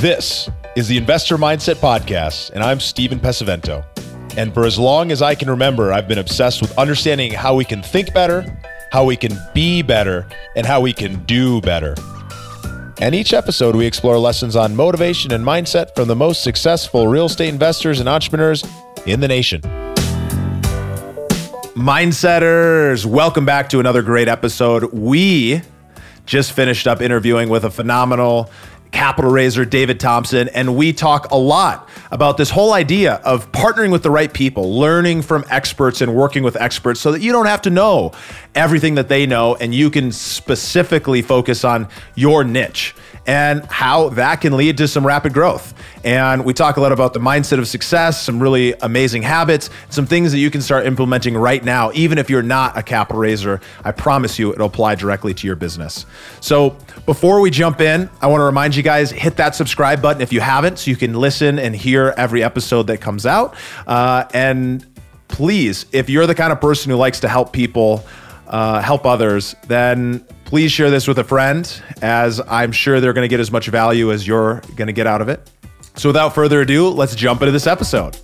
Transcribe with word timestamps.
This 0.00 0.48
is 0.76 0.88
the 0.88 0.96
Investor 0.96 1.36
Mindset 1.36 1.74
Podcast, 1.74 2.52
and 2.52 2.64
I'm 2.64 2.80
Stephen 2.80 3.20
Pesavento. 3.20 3.84
And 4.38 4.54
for 4.54 4.64
as 4.64 4.78
long 4.78 5.12
as 5.12 5.20
I 5.20 5.34
can 5.34 5.50
remember, 5.50 5.92
I've 5.92 6.08
been 6.08 6.16
obsessed 6.16 6.62
with 6.62 6.78
understanding 6.78 7.32
how 7.32 7.54
we 7.54 7.66
can 7.66 7.82
think 7.82 8.14
better, 8.14 8.46
how 8.92 9.04
we 9.04 9.14
can 9.14 9.38
be 9.52 9.82
better, 9.82 10.26
and 10.56 10.64
how 10.64 10.80
we 10.80 10.94
can 10.94 11.22
do 11.26 11.60
better. 11.60 11.94
And 13.02 13.14
each 13.14 13.34
episode, 13.34 13.76
we 13.76 13.84
explore 13.84 14.18
lessons 14.18 14.56
on 14.56 14.74
motivation 14.74 15.34
and 15.34 15.44
mindset 15.44 15.94
from 15.94 16.08
the 16.08 16.16
most 16.16 16.42
successful 16.42 17.06
real 17.06 17.26
estate 17.26 17.50
investors 17.50 18.00
and 18.00 18.08
entrepreneurs 18.08 18.64
in 19.04 19.20
the 19.20 19.28
nation. 19.28 19.60
Mindsetters, 21.76 23.04
welcome 23.04 23.44
back 23.44 23.68
to 23.68 23.80
another 23.80 24.00
great 24.00 24.28
episode. 24.28 24.94
We 24.94 25.60
just 26.24 26.52
finished 26.52 26.86
up 26.86 27.02
interviewing 27.02 27.50
with 27.50 27.64
a 27.64 27.70
phenomenal 27.70 28.50
capital 28.92 29.30
raiser 29.30 29.64
David 29.64 30.00
Thompson, 30.00 30.48
and 30.48 30.76
we 30.76 30.92
talk 30.92 31.30
a 31.30 31.36
lot 31.36 31.88
about 32.10 32.36
this 32.36 32.50
whole 32.50 32.72
idea 32.72 33.14
of 33.24 33.50
partnering 33.52 33.92
with 33.92 34.02
the 34.02 34.10
right 34.10 34.32
people, 34.32 34.78
learning 34.78 35.22
from 35.22 35.44
experts 35.48 36.00
and 36.00 36.14
working 36.14 36.42
with 36.42 36.56
experts 36.56 37.00
so 37.00 37.12
that 37.12 37.20
you 37.20 37.32
don't 37.32 37.46
have 37.46 37.62
to 37.62 37.70
know 37.70 38.12
everything 38.54 38.96
that 38.96 39.08
they 39.08 39.26
know 39.26 39.54
and 39.56 39.74
you 39.74 39.90
can 39.90 40.12
specifically 40.12 41.22
focus 41.22 41.64
on 41.64 41.88
your 42.14 42.44
niche 42.44 42.94
and 43.30 43.64
how 43.66 44.08
that 44.08 44.40
can 44.40 44.56
lead 44.56 44.76
to 44.76 44.88
some 44.88 45.06
rapid 45.06 45.32
growth. 45.32 45.72
And 46.02 46.44
we 46.44 46.52
talk 46.52 46.78
a 46.78 46.80
lot 46.80 46.90
about 46.90 47.14
the 47.14 47.20
mindset 47.20 47.60
of 47.60 47.68
success, 47.68 48.20
some 48.20 48.42
really 48.42 48.74
amazing 48.82 49.22
habits, 49.22 49.70
some 49.88 50.04
things 50.04 50.32
that 50.32 50.38
you 50.38 50.50
can 50.50 50.60
start 50.60 50.84
implementing 50.84 51.36
right 51.36 51.62
now, 51.62 51.92
even 51.94 52.18
if 52.18 52.28
you're 52.28 52.42
not 52.42 52.76
a 52.76 52.82
capital 52.82 53.20
raiser. 53.20 53.60
I 53.84 53.92
promise 53.92 54.36
you 54.36 54.52
it'll 54.52 54.66
apply 54.66 54.96
directly 54.96 55.32
to 55.34 55.46
your 55.46 55.54
business. 55.54 56.06
So 56.40 56.76
before 57.06 57.40
we 57.40 57.52
jump 57.52 57.80
in, 57.80 58.10
I 58.20 58.26
want 58.26 58.40
to 58.40 58.46
remind 58.46 58.74
you 58.74 58.82
guys 58.82 59.12
hit 59.12 59.36
that 59.36 59.54
subscribe 59.54 60.02
button 60.02 60.22
if 60.22 60.32
you 60.32 60.40
haven't, 60.40 60.80
so 60.80 60.90
you 60.90 60.96
can 60.96 61.14
listen 61.14 61.60
and 61.60 61.76
hear 61.76 62.12
every 62.16 62.42
episode 62.42 62.88
that 62.88 63.00
comes 63.00 63.26
out. 63.26 63.54
Uh, 63.86 64.24
and 64.34 64.84
please, 65.28 65.86
if 65.92 66.10
you're 66.10 66.26
the 66.26 66.34
kind 66.34 66.50
of 66.50 66.60
person 66.60 66.90
who 66.90 66.96
likes 66.96 67.20
to 67.20 67.28
help 67.28 67.52
people, 67.52 68.04
uh, 68.48 68.82
help 68.82 69.06
others, 69.06 69.54
then 69.68 70.26
please 70.50 70.72
share 70.72 70.90
this 70.90 71.06
with 71.06 71.16
a 71.20 71.24
friend, 71.24 71.80
as 72.02 72.40
I'm 72.48 72.72
sure 72.72 73.00
they're 73.00 73.12
going 73.12 73.24
to 73.24 73.28
get 73.28 73.38
as 73.38 73.52
much 73.52 73.68
value 73.68 74.12
as 74.12 74.26
you're 74.26 74.60
going 74.74 74.88
to 74.88 74.92
get 74.92 75.06
out 75.06 75.22
of 75.22 75.28
it. 75.28 75.48
So, 75.94 76.08
without 76.08 76.34
further 76.34 76.60
ado, 76.60 76.88
let's 76.88 77.14
jump 77.14 77.40
into 77.40 77.52
this 77.52 77.68
episode. 77.68 78.18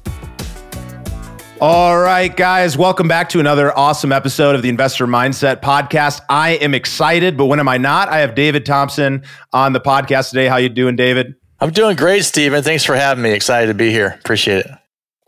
All 1.60 1.98
right, 1.98 2.36
guys, 2.36 2.76
welcome 2.76 3.06
back 3.06 3.28
to 3.30 3.40
another 3.40 3.76
awesome 3.78 4.10
episode 4.10 4.56
of 4.56 4.62
the 4.62 4.68
Investor 4.68 5.06
Mindset 5.06 5.62
Podcast. 5.62 6.20
I 6.28 6.50
am 6.56 6.74
excited, 6.74 7.36
but 7.36 7.46
when 7.46 7.60
am 7.60 7.68
I 7.68 7.78
not? 7.78 8.08
I 8.08 8.18
have 8.18 8.34
David 8.34 8.66
Thompson 8.66 9.22
on 9.52 9.72
the 9.72 9.80
podcast 9.80 10.30
today. 10.30 10.48
How 10.48 10.56
you 10.56 10.68
doing, 10.68 10.96
David? 10.96 11.36
I'm 11.60 11.70
doing 11.70 11.96
great, 11.96 12.24
Stephen. 12.24 12.62
Thanks 12.64 12.84
for 12.84 12.96
having 12.96 13.22
me. 13.22 13.30
Excited 13.30 13.68
to 13.68 13.74
be 13.74 13.90
here. 13.90 14.16
Appreciate 14.18 14.66
it. 14.66 14.70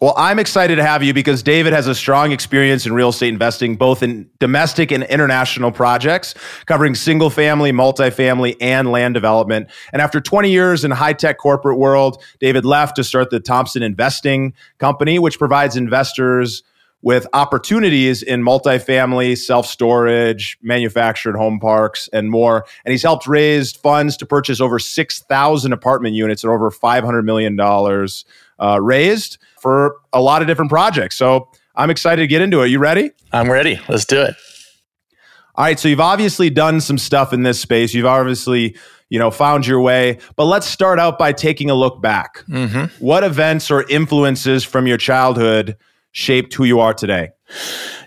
Well, 0.01 0.15
I'm 0.17 0.39
excited 0.39 0.77
to 0.77 0.85
have 0.85 1.03
you 1.03 1.13
because 1.13 1.43
David 1.43 1.73
has 1.73 1.89
a 1.89 1.95
strong 1.95 2.31
experience 2.31 2.87
in 2.87 2.93
real 2.93 3.09
estate 3.09 3.31
investing, 3.31 3.75
both 3.75 4.01
in 4.01 4.31
domestic 4.39 4.93
and 4.93 5.03
international 5.03 5.73
projects, 5.73 6.37
covering 6.67 6.95
single 6.95 7.31
family, 7.31 7.73
multifamily, 7.73 8.57
and 8.61 8.93
land 8.93 9.15
development. 9.15 9.69
And 9.93 10.01
after 10.01 10.21
20 10.21 10.53
years 10.53 10.85
in 10.85 10.93
high 10.93 11.15
tech 11.15 11.39
corporate 11.39 11.79
world, 11.79 12.23
David 12.39 12.65
left 12.65 12.95
to 12.95 13.03
start 13.03 13.31
the 13.31 13.41
Thompson 13.41 13.83
Investing 13.83 14.55
Company, 14.79 15.19
which 15.19 15.37
provides 15.37 15.77
investors 15.77 16.63
with 17.03 17.27
opportunities 17.33 18.23
in 18.23 18.41
multifamily, 18.41 19.37
self 19.37 19.67
storage, 19.67 20.59
manufactured 20.63 21.35
home 21.35 21.59
parks, 21.59 22.09
and 22.13 22.31
more. 22.31 22.65
And 22.85 22.93
he's 22.93 23.03
helped 23.03 23.27
raise 23.27 23.73
funds 23.73 24.17
to 24.19 24.27
purchase 24.27 24.61
over 24.61 24.79
6,000 24.79 25.73
apartment 25.73 26.15
units 26.15 26.45
and 26.45 26.53
over 26.53 26.71
$500 26.71 27.25
million 27.25 27.57
uh, 28.59 28.81
raised 28.81 29.39
for 29.61 29.97
a 30.13 30.21
lot 30.21 30.43
of 30.43 30.49
different 30.49 30.71
projects. 30.71 31.17
So 31.17 31.49
I'm 31.75 31.91
excited 31.91 32.23
to 32.23 32.27
get 32.27 32.43
into 32.43 32.63
it. 32.63 32.69
You 32.69 32.79
ready? 32.79 33.13
I'm 33.33 33.51
ready. 33.51 33.81
Let's 33.89 34.05
do 34.05 34.21
it. 34.23 34.35
All 35.55 35.65
right. 35.65 35.79
So 35.79 35.89
you've 35.89 36.01
obviously 36.01 36.51
done 36.51 36.81
some 36.81 36.99
stuff 36.99 37.33
in 37.33 37.43
this 37.43 37.61
space. 37.61 37.95
You've 37.95 38.07
obviously, 38.07 38.77
you 39.09 39.19
know, 39.19 39.31
found 39.31 39.67
your 39.67 39.81
way. 39.81 40.19
But 40.37 40.45
let's 40.45 40.67
start 40.67 40.99
out 40.99 41.19
by 41.19 41.33
taking 41.33 41.71
a 41.71 41.75
look 41.75 42.01
back. 42.01 42.45
Mm-hmm. 42.49 43.05
What 43.05 43.25
events 43.25 43.71
or 43.71 43.89
influences 43.89 44.65
from 44.65 44.87
your 44.87 44.99
childhood 44.99 45.77
shaped 46.13 46.55
who 46.55 46.65
you 46.65 46.81
are 46.81 46.95
today? 46.95 47.31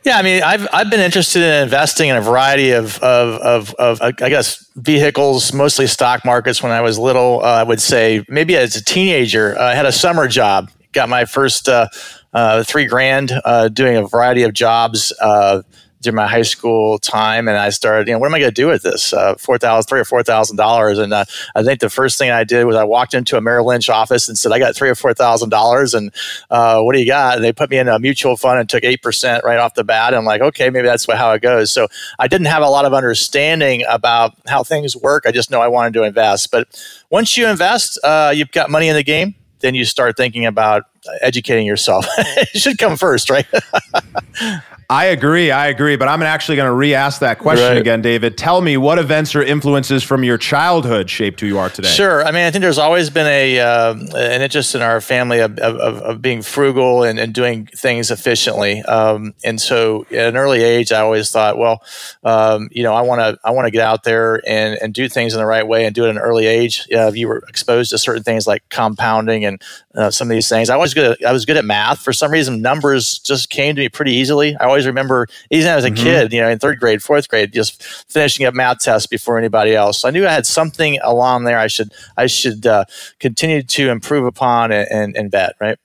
Yeah, 0.04 0.18
I 0.18 0.24
mean, 0.24 0.42
I've 0.42 0.68
I've 0.74 0.90
been 0.90 1.00
interested 1.00 1.44
in 1.44 1.64
investing 1.64 2.10
in 2.10 2.16
a 2.16 2.22
variety 2.22 2.72
of 2.72 2.98
of 3.04 3.40
of, 3.42 3.76
of 3.76 4.02
I 4.02 4.30
guess 4.30 4.66
vehicles, 4.76 5.54
mostly 5.54 5.86
stock 5.86 6.26
markets. 6.26 6.64
When 6.64 6.72
I 6.72 6.82
was 6.82 6.98
little, 6.98 7.42
uh, 7.44 7.48
I 7.48 7.64
would 7.64 7.80
say 7.80 8.26
maybe 8.28 8.58
as 8.58 8.76
a 8.76 8.84
teenager, 8.84 9.56
uh, 9.58 9.64
I 9.64 9.76
had 9.76 9.86
a 9.86 9.92
summer 9.92 10.28
job. 10.28 10.72
Got 10.92 11.10
my 11.10 11.26
first 11.26 11.70
uh, 11.70 11.88
uh 12.34 12.64
three 12.64 12.86
grand 12.86 13.32
uh, 13.46 13.68
doing 13.70 13.96
a 13.96 14.08
variety 14.08 14.42
of 14.44 14.54
jobs 14.54 15.14
uh, 15.22 15.62
during 16.02 16.16
my 16.16 16.28
high 16.28 16.42
school 16.42 16.98
time, 17.00 17.48
and 17.48 17.58
I 17.58 17.70
started, 17.70 18.08
you 18.08 18.14
know, 18.14 18.20
what 18.20 18.28
am 18.28 18.36
I 18.36 18.40
going 18.40 18.52
to 18.52 18.62
do 18.62 18.68
with 18.68 18.84
this? 18.84 19.14
Uh, 19.14 19.36
four 19.36 19.58
thousand, 19.58 19.88
three 19.88 20.00
or 20.00 20.06
four 20.06 20.24
thousand 20.24 20.58
dollars, 20.58 20.98
and 20.98 21.14
uh, 21.14 21.26
I 21.56 21.64
think 21.64 21.80
the 21.80 21.90
first 21.90 22.18
thing 22.18 22.32
I 22.32 22.44
did 22.44 22.66
was 22.66 22.76
I 22.76 22.84
walked 22.84 23.14
into 23.14 23.38
a 23.38 23.42
Merrill 23.42 23.68
Lynch 23.68 23.90
office 23.90 24.28
and 24.28 24.38
said, 24.38 24.52
"I 24.52 24.60
got 24.60 24.76
three 24.76 24.90
or 24.90 24.96
four 24.96 25.14
thousand 25.14 25.50
dollars, 25.50 25.94
and 25.94 26.12
uh, 26.50 26.82
what 26.82 26.94
do 26.94 27.00
you 27.00 27.08
got?" 27.08 27.36
And 27.36 27.44
they 27.44 27.54
put 27.54 27.70
me 27.70 27.78
in 27.78 27.88
a 27.88 28.00
mutual 28.00 28.38
fund 28.38 28.60
and 28.60 28.70
took 28.70 28.84
eight 28.84 29.02
percent 29.02 29.44
right 29.44 29.60
off 29.60 29.76
the 29.76 29.84
bat. 29.84 30.10
And 30.10 30.18
I'm 30.18 30.26
like, 30.26 30.42
okay, 30.42 30.70
maybe 30.70 30.88
that's 30.88 31.12
how 31.12 31.32
it 31.34 31.42
goes. 31.42 31.72
So 31.72 31.88
I 32.20 32.28
didn't 32.28 32.48
have 32.48 32.64
a 32.64 32.70
lot 32.70 32.86
of 32.86 32.94
understanding 32.94 33.84
about 33.88 34.36
how 34.48 34.64
things 34.64 34.96
work. 34.96 35.24
I 35.26 35.32
just 35.32 35.52
know 35.52 35.62
I 35.62 35.68
wanted 35.68 35.94
to 35.94 36.04
invest. 36.04 36.52
But 36.52 36.68
once 37.10 37.38
you 37.38 37.48
invest, 37.48 38.00
uh, 38.04 38.34
you've 38.36 38.52
got 38.52 38.70
money 38.70 38.88
in 38.88 38.96
the 38.96 39.04
game. 39.04 39.36
Then 39.60 39.76
you 39.76 39.86
start 39.86 40.18
thinking 40.18 40.46
about 40.46 40.86
educating 41.22 41.66
yourself. 41.66 42.06
it 42.18 42.60
should 42.60 42.78
come 42.78 42.98
first, 42.98 43.30
right? 43.30 43.48
I 44.92 45.06
agree. 45.06 45.52
I 45.52 45.68
agree. 45.68 45.96
But 45.96 46.10
I'm 46.10 46.22
actually 46.22 46.58
going 46.58 46.68
to 46.68 46.74
re 46.74 46.94
ask 46.94 47.22
that 47.22 47.40
question 47.40 47.66
right. 47.66 47.78
again, 47.78 48.02
David. 48.02 48.38
Tell 48.38 48.60
me 48.60 48.76
what 48.76 49.00
events 49.00 49.34
or 49.34 49.42
influences 49.42 50.04
from 50.04 50.26
your 50.26 50.38
childhood 50.38 51.10
shaped 51.10 51.40
who 51.40 51.48
you 51.48 51.60
are 51.60 51.70
today? 51.70 51.88
Sure. 51.88 52.22
I 52.26 52.32
mean, 52.32 52.44
I 52.44 52.52
think 52.52 52.62
there's 52.62 52.78
always 52.78 53.10
been 53.10 53.26
a 53.26 53.58
uh, 53.58 53.94
an 53.94 54.42
interest 54.42 54.76
in 54.76 54.82
our 54.82 55.00
family 55.00 55.40
of, 55.40 55.58
of, 55.60 55.78
of 55.78 56.22
being 56.22 56.42
frugal 56.42 57.04
and, 57.04 57.20
and, 57.20 57.34
doing 57.34 57.68
things 57.68 58.12
efficiently. 58.12 58.82
Um, 58.82 59.34
and 59.46 59.62
so 59.62 60.06
at 60.12 60.28
an 60.28 60.36
early 60.36 60.62
age, 60.62 60.92
I 60.92 61.00
always 61.00 61.32
thought, 61.32 61.58
well, 61.58 61.82
um, 62.26 62.68
you 62.74 62.84
know, 62.84 62.94
I 62.94 63.02
want 63.04 63.22
to 63.22 63.40
I 63.46 63.52
want 63.52 63.68
to 63.68 63.72
get 63.72 63.86
out 63.86 64.04
there 64.04 64.42
and, 64.46 64.78
and 64.82 64.94
do 64.94 65.08
things 65.08 65.34
in 65.34 65.40
the 65.40 65.46
right 65.46 65.66
way 65.66 65.86
and 65.86 65.96
do 65.96 66.04
it 66.04 66.10
at 66.10 66.18
an 66.18 66.22
early 66.22 66.48
age. 66.48 66.86
Uh, 66.94 67.14
you 67.14 67.30
were 67.30 67.46
exposed 67.48 67.92
to 67.92 67.98
certain 67.98 68.24
things 68.24 68.46
like 68.46 68.68
compounding 68.68 69.46
and 69.46 69.62
uh, 69.96 70.12
some 70.12 70.30
of 70.30 70.36
these 70.36 70.50
things. 70.50 70.70
I 70.70 70.76
was 70.76 70.91
good. 70.94 71.12
At, 71.12 71.28
I 71.28 71.32
was 71.32 71.46
good 71.46 71.58
at 71.58 71.66
math. 71.66 72.00
For 72.00 72.14
some 72.14 72.32
reason, 72.32 72.62
numbers 72.62 73.20
just 73.20 73.50
came 73.50 73.76
to 73.76 73.82
me 73.82 73.90
pretty 73.90 74.14
easily. 74.14 74.56
I 74.58 74.66
always 74.66 74.86
remember, 74.86 75.28
even 75.50 75.68
as 75.68 75.84
a 75.84 75.92
mm-hmm. 75.92 76.04
kid, 76.04 76.34
you 76.34 76.42
know, 76.42 76.50
in 76.50 76.60
third 76.60 76.80
grade, 76.80 77.02
fourth 77.04 77.30
grade, 77.30 77.54
just 77.54 77.84
finishing 77.84 78.46
up 78.46 78.54
math 78.54 78.80
tests 78.80 79.08
before 79.08 79.38
anybody 79.38 79.76
else. 79.76 80.00
So 80.02 80.08
I 80.08 80.12
knew 80.12 80.26
I 80.26 80.32
had 80.32 80.46
something 80.46 81.00
along 81.02 81.44
there 81.44 81.60
I 81.60 81.68
should 81.68 81.92
I 82.18 82.28
should 82.28 82.66
uh, 82.66 82.86
continue 83.20 83.64
to 83.64 83.90
improve 83.90 84.26
upon 84.26 84.72
and, 84.72 84.88
and, 84.92 85.16
and 85.16 85.32
vet, 85.32 85.56
right? 85.60 85.78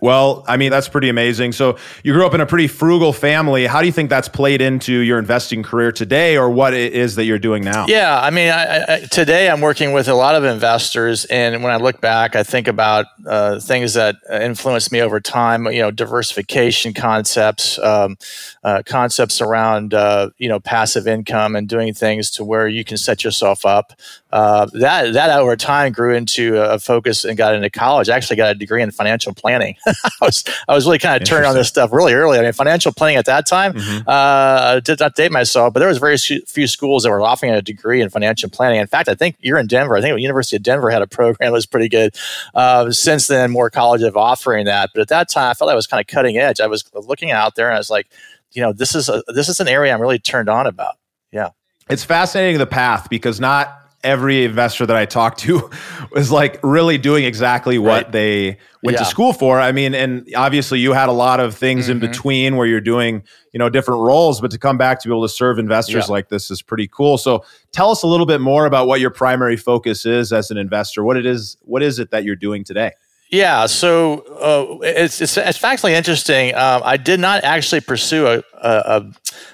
Well, 0.00 0.44
I 0.48 0.56
mean, 0.56 0.70
that's 0.70 0.88
pretty 0.88 1.08
amazing. 1.08 1.52
So, 1.52 1.76
you 2.02 2.12
grew 2.12 2.26
up 2.26 2.34
in 2.34 2.40
a 2.40 2.46
pretty 2.46 2.68
frugal 2.68 3.12
family. 3.12 3.66
How 3.66 3.80
do 3.80 3.86
you 3.86 3.92
think 3.92 4.10
that's 4.10 4.28
played 4.28 4.60
into 4.60 4.92
your 4.92 5.18
investing 5.18 5.62
career 5.62 5.92
today, 5.92 6.36
or 6.36 6.50
what 6.50 6.74
it 6.74 6.92
is 6.92 7.16
that 7.16 7.24
you're 7.24 7.38
doing 7.38 7.62
now? 7.64 7.86
Yeah, 7.86 8.18
I 8.20 8.30
mean, 8.30 8.50
I, 8.50 8.84
I, 8.88 9.00
today 9.10 9.48
I'm 9.50 9.60
working 9.60 9.92
with 9.92 10.08
a 10.08 10.14
lot 10.14 10.34
of 10.34 10.44
investors, 10.44 11.24
and 11.26 11.62
when 11.62 11.72
I 11.72 11.76
look 11.76 12.00
back, 12.00 12.36
I 12.36 12.42
think 12.42 12.68
about 12.68 13.06
uh, 13.26 13.60
things 13.60 13.94
that 13.94 14.16
influenced 14.30 14.92
me 14.92 15.00
over 15.00 15.20
time. 15.20 15.66
You 15.66 15.82
know, 15.82 15.90
diversification 15.90 16.94
concepts, 16.94 17.78
um, 17.78 18.16
uh, 18.64 18.82
concepts 18.84 19.40
around 19.40 19.94
uh, 19.94 20.30
you 20.38 20.48
know 20.48 20.60
passive 20.60 21.06
income, 21.06 21.56
and 21.56 21.68
doing 21.68 21.94
things 21.94 22.30
to 22.32 22.44
where 22.44 22.68
you 22.68 22.84
can 22.84 22.96
set 22.96 23.24
yourself 23.24 23.66
up. 23.66 23.92
Uh, 24.32 24.66
that 24.72 25.12
that 25.12 25.38
over 25.38 25.56
time 25.56 25.92
grew 25.92 26.14
into 26.14 26.56
a 26.56 26.78
focus 26.78 27.24
and 27.24 27.36
got 27.36 27.54
into 27.54 27.68
college. 27.68 28.08
I 28.08 28.16
actually 28.16 28.36
got 28.36 28.52
a 28.52 28.54
degree 28.54 28.82
in 28.82 28.90
financial 28.90 29.34
planning. 29.34 29.76
I 29.86 29.92
was 30.20 30.44
I 30.68 30.74
was 30.74 30.86
really 30.86 30.98
kind 30.98 31.20
of 31.20 31.26
turned 31.26 31.46
on 31.46 31.54
this 31.54 31.68
stuff 31.68 31.92
really 31.92 32.14
early. 32.14 32.38
I 32.38 32.42
mean, 32.42 32.52
financial 32.52 32.92
planning 32.92 33.16
at 33.16 33.24
that 33.26 33.46
time. 33.46 33.74
Mm-hmm. 33.74 34.08
Uh, 34.08 34.80
did 34.80 35.00
not 35.00 35.16
date 35.16 35.32
myself, 35.32 35.72
but 35.74 35.80
there 35.80 35.88
was 35.88 35.98
very 35.98 36.16
few 36.16 36.66
schools 36.66 37.02
that 37.02 37.10
were 37.10 37.20
offering 37.20 37.52
a 37.52 37.62
degree 37.62 38.00
in 38.00 38.08
financial 38.08 38.48
planning. 38.48 38.80
In 38.80 38.86
fact, 38.86 39.08
I 39.08 39.14
think 39.14 39.36
you're 39.40 39.58
in 39.58 39.66
Denver. 39.66 39.96
I 39.96 40.00
think 40.00 40.14
the 40.14 40.22
University 40.22 40.56
of 40.56 40.62
Denver 40.62 40.90
had 40.90 41.02
a 41.02 41.06
program 41.06 41.48
that 41.48 41.52
was 41.52 41.66
pretty 41.66 41.88
good. 41.88 42.14
Uh, 42.54 42.90
since 42.92 43.26
then, 43.26 43.50
more 43.50 43.68
colleges 43.70 44.06
have 44.06 44.16
offering 44.16 44.66
that, 44.66 44.90
but 44.94 45.00
at 45.00 45.08
that 45.08 45.28
time, 45.28 45.50
I 45.50 45.54
felt 45.54 45.70
I 45.70 45.74
was 45.74 45.86
kind 45.86 46.00
of 46.00 46.06
cutting 46.06 46.36
edge. 46.36 46.60
I 46.60 46.66
was 46.66 46.84
looking 46.94 47.30
out 47.30 47.56
there, 47.56 47.66
and 47.66 47.74
I 47.74 47.78
was 47.78 47.90
like, 47.90 48.06
you 48.52 48.62
know, 48.62 48.72
this 48.72 48.94
is 48.94 49.08
a 49.08 49.22
this 49.28 49.48
is 49.48 49.58
an 49.60 49.68
area 49.68 49.92
I'm 49.92 50.00
really 50.00 50.18
turned 50.18 50.48
on 50.48 50.66
about. 50.66 50.96
Yeah, 51.32 51.50
it's 51.88 52.04
fascinating 52.04 52.58
the 52.58 52.66
path 52.66 53.08
because 53.10 53.40
not 53.40 53.79
every 54.02 54.44
investor 54.44 54.86
that 54.86 54.96
I 54.96 55.04
talked 55.04 55.40
to 55.40 55.70
was 56.12 56.30
like 56.30 56.58
really 56.62 56.98
doing 56.98 57.24
exactly 57.24 57.78
what 57.78 58.04
right. 58.04 58.12
they 58.12 58.58
went 58.82 58.96
yeah. 58.96 59.00
to 59.00 59.04
school 59.04 59.32
for. 59.32 59.60
I 59.60 59.72
mean, 59.72 59.94
and 59.94 60.26
obviously 60.34 60.80
you 60.80 60.92
had 60.92 61.08
a 61.08 61.12
lot 61.12 61.40
of 61.40 61.54
things 61.54 61.84
mm-hmm. 61.84 61.92
in 61.92 61.98
between 62.00 62.56
where 62.56 62.66
you're 62.66 62.80
doing, 62.80 63.22
you 63.52 63.58
know, 63.58 63.68
different 63.68 64.00
roles, 64.00 64.40
but 64.40 64.50
to 64.52 64.58
come 64.58 64.78
back 64.78 65.00
to 65.00 65.08
be 65.08 65.12
able 65.12 65.22
to 65.22 65.28
serve 65.28 65.58
investors 65.58 66.06
yeah. 66.06 66.12
like 66.12 66.28
this 66.28 66.50
is 66.50 66.62
pretty 66.62 66.88
cool. 66.88 67.18
So 67.18 67.44
tell 67.72 67.90
us 67.90 68.02
a 68.02 68.06
little 68.06 68.26
bit 68.26 68.40
more 68.40 68.64
about 68.64 68.86
what 68.86 69.00
your 69.00 69.10
primary 69.10 69.56
focus 69.56 70.06
is 70.06 70.32
as 70.32 70.50
an 70.50 70.56
investor. 70.56 71.04
What 71.04 71.16
it 71.16 71.26
is, 71.26 71.56
what 71.62 71.82
is 71.82 71.98
it 71.98 72.10
that 72.10 72.24
you're 72.24 72.36
doing 72.36 72.64
today? 72.64 72.92
Yeah, 73.30 73.66
so 73.66 74.20
uh, 74.40 74.78
it's, 74.82 75.20
it's, 75.20 75.36
it's 75.36 75.58
factually 75.58 75.92
interesting. 75.92 76.52
Um, 76.56 76.82
I 76.84 76.96
did 76.96 77.20
not 77.20 77.44
actually 77.44 77.80
pursue 77.80 78.26
a, 78.26 78.42
a, 78.54 78.70
a, 78.70 79.12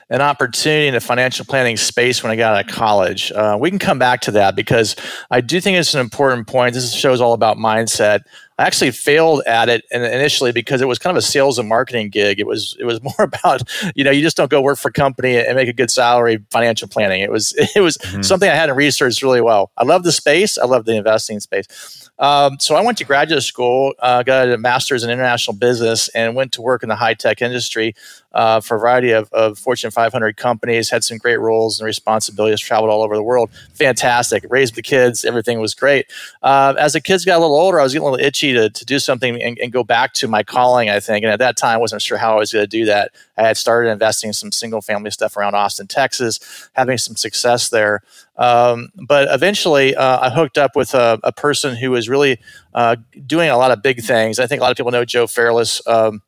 an 0.08 0.22
opportunity 0.22 0.86
in 0.86 0.94
the 0.94 1.00
financial 1.00 1.44
planning 1.44 1.76
space 1.76 2.22
when 2.22 2.32
I 2.32 2.36
got 2.36 2.56
out 2.56 2.70
of 2.70 2.74
college. 2.74 3.32
Uh, 3.32 3.58
we 3.60 3.68
can 3.68 3.78
come 3.78 3.98
back 3.98 4.22
to 4.22 4.30
that 4.30 4.56
because 4.56 4.96
I 5.30 5.42
do 5.42 5.60
think 5.60 5.76
it's 5.76 5.92
an 5.92 6.00
important 6.00 6.46
point. 6.46 6.72
This 6.72 6.90
shows 6.94 7.20
all 7.20 7.34
about 7.34 7.58
mindset. 7.58 8.20
I 8.58 8.64
actually 8.64 8.90
failed 8.90 9.42
at 9.46 9.68
it 9.68 9.84
initially 9.90 10.50
because 10.50 10.80
it 10.80 10.88
was 10.88 10.98
kind 10.98 11.14
of 11.14 11.18
a 11.18 11.22
sales 11.22 11.58
and 11.58 11.68
marketing 11.68 12.08
gig. 12.08 12.40
It 12.40 12.46
was 12.46 12.76
it 12.80 12.84
was 12.84 13.02
more 13.02 13.14
about 13.18 13.62
you 13.94 14.04
know 14.04 14.10
you 14.10 14.22
just 14.22 14.36
don't 14.36 14.50
go 14.50 14.60
work 14.60 14.78
for 14.78 14.88
a 14.88 14.92
company 14.92 15.36
and 15.36 15.56
make 15.56 15.68
a 15.68 15.72
good 15.72 15.90
salary 15.90 16.44
financial 16.50 16.88
planning. 16.88 17.20
It 17.20 17.30
was 17.30 17.54
it 17.76 17.80
was 17.80 17.98
mm-hmm. 17.98 18.22
something 18.22 18.48
I 18.48 18.54
hadn't 18.54 18.76
researched 18.76 19.22
really 19.22 19.40
well. 19.40 19.70
I 19.76 19.84
love 19.84 20.04
the 20.04 20.12
space. 20.12 20.58
I 20.58 20.64
love 20.64 20.84
the 20.84 20.96
investing 20.96 21.40
space. 21.40 22.10
Um, 22.18 22.58
so 22.58 22.76
I 22.76 22.80
went 22.80 22.96
to 22.98 23.04
graduate 23.04 23.42
school, 23.42 23.92
uh, 23.98 24.22
got 24.22 24.48
a 24.48 24.56
master's 24.56 25.04
in 25.04 25.10
international 25.10 25.56
business, 25.56 26.08
and 26.08 26.34
went 26.34 26.52
to 26.52 26.62
work 26.62 26.82
in 26.82 26.88
the 26.88 26.96
high 26.96 27.12
tech 27.12 27.42
industry 27.42 27.94
uh, 28.36 28.60
for 28.60 28.76
a 28.76 28.78
variety 28.78 29.12
of, 29.12 29.32
of, 29.32 29.58
Fortune 29.58 29.90
500 29.90 30.36
companies. 30.36 30.90
Had 30.90 31.02
some 31.02 31.16
great 31.16 31.40
roles 31.40 31.80
and 31.80 31.86
responsibilities. 31.86 32.60
Traveled 32.60 32.90
all 32.90 33.02
over 33.02 33.16
the 33.16 33.22
world. 33.22 33.50
Fantastic. 33.72 34.44
Raised 34.50 34.74
the 34.74 34.82
kids. 34.82 35.24
Everything 35.24 35.58
was 35.58 35.74
great. 35.74 36.06
Uh, 36.42 36.74
as 36.78 36.92
the 36.92 37.00
kids 37.00 37.24
got 37.24 37.38
a 37.38 37.40
little 37.40 37.56
older, 37.56 37.80
I 37.80 37.82
was 37.82 37.94
getting 37.94 38.06
a 38.06 38.10
little 38.10 38.24
itchy 38.24 38.52
to, 38.52 38.68
to 38.68 38.84
do 38.84 38.98
something 38.98 39.40
and, 39.40 39.58
and, 39.58 39.72
go 39.72 39.82
back 39.82 40.12
to 40.14 40.28
my 40.28 40.42
calling. 40.42 40.90
I 40.90 41.00
think, 41.00 41.24
and 41.24 41.32
at 41.32 41.38
that 41.38 41.56
time, 41.56 41.74
I 41.74 41.76
wasn't 41.78 42.02
sure 42.02 42.18
how 42.18 42.36
I 42.36 42.38
was 42.38 42.52
going 42.52 42.62
to 42.62 42.68
do 42.68 42.84
that. 42.84 43.12
I 43.38 43.42
had 43.42 43.56
started 43.56 43.90
investing 43.90 44.28
in 44.28 44.34
some 44.34 44.52
single 44.52 44.82
family 44.82 45.10
stuff 45.10 45.36
around 45.36 45.54
Austin, 45.54 45.86
Texas, 45.86 46.68
having 46.74 46.98
some 46.98 47.16
success 47.16 47.70
there. 47.70 48.02
Um, 48.36 48.90
but 49.08 49.28
eventually, 49.30 49.96
uh, 49.96 50.20
I 50.20 50.30
hooked 50.30 50.58
up 50.58 50.76
with 50.76 50.92
a, 50.92 51.18
a 51.24 51.32
person 51.32 51.74
who 51.74 51.90
was 51.90 52.06
really 52.08 52.38
uh, 52.74 52.96
doing 53.26 53.48
a 53.48 53.56
lot 53.56 53.70
of 53.70 53.82
big 53.82 54.02
things. 54.02 54.38
I 54.38 54.46
think 54.46 54.60
a 54.60 54.62
lot 54.62 54.72
of 54.72 54.76
people 54.76 54.92
know 54.92 55.06
Joe 55.06 55.26
Fairless. 55.26 55.80
Um, 55.86 56.20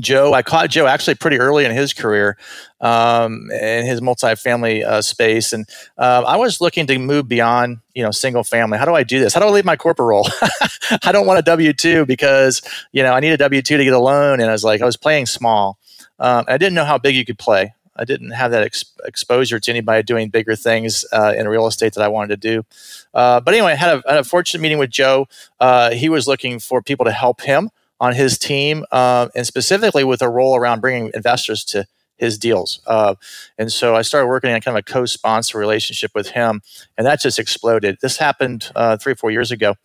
Joe, 0.00 0.32
I 0.32 0.42
caught 0.42 0.70
Joe 0.70 0.86
actually 0.86 1.14
pretty 1.14 1.38
early 1.38 1.64
in 1.64 1.72
his 1.72 1.92
career 1.92 2.36
um, 2.80 3.50
in 3.50 3.86
his 3.86 4.00
multifamily 4.00 4.84
uh, 4.84 5.02
space, 5.02 5.52
and 5.52 5.68
uh, 5.98 6.24
I 6.26 6.36
was 6.36 6.60
looking 6.60 6.86
to 6.86 6.98
move 6.98 7.28
beyond, 7.28 7.78
you 7.94 8.02
know, 8.02 8.10
single 8.10 8.44
family. 8.44 8.78
How 8.78 8.84
do 8.84 8.94
I 8.94 9.02
do 9.02 9.20
this? 9.20 9.34
How 9.34 9.40
do 9.40 9.46
I 9.46 9.50
leave 9.50 9.64
my 9.64 9.76
corporate 9.76 10.06
role? 10.06 10.26
I 11.04 11.12
don't 11.12 11.26
want 11.26 11.38
a 11.38 11.42
W 11.42 11.72
two 11.72 12.06
because 12.06 12.62
you 12.92 13.02
know 13.02 13.12
I 13.12 13.20
need 13.20 13.32
a 13.32 13.36
W 13.36 13.62
two 13.62 13.76
to 13.76 13.84
get 13.84 13.92
a 13.92 13.98
loan, 13.98 14.40
and 14.40 14.48
I 14.48 14.52
was 14.52 14.64
like, 14.64 14.82
I 14.82 14.84
was 14.84 14.96
playing 14.96 15.26
small. 15.26 15.78
Um, 16.18 16.44
I 16.48 16.58
didn't 16.58 16.74
know 16.74 16.84
how 16.84 16.98
big 16.98 17.14
you 17.14 17.24
could 17.24 17.38
play. 17.38 17.74
I 17.96 18.04
didn't 18.04 18.30
have 18.30 18.50
that 18.52 18.62
ex- 18.62 18.84
exposure 19.04 19.60
to 19.60 19.70
anybody 19.70 20.02
doing 20.02 20.30
bigger 20.30 20.56
things 20.56 21.04
uh, 21.12 21.34
in 21.36 21.46
real 21.48 21.66
estate 21.66 21.94
that 21.94 22.02
I 22.02 22.08
wanted 22.08 22.40
to 22.40 22.54
do. 22.54 22.64
Uh, 23.12 23.40
but 23.40 23.54
anyway, 23.54 23.72
I 23.72 23.76
had 23.76 23.98
a, 23.98 24.08
had 24.08 24.18
a, 24.18 24.24
fortunate 24.24 24.62
meeting 24.62 24.78
with 24.78 24.90
Joe. 24.90 25.28
Uh, 25.60 25.90
he 25.90 26.08
was 26.08 26.26
looking 26.26 26.58
for 26.58 26.80
people 26.80 27.04
to 27.04 27.12
help 27.12 27.42
him 27.42 27.70
on 28.02 28.14
his 28.14 28.36
team, 28.36 28.84
uh, 28.90 29.28
and 29.36 29.46
specifically 29.46 30.02
with 30.02 30.20
a 30.20 30.28
role 30.28 30.56
around 30.56 30.80
bringing 30.80 31.12
investors 31.14 31.64
to 31.64 31.86
his 32.16 32.36
deals. 32.36 32.80
Uh, 32.84 33.14
and 33.58 33.72
so 33.72 33.94
I 33.94 34.02
started 34.02 34.26
working 34.26 34.50
on 34.52 34.60
kind 34.60 34.76
of 34.76 34.80
a 34.80 34.92
co-sponsor 34.92 35.56
relationship 35.56 36.10
with 36.12 36.30
him, 36.30 36.62
and 36.98 37.06
that 37.06 37.20
just 37.20 37.38
exploded. 37.38 37.98
This 38.02 38.16
happened 38.16 38.70
uh, 38.74 38.96
three 38.96 39.12
or 39.12 39.16
four 39.16 39.30
years 39.30 39.52
ago. 39.52 39.76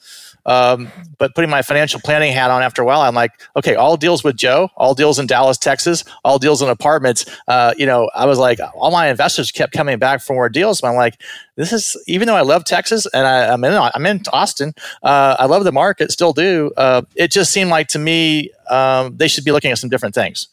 Um, 0.47 0.89
but 1.17 1.35
putting 1.35 1.49
my 1.49 1.61
financial 1.61 1.99
planning 1.99 2.31
hat 2.31 2.49
on 2.49 2.63
after 2.63 2.81
a 2.81 2.85
while, 2.85 3.01
I'm 3.01 3.13
like, 3.13 3.31
okay, 3.55 3.75
all 3.75 3.97
deals 3.97 4.23
with 4.23 4.37
Joe, 4.37 4.69
all 4.75 4.93
deals 4.93 5.19
in 5.19 5.27
Dallas, 5.27 5.57
Texas, 5.57 6.03
all 6.23 6.39
deals 6.39 6.61
in 6.61 6.69
apartments. 6.69 7.25
Uh, 7.47 7.73
you 7.77 7.85
know, 7.85 8.09
I 8.15 8.25
was 8.25 8.39
like, 8.39 8.59
all 8.73 8.91
my 8.91 9.07
investors 9.07 9.51
kept 9.51 9.73
coming 9.73 9.99
back 9.99 10.21
for 10.21 10.33
more 10.33 10.49
deals. 10.49 10.81
But 10.81 10.89
I'm 10.89 10.95
like, 10.95 11.21
this 11.55 11.73
is 11.73 12.01
even 12.07 12.27
though 12.27 12.35
I 12.35 12.41
love 12.41 12.63
Texas 12.63 13.05
and 13.13 13.27
I, 13.27 13.53
am 13.53 13.63
in 13.63 13.73
I'm 13.73 14.05
in 14.05 14.21
Austin, 14.31 14.73
uh, 15.03 15.35
I 15.37 15.45
love 15.45 15.63
the 15.63 15.71
market, 15.71 16.11
still 16.11 16.33
do. 16.33 16.71
Uh, 16.77 17.01
it 17.15 17.31
just 17.31 17.51
seemed 17.51 17.69
like 17.69 17.89
to 17.89 17.99
me 17.99 18.51
um, 18.69 19.17
they 19.17 19.27
should 19.27 19.43
be 19.43 19.51
looking 19.51 19.71
at 19.71 19.77
some 19.77 19.89
different 19.89 20.15
things. 20.15 20.47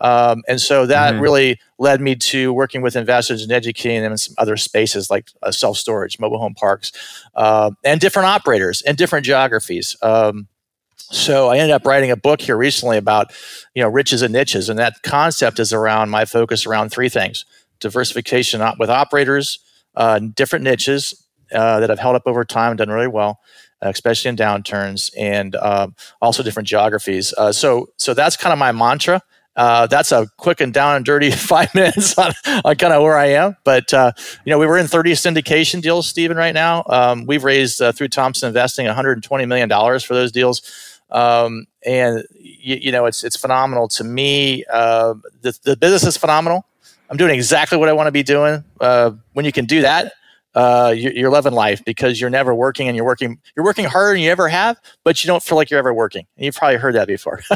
Um, 0.00 0.42
and 0.48 0.60
so 0.60 0.86
that 0.86 1.14
mm-hmm. 1.14 1.22
really 1.22 1.60
led 1.78 2.00
me 2.00 2.16
to 2.16 2.52
working 2.52 2.82
with 2.82 2.96
investors 2.96 3.42
and 3.42 3.52
educating 3.52 4.02
them 4.02 4.12
in 4.12 4.18
some 4.18 4.34
other 4.38 4.56
spaces 4.56 5.10
like 5.10 5.28
uh, 5.42 5.50
self 5.50 5.76
storage, 5.76 6.18
mobile 6.18 6.38
home 6.38 6.54
parks, 6.54 6.92
uh, 7.34 7.70
and 7.84 8.00
different 8.00 8.26
operators 8.26 8.82
and 8.82 8.96
different 8.96 9.26
geographies. 9.26 9.96
Um, 10.02 10.48
so 10.96 11.48
I 11.48 11.58
ended 11.58 11.72
up 11.72 11.84
writing 11.84 12.10
a 12.10 12.16
book 12.16 12.40
here 12.40 12.56
recently 12.56 12.96
about 12.96 13.32
you 13.74 13.82
know 13.82 13.88
riches 13.88 14.22
and 14.22 14.32
niches, 14.32 14.68
and 14.68 14.78
that 14.78 15.02
concept 15.02 15.58
is 15.58 15.72
around 15.72 16.10
my 16.10 16.24
focus 16.24 16.66
around 16.66 16.90
three 16.90 17.08
things: 17.08 17.44
diversification 17.80 18.62
with 18.78 18.90
operators, 18.90 19.58
uh, 19.96 20.18
different 20.18 20.64
niches 20.64 21.26
uh, 21.52 21.80
that 21.80 21.90
have 21.90 21.98
held 21.98 22.16
up 22.16 22.22
over 22.26 22.44
time, 22.44 22.76
done 22.76 22.90
really 22.90 23.08
well, 23.08 23.40
especially 23.80 24.28
in 24.28 24.36
downturns, 24.36 25.10
and 25.18 25.56
um, 25.56 25.94
also 26.22 26.42
different 26.42 26.68
geographies. 26.68 27.34
Uh, 27.36 27.52
so 27.52 27.88
so 27.96 28.14
that's 28.14 28.36
kind 28.36 28.52
of 28.52 28.58
my 28.58 28.72
mantra. 28.72 29.20
Uh, 29.56 29.86
that's 29.86 30.12
a 30.12 30.26
quick 30.36 30.60
and 30.60 30.72
down 30.72 30.96
and 30.96 31.04
dirty 31.04 31.30
five 31.30 31.74
minutes 31.74 32.16
on, 32.18 32.32
on 32.64 32.76
kind 32.76 32.92
of 32.92 33.02
where 33.02 33.18
I 33.18 33.26
am. 33.26 33.56
But, 33.64 33.92
uh, 33.92 34.12
you 34.44 34.50
know, 34.50 34.58
we 34.58 34.66
were 34.66 34.78
in 34.78 34.86
30 34.86 35.12
syndication 35.12 35.82
deals, 35.82 36.08
Stephen, 36.08 36.36
right 36.36 36.54
now. 36.54 36.84
Um, 36.88 37.26
we've 37.26 37.44
raised 37.44 37.82
uh, 37.82 37.92
through 37.92 38.08
Thompson 38.08 38.48
Investing 38.48 38.86
$120 38.86 39.48
million 39.48 39.68
for 40.00 40.14
those 40.14 40.32
deals. 40.32 40.62
Um, 41.10 41.66
and, 41.84 42.24
you, 42.38 42.76
you, 42.76 42.92
know, 42.92 43.06
it's, 43.06 43.24
it's 43.24 43.36
phenomenal 43.36 43.88
to 43.88 44.04
me. 44.04 44.64
Uh, 44.72 45.14
the, 45.42 45.58
the 45.64 45.76
business 45.76 46.04
is 46.04 46.16
phenomenal. 46.16 46.64
I'm 47.10 47.16
doing 47.16 47.34
exactly 47.34 47.76
what 47.76 47.88
I 47.88 47.92
want 47.92 48.06
to 48.06 48.12
be 48.12 48.22
doing. 48.22 48.62
Uh, 48.80 49.12
when 49.32 49.44
you 49.44 49.50
can 49.50 49.64
do 49.64 49.82
that, 49.82 50.12
uh, 50.54 50.92
you're, 50.96 51.12
you're, 51.12 51.30
loving 51.30 51.52
life 51.52 51.84
because 51.84 52.20
you're 52.20 52.30
never 52.30 52.52
working 52.52 52.88
and 52.88 52.96
you're 52.96 53.04
working 53.04 53.38
you're 53.54 53.64
working 53.64 53.84
harder 53.84 54.14
than 54.14 54.22
you 54.22 54.30
ever 54.30 54.48
have, 54.48 54.80
but 55.04 55.22
you 55.22 55.28
don't 55.28 55.42
feel 55.42 55.56
like 55.56 55.70
you're 55.70 55.78
ever 55.78 55.94
working. 55.94 56.26
You've 56.36 56.56
probably 56.56 56.76
heard 56.76 56.96
that 56.96 57.06
before. 57.06 57.40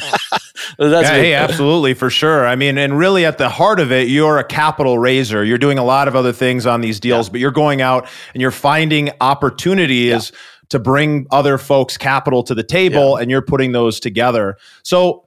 yeah, 0.79 1.03
hey, 1.03 1.35
absolutely 1.35 1.95
for 1.95 2.09
sure. 2.09 2.47
I 2.47 2.55
mean, 2.55 2.79
and 2.79 2.97
really 2.97 3.25
at 3.25 3.39
the 3.39 3.49
heart 3.49 3.81
of 3.81 3.91
it, 3.91 4.09
you're 4.09 4.39
a 4.39 4.45
capital 4.45 4.99
raiser. 4.99 5.45
You're 5.45 5.59
doing 5.59 5.79
a 5.79 5.85
lot 5.85 6.07
of 6.07 6.15
other 6.15 6.33
things 6.33 6.67
on 6.67 6.83
these 6.83 7.01
deals, 7.01 7.27
yeah. 7.29 7.33
but 7.33 7.41
you're 7.41 7.51
going 7.51 7.83
out 7.83 8.09
and 8.33 8.41
you're 8.41 8.53
finding 8.53 9.11
opportunities 9.21 10.31
yeah. 10.31 10.39
to 10.69 10.79
bring 10.79 11.27
other 11.33 11.59
folks 11.59 11.97
capital 11.97 12.45
to 12.45 12.55
the 12.55 12.63
table, 12.63 13.17
yeah. 13.17 13.23
and 13.23 13.31
you're 13.31 13.43
putting 13.43 13.73
those 13.73 13.99
together. 13.99 14.57
So 14.85 15.24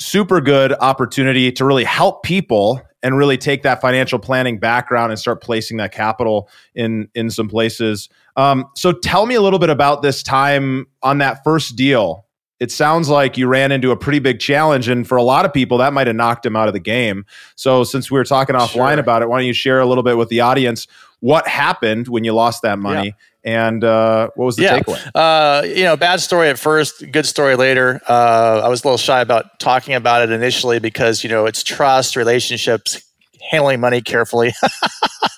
super 0.00 0.40
good 0.40 0.72
opportunity 0.74 1.50
to 1.52 1.64
really 1.64 1.84
help 1.84 2.22
people 2.22 2.80
and 3.02 3.16
really 3.16 3.38
take 3.38 3.62
that 3.62 3.80
financial 3.80 4.18
planning 4.18 4.58
background 4.58 5.12
and 5.12 5.18
start 5.18 5.42
placing 5.42 5.76
that 5.76 5.92
capital 5.92 6.48
in 6.74 7.08
in 7.14 7.30
some 7.30 7.48
places. 7.48 8.08
Um, 8.36 8.66
so 8.76 8.92
tell 8.92 9.26
me 9.26 9.34
a 9.34 9.40
little 9.40 9.58
bit 9.58 9.70
about 9.70 10.02
this 10.02 10.22
time 10.22 10.86
on 11.02 11.18
that 11.18 11.44
first 11.44 11.76
deal. 11.76 12.24
It 12.60 12.72
sounds 12.72 13.08
like 13.08 13.38
you 13.38 13.46
ran 13.46 13.70
into 13.70 13.92
a 13.92 13.96
pretty 13.96 14.18
big 14.18 14.40
challenge, 14.40 14.88
and 14.88 15.06
for 15.06 15.16
a 15.16 15.22
lot 15.22 15.44
of 15.44 15.52
people, 15.52 15.78
that 15.78 15.92
might 15.92 16.08
have 16.08 16.16
knocked 16.16 16.44
him 16.44 16.56
out 16.56 16.66
of 16.66 16.74
the 16.74 16.80
game. 16.80 17.24
So, 17.54 17.84
since 17.84 18.10
we 18.10 18.18
were 18.18 18.24
talking 18.24 18.56
offline 18.56 18.94
sure. 18.94 18.98
about 18.98 19.22
it, 19.22 19.28
why 19.28 19.38
don't 19.38 19.46
you 19.46 19.52
share 19.52 19.78
a 19.78 19.86
little 19.86 20.02
bit 20.02 20.16
with 20.16 20.28
the 20.28 20.40
audience 20.40 20.88
what 21.20 21.48
happened 21.48 22.08
when 22.08 22.24
you 22.24 22.32
lost 22.32 22.62
that 22.62 22.78
money? 22.78 23.08
Yeah 23.08 23.24
and 23.48 23.82
uh, 23.82 24.28
what 24.34 24.44
was 24.44 24.56
the 24.56 24.64
yeah. 24.64 24.78
takeaway? 24.78 25.10
Uh, 25.14 25.62
you 25.64 25.84
know, 25.84 25.96
bad 25.96 26.20
story 26.20 26.48
at 26.48 26.58
first, 26.58 27.10
good 27.10 27.24
story 27.24 27.56
later. 27.56 28.00
Uh, 28.06 28.60
I 28.62 28.68
was 28.68 28.84
a 28.84 28.86
little 28.86 28.98
shy 28.98 29.20
about 29.20 29.58
talking 29.58 29.94
about 29.94 30.22
it 30.22 30.30
initially 30.30 30.78
because 30.78 31.24
you 31.24 31.30
know 31.30 31.46
it's 31.46 31.62
trust, 31.62 32.14
relationships, 32.14 33.02
handling 33.40 33.80
money 33.80 34.00
carefully. 34.00 34.52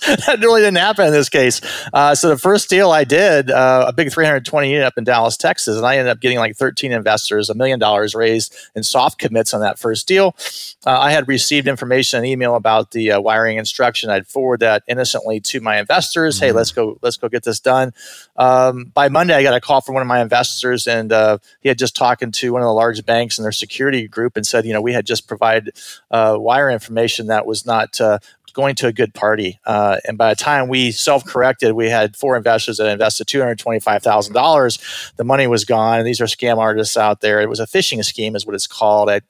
that 0.07 0.38
really 0.40 0.61
didn't 0.61 0.78
happen 0.78 1.07
in 1.07 1.12
this 1.12 1.28
case. 1.28 1.61
Uh, 1.92 2.14
so 2.14 2.28
the 2.28 2.38
first 2.38 2.69
deal 2.69 2.90
I 2.90 3.04
did, 3.04 3.50
uh, 3.50 3.87
a 3.88 3.92
big 3.92 4.12
320 4.12 4.71
unit 4.71 4.85
up 4.85 4.95
in 4.97 5.04
Dallas, 5.04 5.37
Texas, 5.37 5.76
and 5.76 5.87
I 5.87 5.97
ended 5.97 6.11
up 6.11 6.21
getting 6.21 6.38
like 6.38 6.57
13 6.57 6.92
investors, 6.92 7.50
a 7.50 7.54
million 7.54 7.78
dollars 7.78 8.14
raised 8.14 8.54
in 8.75 8.83
soft 8.83 9.19
commits 9.19 9.54
on 9.54 9.61
that 9.61 9.78
first 9.78 10.09
deal. 10.09 10.35
Uh, 10.87 10.99
I 10.99 11.12
had 11.12 11.28
received 11.28 11.69
information, 11.69 12.19
an 12.19 12.25
email 12.25 12.57
about 12.57 12.90
the 12.90 13.12
uh, 13.12 13.21
wiring 13.21 13.59
instruction. 13.59 14.11
I'd 14.11 14.26
forward 14.26 14.61
that 14.61 14.83
innocently 14.88 15.40
to 15.40 15.61
my 15.61 15.78
investors. 15.78 16.37
Mm-hmm. 16.37 16.47
Hey, 16.47 16.52
let's 16.52 16.73
go, 16.73 16.99
let's 17.02 17.16
go 17.16 17.28
get 17.28 17.45
this 17.45 17.61
done. 17.61 17.92
Um, 18.37 18.87
by 18.95 19.09
Monday, 19.09 19.35
I 19.35 19.42
got 19.42 19.54
a 19.54 19.61
call 19.61 19.80
from 19.80 19.95
one 19.95 20.02
of 20.02 20.09
my 20.09 20.21
investors, 20.21 20.87
and 20.87 21.12
uh, 21.12 21.38
he 21.61 21.69
had 21.69 21.78
just 21.78 21.95
talking 21.95 22.33
to 22.33 22.52
one 22.52 22.62
of 22.62 22.66
the 22.66 22.73
large 22.73 23.04
banks 23.04 23.38
in 23.38 23.42
their 23.42 23.52
security 23.52 24.09
group 24.09 24.37
and 24.37 24.47
said, 24.47 24.64
you 24.64 24.73
know, 24.73 24.80
we 24.80 24.92
had 24.92 25.07
just 25.07 25.28
provided 25.28 25.75
uh, 26.11 26.37
wire 26.38 26.71
information 26.71 27.28
that 27.28 27.47
was 27.47 27.66
not 27.66 28.00
going 28.52 28.75
to 28.76 28.87
a 28.87 28.92
good 28.92 29.14
party. 29.14 29.59
Uh, 29.64 29.99
and 30.07 30.19
by 30.19 30.30
the 30.30 30.37
time 30.37 30.69
we 30.69 30.90
self 30.90 31.25
corrected, 31.25 31.73
we 31.73 31.88
had 31.88 32.16
four 32.16 32.37
investors 32.37 32.78
that 32.78 32.90
invested 32.90 33.26
$225,000. 33.26 35.14
The 35.16 35.25
money 35.25 35.47
was 35.47 35.64
gone. 35.64 36.04
These 36.04 36.21
are 36.21 36.26
scam 36.26 36.59
artists 36.59 36.97
out 36.97 37.21
there. 37.21 37.40
It 37.40 37.49
was 37.49 37.61
a 37.61 37.66
phishing 37.66 38.04
scheme, 38.04 38.37
is 38.37 38.47
what 38.47 38.54
it's 38.54 38.66
called. 38.66 39.09
I 39.11 39.21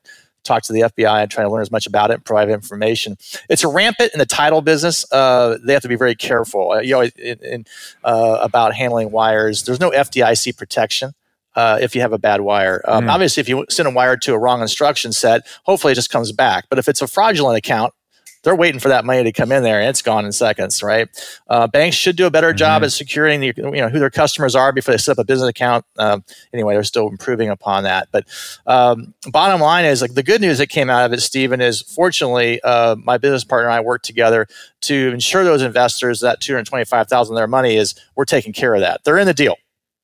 talked 0.43 0.67
to 0.67 0.73
the 0.73 0.81
FBI 0.81 1.23
and 1.23 1.31
try 1.31 1.45
to 1.45 1.51
learn 1.51 1.63
as 1.63 1.71
much 1.71 1.87
about 1.87 2.11
it 2.11 2.15
and 2.15 2.25
provide 2.25 2.49
information. 2.49 3.17
It's 3.49 3.65
a 3.65 3.69
rampant 3.69 4.13
in 4.13 4.19
the 4.19 4.27
title 4.27 4.63
business. 4.63 5.11
Uh, 5.13 5.59
they 5.63 5.75
have 5.75 5.83
to 5.83 5.89
be 5.89 5.97
very 5.97 6.15
careful. 6.15 6.73
Uh, 6.73 6.81
you 6.81 6.93
know, 6.93 7.03
in, 7.03 7.39
in, 7.43 7.67
uh, 8.05 8.39
about 8.41 8.75
handling 8.75 9.11
wires. 9.11 9.65
There's 9.65 9.81
no 9.81 9.91
FDIC 9.91 10.57
protection. 10.57 11.13
Uh, 11.57 11.81
if 11.83 11.97
you 11.97 12.01
have 12.01 12.13
a 12.13 12.19
bad 12.19 12.43
wire. 12.43 12.81
Um, 12.87 13.07
mm. 13.07 13.11
Obviously, 13.11 13.41
if 13.41 13.49
you 13.49 13.67
send 13.69 13.89
a 13.89 13.91
wire 13.91 14.17
to 14.19 14.35
a 14.35 14.39
wrong 14.39 14.63
instruction 14.63 15.13
set, 15.13 15.45
hopefully 15.65 15.91
it 15.93 15.97
just 15.97 16.09
comes 16.09 16.31
back. 16.31 16.67
But 16.71 16.79
if 16.79 16.87
it's 16.87 17.03
a 17.03 17.09
fraudulent 17.09 17.59
account, 17.59 17.93
they're 18.43 18.57
waiting 18.57 18.81
for 18.81 18.89
that 18.89 19.05
money 19.05 19.23
to 19.23 19.33
come 19.33 19.53
in 19.53 19.63
there 19.63 19.81
and 19.81 19.89
it's 19.89 20.03
gone 20.03 20.25
in 20.25 20.33
seconds, 20.33 20.83
right? 20.83 21.09
Uh, 21.49 21.67
banks 21.67 21.97
should 21.97 22.17
do 22.17 22.27
a 22.27 22.31
better 22.31 22.49
mm-hmm. 22.49 22.57
job 22.57 22.83
at 22.83 22.93
securing 22.93 23.41
the, 23.41 23.53
you 23.57 23.71
know, 23.71 23.89
who 23.89 23.99
their 23.99 24.11
customers 24.11 24.55
are 24.55 24.73
before 24.73 24.93
they 24.93 24.99
set 24.99 25.13
up 25.13 25.19
a 25.19 25.25
business 25.25 25.49
account. 25.49 25.85
Um, 25.99 26.25
anyway, 26.53 26.75
they're 26.75 26.85
still 26.85 27.09
improving 27.09 27.51
upon 27.51 27.85
that. 27.85 28.09
But 28.13 28.27
um, 28.67 29.15
bottom 29.31 29.61
line 29.61 29.85
is 29.85 30.01
like 30.01 30.15
the 30.15 30.23
good 30.23 30.41
news 30.41 30.59
that 30.59 30.69
came 30.69 30.89
out 30.89 31.05
of 31.05 31.13
it, 31.13 31.21
Stephen, 31.21 31.61
is 31.61 31.83
fortunately 31.83 32.61
uh, 32.63 32.97
my 32.97 33.19
business 33.19 33.45
partner 33.45 33.69
and 33.69 33.77
I 33.77 33.81
worked 33.81 34.05
together 34.05 34.47
to 34.83 35.11
ensure 35.13 35.45
those 35.45 35.63
investors 35.63 36.21
that 36.21 36.41
225,000 36.41 37.35
of 37.35 37.37
their 37.37 37.47
money 37.47 37.77
is 37.77 37.95
we're 38.17 38.25
taking 38.25 38.53
care 38.53 38.75
of 38.75 38.81
that. 38.81 39.05
They're 39.05 39.19
in 39.19 39.27
the 39.27 39.35
deal. 39.35 39.57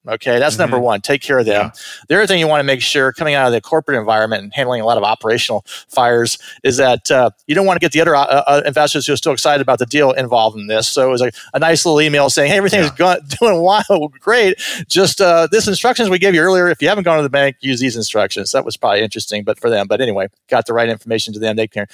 Okay, 0.09 0.39
that's 0.39 0.55
mm-hmm. 0.55 0.63
number 0.63 0.79
one. 0.79 1.01
Take 1.01 1.21
care 1.21 1.39
of 1.39 1.47
them. 1.47 1.67
Yeah. 1.67 1.81
The 2.09 2.15
other 2.17 2.27
thing 2.27 2.39
you 2.39 2.47
want 2.47 2.61
to 2.61 2.65
make 2.65 2.81
sure 2.81 3.13
coming 3.13 3.35
out 3.35 3.47
of 3.47 3.53
the 3.53 3.61
corporate 3.61 3.99
environment 3.99 4.43
and 4.43 4.55
handling 4.55 4.81
a 4.81 4.85
lot 4.85 4.97
of 4.97 5.05
operational 5.05 5.65
fires 5.89 6.39
is 6.63 6.77
that 6.77 7.11
uh, 7.11 7.31
you 7.47 7.55
don't 7.55 7.67
want 7.67 7.77
to 7.77 7.85
get 7.85 7.93
the 7.93 8.01
other 8.01 8.15
uh, 8.15 8.25
uh, 8.25 8.63
investors 8.65 9.07
who 9.07 9.13
are 9.13 9.17
still 9.17 9.33
excited 9.33 9.61
about 9.61 9.79
the 9.79 9.87
deal 9.87 10.13
involved 10.13 10.57
in 10.57 10.69
this. 10.69 10.87
So 10.87 11.09
it 11.09 11.11
was 11.11 11.21
like 11.21 11.35
a 11.55 11.59
nice 11.59 11.85
little 11.85 12.01
email 12.01 12.31
saying, 12.31 12.51
"Hey, 12.51 12.59
everything's 12.59 12.91
yeah. 12.99 13.17
doing 13.41 13.61
wild, 13.61 14.13
great. 14.21 14.59
Just 14.89 15.21
uh, 15.21 15.49
this 15.51 15.67
instructions 15.67 16.09
we 16.09 16.19
gave 16.19 16.35
you 16.35 16.41
earlier. 16.41 16.69
If 16.69 16.81
you 16.81 16.89
haven't 16.89 17.05
gone 17.05 17.17
to 17.17 17.23
the 17.23 17.31
bank, 17.31 17.57
use 17.61 17.81
these 17.81 17.97
instructions." 17.97 18.53
That 18.53 18.65
was 18.65 18.77
probably 18.77 19.03
interesting, 19.03 19.43
but 19.43 19.59
for 19.59 19.71
them. 19.71 19.87
But 19.89 20.01
anyway, 20.01 20.29
got 20.49 20.67
the 20.67 20.73
right 20.73 20.89
information 20.89 21.35
to 21.35 21.41
them. 21.41 21.57
They 21.57 21.67
can. 21.67 21.87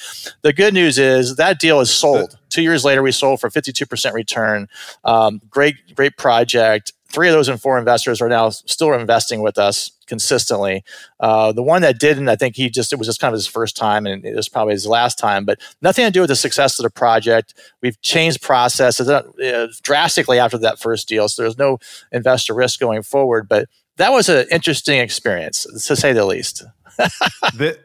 The 0.42 0.52
good 0.52 0.74
news 0.74 0.98
is 0.98 1.36
that 1.36 1.58
deal 1.58 1.80
is 1.80 1.90
sold. 1.90 2.38
Two 2.50 2.62
years 2.62 2.84
later, 2.84 3.02
we 3.02 3.12
sold 3.12 3.40
for 3.40 3.48
52% 3.48 4.12
return. 4.12 4.68
Um, 5.04 5.40
great, 5.48 5.94
great 5.94 6.18
project 6.18 6.92
three 7.12 7.28
of 7.28 7.34
those 7.34 7.48
and 7.48 7.60
four 7.60 7.78
investors 7.78 8.20
are 8.20 8.28
now 8.28 8.50
still 8.50 8.92
investing 8.94 9.42
with 9.42 9.58
us 9.58 9.92
consistently. 10.06 10.82
Uh, 11.20 11.52
the 11.52 11.62
one 11.62 11.82
that 11.82 11.98
didn't, 11.98 12.28
I 12.28 12.36
think 12.36 12.56
he 12.56 12.68
just, 12.68 12.92
it 12.92 12.98
was 12.98 13.06
just 13.06 13.20
kind 13.20 13.32
of 13.32 13.38
his 13.38 13.46
first 13.46 13.76
time 13.76 14.06
and 14.06 14.24
it 14.24 14.34
was 14.34 14.48
probably 14.48 14.72
his 14.72 14.86
last 14.86 15.18
time, 15.18 15.44
but 15.44 15.60
nothing 15.80 16.04
to 16.04 16.10
do 16.10 16.20
with 16.20 16.28
the 16.28 16.36
success 16.36 16.78
of 16.78 16.82
the 16.82 16.90
project. 16.90 17.54
We've 17.80 18.00
changed 18.00 18.42
processes 18.42 19.08
uh, 19.08 19.68
drastically 19.82 20.38
after 20.38 20.58
that 20.58 20.78
first 20.78 21.08
deal. 21.08 21.28
So 21.28 21.42
there's 21.42 21.58
no 21.58 21.78
investor 22.10 22.54
risk 22.54 22.80
going 22.80 23.02
forward, 23.02 23.48
but 23.48 23.68
that 23.96 24.10
was 24.10 24.28
an 24.28 24.46
interesting 24.50 24.98
experience 24.98 25.66
to 25.86 25.96
say 25.96 26.12
the 26.12 26.24
least. 26.24 26.64
the, 27.54 27.78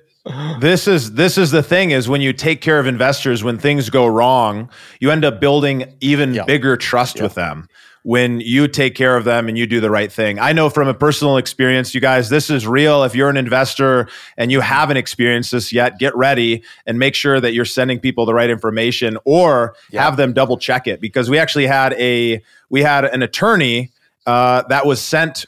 this 0.59 0.87
is 0.87 1.13
this 1.13 1.37
is 1.37 1.51
the 1.51 1.63
thing 1.63 1.91
is 1.91 2.09
when 2.09 2.21
you 2.21 2.33
take 2.33 2.59
care 2.61 2.79
of 2.79 2.87
investors 2.87 3.43
when 3.43 3.57
things 3.57 3.89
go 3.89 4.05
wrong 4.05 4.69
you 4.99 5.09
end 5.09 5.23
up 5.23 5.39
building 5.39 5.95
even 6.01 6.33
yeah. 6.33 6.43
bigger 6.43 6.75
trust 6.75 7.17
yeah. 7.17 7.23
with 7.23 7.33
them 7.35 7.67
when 8.07 8.39
you 8.39 8.69
take 8.69 8.95
care 8.95 9.17
of 9.17 9.25
them 9.25 9.49
and 9.49 9.57
you 9.57 9.67
do 9.67 9.81
the 9.81 9.89
right 9.89 10.09
thing. 10.09 10.39
I 10.39 10.53
know 10.53 10.69
from 10.69 10.87
a 10.87 10.93
personal 10.93 11.35
experience, 11.35 11.93
you 11.93 11.99
guys, 11.99 12.29
this 12.29 12.49
is 12.49 12.65
real. 12.65 13.03
If 13.03 13.15
you're 13.15 13.29
an 13.29 13.35
investor 13.35 14.07
and 14.37 14.49
you 14.49 14.61
haven't 14.61 14.95
experienced 14.95 15.51
this 15.51 15.73
yet, 15.73 15.99
get 15.99 16.15
ready 16.15 16.63
and 16.85 16.97
make 16.97 17.15
sure 17.15 17.41
that 17.41 17.53
you're 17.53 17.65
sending 17.65 17.99
people 17.99 18.25
the 18.25 18.33
right 18.33 18.49
information 18.49 19.17
or 19.25 19.75
yeah. 19.91 20.03
have 20.03 20.15
them 20.15 20.31
double 20.31 20.57
check 20.57 20.87
it 20.87 21.01
because 21.01 21.29
we 21.29 21.37
actually 21.37 21.67
had 21.67 21.91
a 21.95 22.41
we 22.69 22.81
had 22.81 23.03
an 23.03 23.23
attorney 23.23 23.91
uh, 24.25 24.63
that 24.69 24.85
was 24.85 25.01
sent 25.01 25.45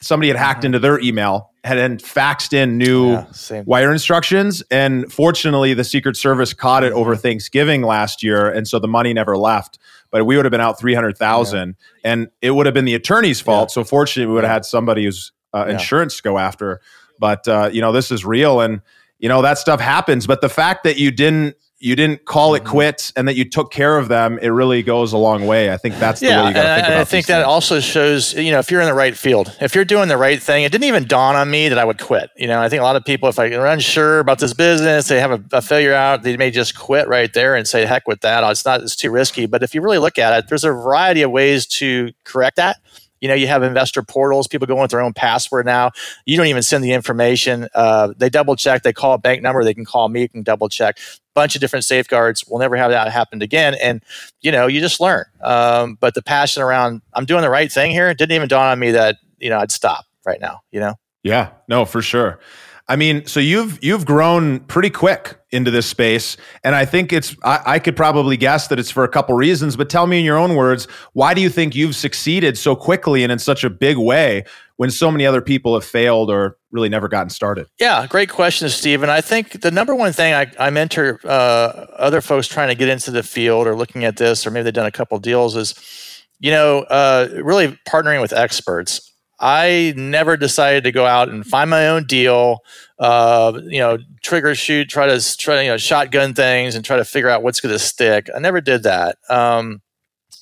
somebody 0.00 0.28
had 0.28 0.38
hacked 0.38 0.60
mm-hmm. 0.60 0.66
into 0.66 0.78
their 0.78 0.98
email 1.00 1.50
had 1.64 1.76
then 1.76 1.98
faxed 1.98 2.54
in 2.54 2.78
new 2.78 3.12
yeah, 3.12 3.62
wire 3.66 3.92
instructions 3.92 4.62
and 4.70 5.12
fortunately 5.12 5.74
the 5.74 5.84
secret 5.84 6.16
service 6.16 6.54
caught 6.54 6.82
it 6.82 6.92
over 6.94 7.12
mm-hmm. 7.12 7.20
thanksgiving 7.20 7.82
last 7.82 8.22
year 8.22 8.48
and 8.48 8.66
so 8.66 8.78
the 8.78 8.88
money 8.88 9.12
never 9.12 9.36
left 9.36 9.78
but 10.14 10.24
we 10.26 10.36
would 10.36 10.44
have 10.44 10.52
been 10.52 10.60
out 10.60 10.78
300,000 10.78 11.76
yeah. 11.76 12.10
and 12.12 12.28
it 12.40 12.52
would 12.52 12.66
have 12.66 12.74
been 12.74 12.84
the 12.84 12.94
attorney's 12.94 13.40
fault. 13.40 13.70
Yeah. 13.70 13.72
So 13.72 13.82
fortunately, 13.82 14.28
we 14.28 14.34
would 14.34 14.44
have 14.44 14.52
had 14.52 14.64
somebody 14.64 15.06
who's 15.06 15.32
uh, 15.52 15.66
insurance 15.68 16.20
go 16.20 16.38
after. 16.38 16.80
But, 17.18 17.48
uh, 17.48 17.70
you 17.72 17.80
know, 17.80 17.90
this 17.90 18.12
is 18.12 18.24
real 18.24 18.60
and, 18.60 18.80
you 19.18 19.28
know, 19.28 19.42
that 19.42 19.58
stuff 19.58 19.80
happens. 19.80 20.28
But 20.28 20.40
the 20.40 20.48
fact 20.48 20.84
that 20.84 20.98
you 20.98 21.10
didn't 21.10 21.56
you 21.84 21.94
didn't 21.94 22.24
call 22.24 22.54
it 22.54 22.60
mm-hmm. 22.60 22.70
quits 22.70 23.12
and 23.14 23.28
that 23.28 23.36
you 23.36 23.44
took 23.44 23.70
care 23.70 23.98
of 23.98 24.08
them, 24.08 24.38
it 24.40 24.48
really 24.48 24.82
goes 24.82 25.12
a 25.12 25.18
long 25.18 25.46
way. 25.46 25.70
I 25.70 25.76
think 25.76 25.96
that's 25.96 26.18
the 26.18 26.28
yeah, 26.28 26.42
way 26.42 26.48
you 26.48 26.54
got 26.54 26.62
to 26.62 26.74
think 26.76 26.86
about 26.86 27.00
I 27.00 27.04
think 27.04 27.26
that 27.26 27.40
things. 27.40 27.46
also 27.46 27.80
shows, 27.80 28.32
you 28.32 28.52
know, 28.52 28.58
if 28.58 28.70
you're 28.70 28.80
in 28.80 28.86
the 28.86 28.94
right 28.94 29.14
field, 29.14 29.54
if 29.60 29.74
you're 29.74 29.84
doing 29.84 30.08
the 30.08 30.16
right 30.16 30.42
thing, 30.42 30.64
it 30.64 30.72
didn't 30.72 30.86
even 30.86 31.06
dawn 31.06 31.36
on 31.36 31.50
me 31.50 31.68
that 31.68 31.76
I 31.78 31.84
would 31.84 32.00
quit. 32.00 32.30
You 32.38 32.46
know, 32.46 32.58
I 32.58 32.70
think 32.70 32.80
a 32.80 32.84
lot 32.84 32.96
of 32.96 33.04
people, 33.04 33.28
if 33.28 33.38
are 33.38 33.66
unsure 33.66 34.20
about 34.20 34.38
this 34.38 34.54
business, 34.54 35.08
they 35.08 35.20
have 35.20 35.32
a, 35.32 35.56
a 35.58 35.60
failure 35.60 35.92
out, 35.92 36.22
they 36.22 36.38
may 36.38 36.50
just 36.50 36.74
quit 36.74 37.06
right 37.06 37.30
there 37.34 37.54
and 37.54 37.68
say, 37.68 37.84
heck 37.84 38.08
with 38.08 38.22
that. 38.22 38.42
It's 38.50 38.64
not, 38.64 38.80
it's 38.80 38.96
too 38.96 39.10
risky. 39.10 39.44
But 39.44 39.62
if 39.62 39.74
you 39.74 39.82
really 39.82 39.98
look 39.98 40.18
at 40.18 40.32
it, 40.38 40.48
there's 40.48 40.64
a 40.64 40.70
variety 40.70 41.20
of 41.20 41.32
ways 41.32 41.66
to 41.66 42.12
correct 42.24 42.56
that. 42.56 42.78
You 43.24 43.28
know, 43.28 43.34
you 43.34 43.46
have 43.46 43.62
investor 43.62 44.02
portals. 44.02 44.46
People 44.46 44.66
go 44.66 44.78
with 44.78 44.90
their 44.90 45.00
own 45.00 45.14
password 45.14 45.64
now. 45.64 45.92
You 46.26 46.36
don't 46.36 46.44
even 46.44 46.62
send 46.62 46.84
the 46.84 46.92
information. 46.92 47.68
Uh, 47.74 48.12
they 48.18 48.28
double 48.28 48.54
check. 48.54 48.82
They 48.82 48.92
call 48.92 49.14
a 49.14 49.18
bank 49.18 49.40
number. 49.40 49.64
They 49.64 49.72
can 49.72 49.86
call 49.86 50.10
me. 50.10 50.28
Can 50.28 50.42
double 50.42 50.68
check. 50.68 50.98
Bunch 51.32 51.54
of 51.54 51.62
different 51.62 51.86
safeguards. 51.86 52.44
We'll 52.46 52.60
never 52.60 52.76
have 52.76 52.90
that 52.90 53.10
happen 53.10 53.40
again. 53.40 53.76
And 53.82 54.02
you 54.42 54.52
know, 54.52 54.66
you 54.66 54.78
just 54.78 55.00
learn. 55.00 55.24
Um, 55.40 55.96
but 55.98 56.12
the 56.12 56.20
passion 56.20 56.62
around 56.62 57.00
I'm 57.14 57.24
doing 57.24 57.40
the 57.40 57.48
right 57.48 57.72
thing 57.72 57.92
here 57.92 58.12
didn't 58.12 58.36
even 58.36 58.46
dawn 58.46 58.68
on 58.68 58.78
me 58.78 58.90
that 58.90 59.16
you 59.38 59.48
know 59.48 59.58
I'd 59.58 59.72
stop 59.72 60.04
right 60.26 60.38
now. 60.38 60.60
You 60.70 60.80
know. 60.80 60.94
Yeah. 61.22 61.52
No, 61.66 61.86
for 61.86 62.02
sure. 62.02 62.38
I 62.86 62.96
mean, 62.96 63.24
so 63.26 63.40
you've 63.40 63.82
you've 63.82 64.04
grown 64.04 64.60
pretty 64.60 64.90
quick 64.90 65.38
into 65.50 65.70
this 65.70 65.86
space, 65.86 66.36
and 66.62 66.74
I 66.74 66.84
think 66.84 67.14
it's 67.14 67.34
I, 67.42 67.60
I, 67.64 67.78
could 67.78 67.96
probably 67.96 68.36
guess 68.36 68.68
that 68.68 68.78
it's 68.78 68.90
for 68.90 69.04
a 69.04 69.08
couple 69.08 69.34
reasons. 69.34 69.74
But 69.74 69.88
tell 69.88 70.06
me 70.06 70.18
in 70.18 70.24
your 70.24 70.36
own 70.36 70.54
words, 70.54 70.86
why 71.14 71.32
do 71.32 71.40
you 71.40 71.48
think 71.48 71.74
you've 71.74 71.96
succeeded 71.96 72.58
so 72.58 72.76
quickly 72.76 73.22
and 73.22 73.32
in 73.32 73.38
such 73.38 73.64
a 73.64 73.70
big 73.70 73.96
way 73.96 74.44
when 74.76 74.90
so 74.90 75.10
many 75.10 75.24
other 75.24 75.40
people 75.40 75.72
have 75.72 75.84
failed 75.84 76.30
or 76.30 76.58
really 76.72 76.90
never 76.90 77.08
gotten 77.08 77.30
started? 77.30 77.68
Yeah, 77.80 78.06
great 78.06 78.28
question, 78.28 78.68
Stephen. 78.68 79.08
I 79.08 79.22
think 79.22 79.62
the 79.62 79.70
number 79.70 79.94
one 79.94 80.12
thing 80.12 80.34
I, 80.34 80.52
I 80.58 80.68
mentor 80.68 81.20
uh, 81.24 81.86
other 81.96 82.20
folks 82.20 82.48
trying 82.48 82.68
to 82.68 82.74
get 82.74 82.90
into 82.90 83.10
the 83.10 83.22
field 83.22 83.66
or 83.66 83.74
looking 83.74 84.04
at 84.04 84.18
this, 84.18 84.46
or 84.46 84.50
maybe 84.50 84.64
they've 84.64 84.74
done 84.74 84.84
a 84.84 84.92
couple 84.92 85.18
deals, 85.20 85.56
is 85.56 86.22
you 86.38 86.50
know 86.50 86.80
uh, 86.90 87.28
really 87.32 87.78
partnering 87.88 88.20
with 88.20 88.34
experts. 88.34 89.10
I 89.40 89.94
never 89.96 90.36
decided 90.36 90.84
to 90.84 90.92
go 90.92 91.06
out 91.06 91.28
and 91.28 91.44
find 91.44 91.68
my 91.68 91.88
own 91.88 92.04
deal, 92.04 92.60
uh, 92.98 93.58
you 93.64 93.78
know, 93.78 93.98
trigger 94.22 94.54
shoot, 94.54 94.88
try 94.88 95.06
to 95.06 95.36
try 95.36 95.62
you 95.62 95.68
know, 95.68 95.76
shotgun 95.76 96.34
things 96.34 96.74
and 96.74 96.84
try 96.84 96.96
to 96.96 97.04
figure 97.04 97.28
out 97.28 97.42
what's 97.42 97.60
going 97.60 97.72
to 97.72 97.78
stick. 97.78 98.28
I 98.34 98.38
never 98.38 98.60
did 98.60 98.84
that. 98.84 99.18
Um, 99.28 99.82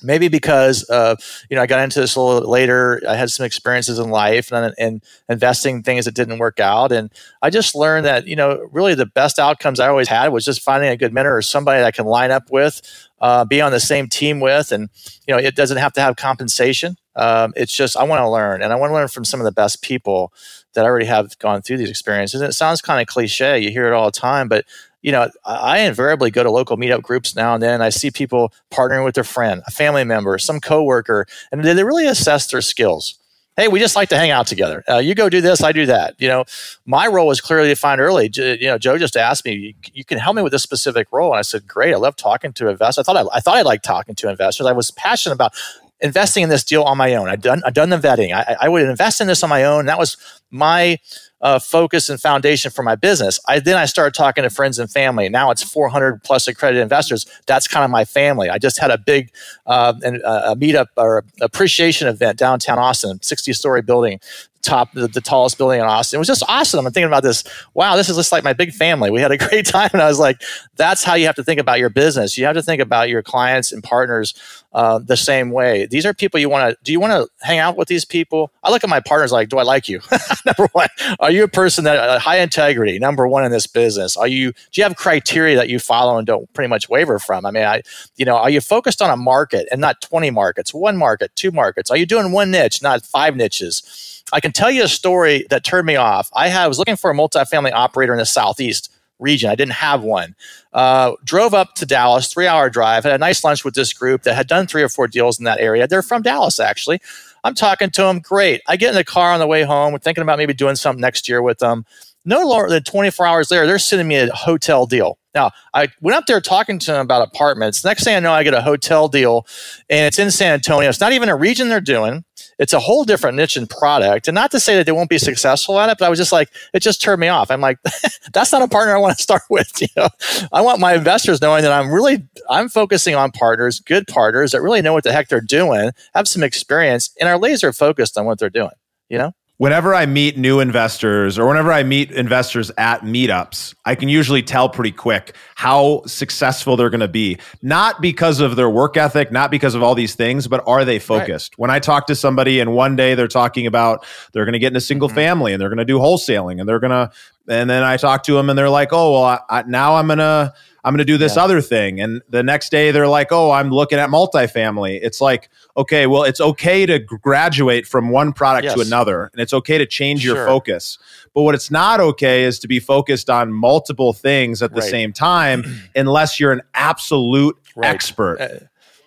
maybe 0.03 0.27
because 0.27 0.87
uh, 0.89 1.15
you 1.49 1.55
know 1.55 1.63
I 1.63 1.67
got 1.67 1.83
into 1.83 1.99
this 1.99 2.15
a 2.15 2.21
little 2.21 2.49
later. 2.49 3.01
I 3.07 3.15
had 3.15 3.31
some 3.31 3.45
experiences 3.45 3.99
in 3.99 4.09
life 4.09 4.51
and, 4.51 4.73
and 4.77 5.03
investing 5.29 5.83
things 5.83 6.05
that 6.05 6.15
didn't 6.15 6.39
work 6.39 6.59
out, 6.59 6.91
and 6.91 7.11
I 7.41 7.49
just 7.49 7.75
learned 7.75 8.05
that 8.05 8.27
you 8.27 8.35
know 8.35 8.67
really 8.71 8.95
the 8.95 9.05
best 9.05 9.39
outcomes 9.39 9.79
I 9.79 9.87
always 9.87 10.07
had 10.07 10.29
was 10.29 10.45
just 10.45 10.61
finding 10.61 10.89
a 10.89 10.97
good 10.97 11.13
mentor 11.13 11.37
or 11.37 11.41
somebody 11.41 11.79
that 11.79 11.87
I 11.87 11.91
can 11.91 12.05
line 12.05 12.31
up 12.31 12.51
with, 12.51 12.81
uh, 13.21 13.45
be 13.45 13.61
on 13.61 13.71
the 13.71 13.79
same 13.79 14.07
team 14.07 14.39
with, 14.39 14.71
and 14.71 14.89
you 15.27 15.33
know 15.33 15.39
it 15.39 15.55
doesn't 15.55 15.77
have 15.77 15.93
to 15.93 16.01
have 16.01 16.15
compensation. 16.15 16.97
Um, 17.15 17.53
it's 17.55 17.75
just 17.75 17.95
I 17.95 18.03
want 18.03 18.19
to 18.21 18.29
learn, 18.29 18.61
and 18.61 18.73
I 18.73 18.75
want 18.75 18.89
to 18.89 18.95
learn 18.95 19.07
from 19.07 19.25
some 19.25 19.39
of 19.39 19.45
the 19.45 19.51
best 19.51 19.81
people 19.81 20.33
that 20.73 20.85
already 20.85 21.05
have 21.05 21.37
gone 21.39 21.61
through 21.61 21.77
these 21.77 21.89
experiences. 21.89 22.41
And 22.41 22.49
it 22.49 22.53
sounds 22.53 22.81
kind 22.81 23.01
of 23.01 23.07
cliche; 23.07 23.59
you 23.59 23.71
hear 23.71 23.87
it 23.87 23.93
all 23.93 24.05
the 24.05 24.11
time, 24.11 24.47
but 24.47 24.65
you 25.03 25.11
know, 25.11 25.29
I 25.45 25.79
invariably 25.81 26.31
go 26.31 26.41
to 26.43 26.49
local 26.49 26.77
meetup 26.77 27.03
groups 27.03 27.35
now 27.35 27.53
and 27.53 27.61
then. 27.61 27.81
I 27.81 27.89
see 27.89 28.09
people 28.09 28.51
partnering 28.71 29.05
with 29.05 29.15
their 29.15 29.23
friend, 29.25 29.61
a 29.67 29.71
family 29.71 30.03
member, 30.05 30.37
some 30.39 30.59
coworker, 30.59 31.27
and 31.51 31.63
they 31.63 31.83
really 31.83 32.07
assess 32.07 32.47
their 32.47 32.61
skills. 32.61 33.19
Hey, 33.55 33.67
we 33.67 33.79
just 33.79 33.95
like 33.95 34.09
to 34.09 34.17
hang 34.17 34.31
out 34.31 34.47
together. 34.47 34.83
Uh, 34.89 34.97
you 34.97 35.13
go 35.13 35.29
do 35.29 35.39
this, 35.39 35.61
I 35.61 35.73
do 35.73 35.85
that. 35.85 36.15
You 36.17 36.27
know, 36.27 36.45
my 36.87 37.05
role 37.05 37.27
was 37.27 37.39
clearly 37.39 37.67
defined 37.67 38.01
early. 38.01 38.31
You 38.33 38.65
know, 38.65 38.79
Joe 38.79 38.97
just 38.97 39.15
asked 39.15 39.45
me, 39.45 39.75
"You 39.93 40.03
can 40.03 40.17
help 40.17 40.35
me 40.35 40.41
with 40.41 40.53
this 40.53 40.63
specific 40.63 41.07
role," 41.11 41.33
and 41.33 41.37
I 41.37 41.43
said, 41.43 41.67
"Great. 41.67 41.93
I 41.93 41.97
love 41.97 42.15
talking 42.15 42.51
to 42.53 42.69
investors. 42.69 42.97
I 42.97 43.03
thought 43.03 43.17
I, 43.17 43.37
I 43.37 43.39
thought 43.41 43.57
I 43.57 43.61
liked 43.61 43.85
talking 43.85 44.15
to 44.15 44.29
investors. 44.29 44.65
I 44.65 44.71
was 44.71 44.89
passionate 44.89 45.35
about 45.35 45.53
investing 45.99 46.43
in 46.43 46.49
this 46.49 46.63
deal 46.63 46.83
on 46.83 46.97
my 46.97 47.13
own. 47.15 47.29
I'd 47.29 47.41
done, 47.41 47.61
I'd 47.65 47.73
done 47.73 47.89
the 47.89 47.97
vetting. 47.97 48.33
I, 48.33 48.57
I 48.61 48.69
would 48.69 48.81
invest 48.81 49.21
in 49.21 49.27
this 49.27 49.43
on 49.43 49.49
my 49.49 49.63
own. 49.63 49.85
That 49.85 49.99
was 49.99 50.17
my 50.53 50.97
uh, 51.41 51.59
focus 51.59 52.07
and 52.09 52.21
foundation 52.21 52.71
for 52.71 52.83
my 52.83 52.95
business. 52.95 53.39
I 53.47 53.59
then 53.59 53.75
I 53.75 53.85
started 53.85 54.13
talking 54.13 54.43
to 54.43 54.49
friends 54.49 54.79
and 54.79 54.89
family. 54.89 55.27
Now 55.27 55.51
it's 55.51 55.63
400 55.63 56.23
plus 56.23 56.47
accredited 56.47 56.81
investors. 56.81 57.25
That's 57.47 57.67
kind 57.67 57.83
of 57.83 57.91
my 57.91 58.05
family. 58.05 58.49
I 58.49 58.59
just 58.59 58.79
had 58.79 58.91
a 58.91 58.97
big 58.97 59.31
uh, 59.65 59.93
uh 60.03 60.41
a 60.45 60.55
meetup 60.55 60.87
or 60.95 61.25
appreciation 61.41 62.07
event 62.07 62.37
downtown 62.37 62.79
Austin, 62.79 63.21
60 63.21 63.51
story 63.53 63.81
building 63.81 64.19
top 64.63 64.93
the, 64.93 65.07
the, 65.07 65.21
tallest 65.21 65.57
building 65.57 65.79
in 65.79 65.85
Austin. 65.85 66.17
It 66.17 66.19
was 66.19 66.27
just 66.27 66.43
awesome. 66.47 66.85
I'm 66.85 66.91
thinking 66.91 67.07
about 67.07 67.21
this. 67.21 67.43
Wow, 67.73 67.95
this 67.95 68.09
is 68.09 68.15
just 68.15 68.31
like 68.31 68.43
my 68.43 68.53
big 68.53 68.71
family. 68.71 69.11
We 69.11 69.21
had 69.21 69.31
a 69.31 69.37
great 69.49 69.65
time, 69.65 69.89
and 69.93 70.01
I 70.01 70.07
was 70.07 70.19
like, 70.19 70.41
that's 70.75 71.03
how 71.03 71.13
you 71.13 71.25
have 71.27 71.35
to 71.35 71.43
think 71.43 71.59
about 71.59 71.79
your 71.79 71.89
business. 71.89 72.37
You 72.37 72.45
have 72.45 72.55
to 72.55 72.63
think 72.63 72.81
about 72.81 73.09
your 73.09 73.21
clients 73.21 73.71
and 73.71 73.83
partners 73.83 74.33
uh, 74.73 74.99
the 74.99 75.17
same 75.17 75.51
way. 75.51 75.85
These 75.85 76.05
are 76.05 76.13
people 76.13 76.39
you 76.39 76.49
want 76.49 76.71
to. 76.71 76.77
Do 76.83 76.91
you 76.91 76.99
want 76.99 77.11
to 77.13 77.45
hang 77.45 77.59
out 77.59 77.77
with 77.77 77.87
these 77.87 78.05
people? 78.05 78.51
I 78.63 78.71
look 78.71 78.83
at 78.83 78.89
my 78.89 79.01
partners 79.01 79.31
like, 79.31 79.49
do 79.49 79.59
I 79.59 79.63
like 79.63 79.87
you? 79.87 79.99
Number 80.57 80.69
one, 80.73 80.87
are 81.19 81.31
you 81.31 81.43
a 81.43 81.47
person 81.47 81.83
that 81.85 81.97
uh, 81.97 82.19
high 82.19 82.39
integrity, 82.39 82.99
number 82.99 83.27
one 83.27 83.45
in 83.45 83.51
this 83.51 83.67
business? 83.67 84.17
Are 84.17 84.27
you, 84.27 84.51
do 84.51 84.81
you 84.81 84.83
have 84.83 84.95
criteria 84.95 85.55
that 85.55 85.69
you 85.69 85.79
follow 85.79 86.17
and 86.17 86.27
don't 86.27 86.51
pretty 86.53 86.67
much 86.67 86.89
waver 86.89 87.19
from? 87.19 87.45
I 87.45 87.51
mean, 87.51 87.63
I, 87.63 87.81
you 88.17 88.25
know, 88.25 88.35
are 88.35 88.49
you 88.49 88.61
focused 88.61 89.01
on 89.01 89.09
a 89.09 89.17
market 89.17 89.67
and 89.71 89.79
not 89.79 90.01
20 90.01 90.31
markets, 90.31 90.73
one 90.73 90.97
market, 90.97 91.31
two 91.35 91.51
markets? 91.51 91.89
Are 91.89 91.97
you 91.97 92.05
doing 92.05 92.31
one 92.31 92.51
niche, 92.51 92.81
not 92.81 93.05
five 93.05 93.35
niches? 93.35 94.23
I 94.33 94.39
can 94.39 94.51
tell 94.51 94.71
you 94.71 94.83
a 94.83 94.87
story 94.87 95.45
that 95.49 95.63
turned 95.63 95.85
me 95.85 95.95
off. 95.95 96.29
I, 96.33 96.49
had, 96.49 96.65
I 96.65 96.67
was 96.67 96.79
looking 96.79 96.95
for 96.95 97.11
a 97.11 97.13
multifamily 97.13 97.71
operator 97.71 98.13
in 98.13 98.19
the 98.19 98.25
Southeast 98.25 98.89
region. 99.19 99.49
I 99.49 99.55
didn't 99.55 99.73
have 99.73 100.03
one. 100.03 100.35
Uh, 100.73 101.13
drove 101.23 101.53
up 101.53 101.75
to 101.75 101.85
Dallas, 101.85 102.31
three 102.31 102.47
hour 102.47 102.69
drive, 102.69 103.03
had 103.03 103.13
a 103.13 103.17
nice 103.17 103.43
lunch 103.43 103.63
with 103.63 103.75
this 103.75 103.93
group 103.93 104.23
that 104.23 104.35
had 104.35 104.47
done 104.47 104.67
three 104.67 104.83
or 104.83 104.89
four 104.89 105.07
deals 105.07 105.39
in 105.39 105.45
that 105.45 105.59
area. 105.59 105.87
They're 105.87 106.01
from 106.01 106.21
Dallas, 106.21 106.59
actually. 106.59 106.99
I'm 107.43 107.55
talking 107.55 107.89
to 107.91 108.01
them. 108.03 108.19
Great. 108.19 108.61
I 108.67 108.77
get 108.77 108.89
in 108.89 108.95
the 108.95 109.03
car 109.03 109.31
on 109.31 109.39
the 109.39 109.47
way 109.47 109.63
home. 109.63 109.91
We're 109.93 109.99
thinking 109.99 110.21
about 110.21 110.37
maybe 110.37 110.53
doing 110.53 110.75
something 110.75 111.01
next 111.01 111.27
year 111.27 111.41
with 111.41 111.59
them. 111.59 111.85
No 112.25 112.47
longer 112.47 112.69
than 112.69 112.83
24 112.83 113.25
hours 113.25 113.51
later, 113.51 113.67
they're 113.67 113.79
sending 113.79 114.07
me 114.07 114.15
a 114.15 114.33
hotel 114.33 114.85
deal. 114.85 115.17
Now, 115.35 115.51
I 115.73 115.89
went 115.99 116.15
up 116.15 116.25
there 116.25 116.39
talking 116.39 116.79
to 116.79 116.91
them 116.91 117.01
about 117.01 117.27
apartments. 117.27 117.83
Next 117.83 118.03
thing 118.03 118.15
I 118.15 118.19
know, 118.19 118.31
I 118.31 118.43
get 118.43 118.53
a 118.53 118.61
hotel 118.61 119.07
deal 119.07 119.45
and 119.89 120.05
it's 120.07 120.19
in 120.19 120.31
San 120.31 120.53
Antonio. 120.53 120.89
It's 120.89 121.01
not 121.01 121.11
even 121.11 121.27
a 121.27 121.35
region 121.35 121.69
they're 121.69 121.81
doing. 121.81 122.23
It's 122.59 122.73
a 122.73 122.79
whole 122.79 123.03
different 123.03 123.37
niche 123.37 123.57
and 123.57 123.69
product. 123.69 124.27
And 124.27 124.35
not 124.35 124.51
to 124.51 124.59
say 124.59 124.75
that 124.75 124.85
they 124.85 124.91
won't 124.91 125.09
be 125.09 125.17
successful 125.17 125.79
at 125.79 125.89
it, 125.89 125.97
but 125.97 126.05
I 126.05 126.09
was 126.09 126.19
just 126.19 126.31
like, 126.31 126.49
it 126.73 126.81
just 126.81 127.01
turned 127.01 127.19
me 127.19 127.27
off. 127.27 127.51
I'm 127.51 127.61
like, 127.61 127.79
that's 128.33 128.51
not 128.51 128.61
a 128.61 128.67
partner 128.67 128.95
I 128.95 128.99
want 128.99 129.17
to 129.17 129.23
start 129.23 129.43
with. 129.49 129.71
You 129.83 129.87
know, 129.97 130.09
I 130.53 130.61
want 130.61 130.79
my 130.79 130.93
investors 130.93 131.41
knowing 131.41 131.63
that 131.63 131.71
I'm 131.71 131.91
really, 131.91 132.25
I'm 132.49 132.69
focusing 132.69 133.15
on 133.15 133.31
partners, 133.31 133.79
good 133.79 134.07
partners 134.07 134.51
that 134.51 134.61
really 134.61 134.81
know 134.81 134.93
what 134.93 135.03
the 135.03 135.11
heck 135.11 135.27
they're 135.27 135.41
doing, 135.41 135.91
have 136.13 136.27
some 136.27 136.41
experience, 136.41 137.09
and 137.19 137.27
are 137.27 137.37
laser 137.37 137.73
focused 137.73 138.17
on 138.17 138.25
what 138.25 138.39
they're 138.39 138.49
doing, 138.49 138.71
you 139.09 139.17
know? 139.17 139.33
Whenever 139.63 139.95
I 139.95 140.05
meet 140.05 140.37
new 140.37 140.59
investors 140.59 141.39
or 141.39 141.47
whenever 141.47 141.71
I 141.71 141.83
meet 141.83 142.11
investors 142.11 142.69
at 142.77 143.03
meetups, 143.03 143.73
I 143.85 143.95
can 143.95 144.09
usually 144.09 144.43
tell 144.43 144.67
pretty 144.67 144.91
quick 144.91 145.37
how 145.55 146.01
successful 146.05 146.75
they're 146.75 146.89
going 146.89 146.99
to 146.99 147.07
be. 147.07 147.37
Not 147.61 148.01
because 148.01 148.41
of 148.41 148.57
their 148.57 148.69
work 148.69 148.97
ethic, 148.97 149.31
not 149.31 149.51
because 149.51 149.73
of 149.73 149.81
all 149.81 149.95
these 149.95 150.15
things, 150.15 150.49
but 150.49 150.61
are 150.67 150.83
they 150.83 150.99
focused? 150.99 151.53
Right. 151.53 151.59
When 151.59 151.69
I 151.71 151.79
talk 151.79 152.07
to 152.07 152.15
somebody 152.15 152.59
and 152.59 152.73
one 152.73 152.97
day 152.97 153.15
they're 153.15 153.29
talking 153.29 153.65
about 153.65 154.05
they're 154.33 154.43
going 154.43 154.51
to 154.51 154.59
get 154.59 154.73
in 154.73 154.75
a 154.75 154.81
single 154.81 155.07
mm-hmm. 155.07 155.15
family 155.15 155.53
and 155.53 155.61
they're 155.61 155.69
going 155.69 155.77
to 155.77 155.85
do 155.85 155.97
wholesaling 155.97 156.59
and 156.59 156.67
they're 156.67 156.81
going 156.81 156.91
to, 156.91 157.09
and 157.47 157.69
then 157.69 157.83
I 157.83 157.95
talk 157.95 158.23
to 158.23 158.33
them 158.33 158.49
and 158.49 158.59
they're 158.59 158.69
like, 158.69 158.89
oh, 158.91 159.13
well, 159.13 159.23
I, 159.23 159.39
I, 159.49 159.63
now 159.63 159.95
I'm 159.95 160.07
going 160.07 160.19
to, 160.19 160.53
I'm 160.83 160.93
going 160.93 160.99
to 160.99 161.05
do 161.05 161.17
this 161.17 161.37
yeah. 161.37 161.43
other 161.43 161.61
thing. 161.61 162.01
And 162.01 162.21
the 162.29 162.43
next 162.43 162.69
day 162.69 162.91
they're 162.91 163.07
like, 163.07 163.31
oh, 163.31 163.51
I'm 163.51 163.69
looking 163.69 163.99
at 163.99 164.09
multifamily. 164.09 164.99
It's 165.01 165.21
like, 165.21 165.49
okay, 165.77 166.07
well, 166.07 166.23
it's 166.23 166.41
okay 166.41 166.85
to 166.85 166.99
graduate 166.99 167.87
from 167.87 168.09
one 168.09 168.33
product 168.33 168.65
yes. 168.65 168.73
to 168.75 168.81
another, 168.81 169.29
and 169.31 169.41
it's 169.41 169.53
okay 169.53 169.77
to 169.77 169.85
change 169.85 170.21
sure. 170.21 170.35
your 170.35 170.45
focus. 170.45 170.97
But 171.33 171.43
what 171.43 171.55
it's 171.55 171.71
not 171.71 171.99
okay 171.99 172.43
is 172.43 172.59
to 172.59 172.67
be 172.67 172.79
focused 172.79 173.29
on 173.29 173.53
multiple 173.53 174.13
things 174.13 174.61
at 174.61 174.73
the 174.73 174.81
right. 174.81 174.89
same 174.89 175.13
time, 175.13 175.63
unless 175.95 176.39
you're 176.39 176.51
an 176.51 176.61
absolute 176.73 177.57
right. 177.75 177.89
expert 177.89 178.41
uh, 178.41 178.59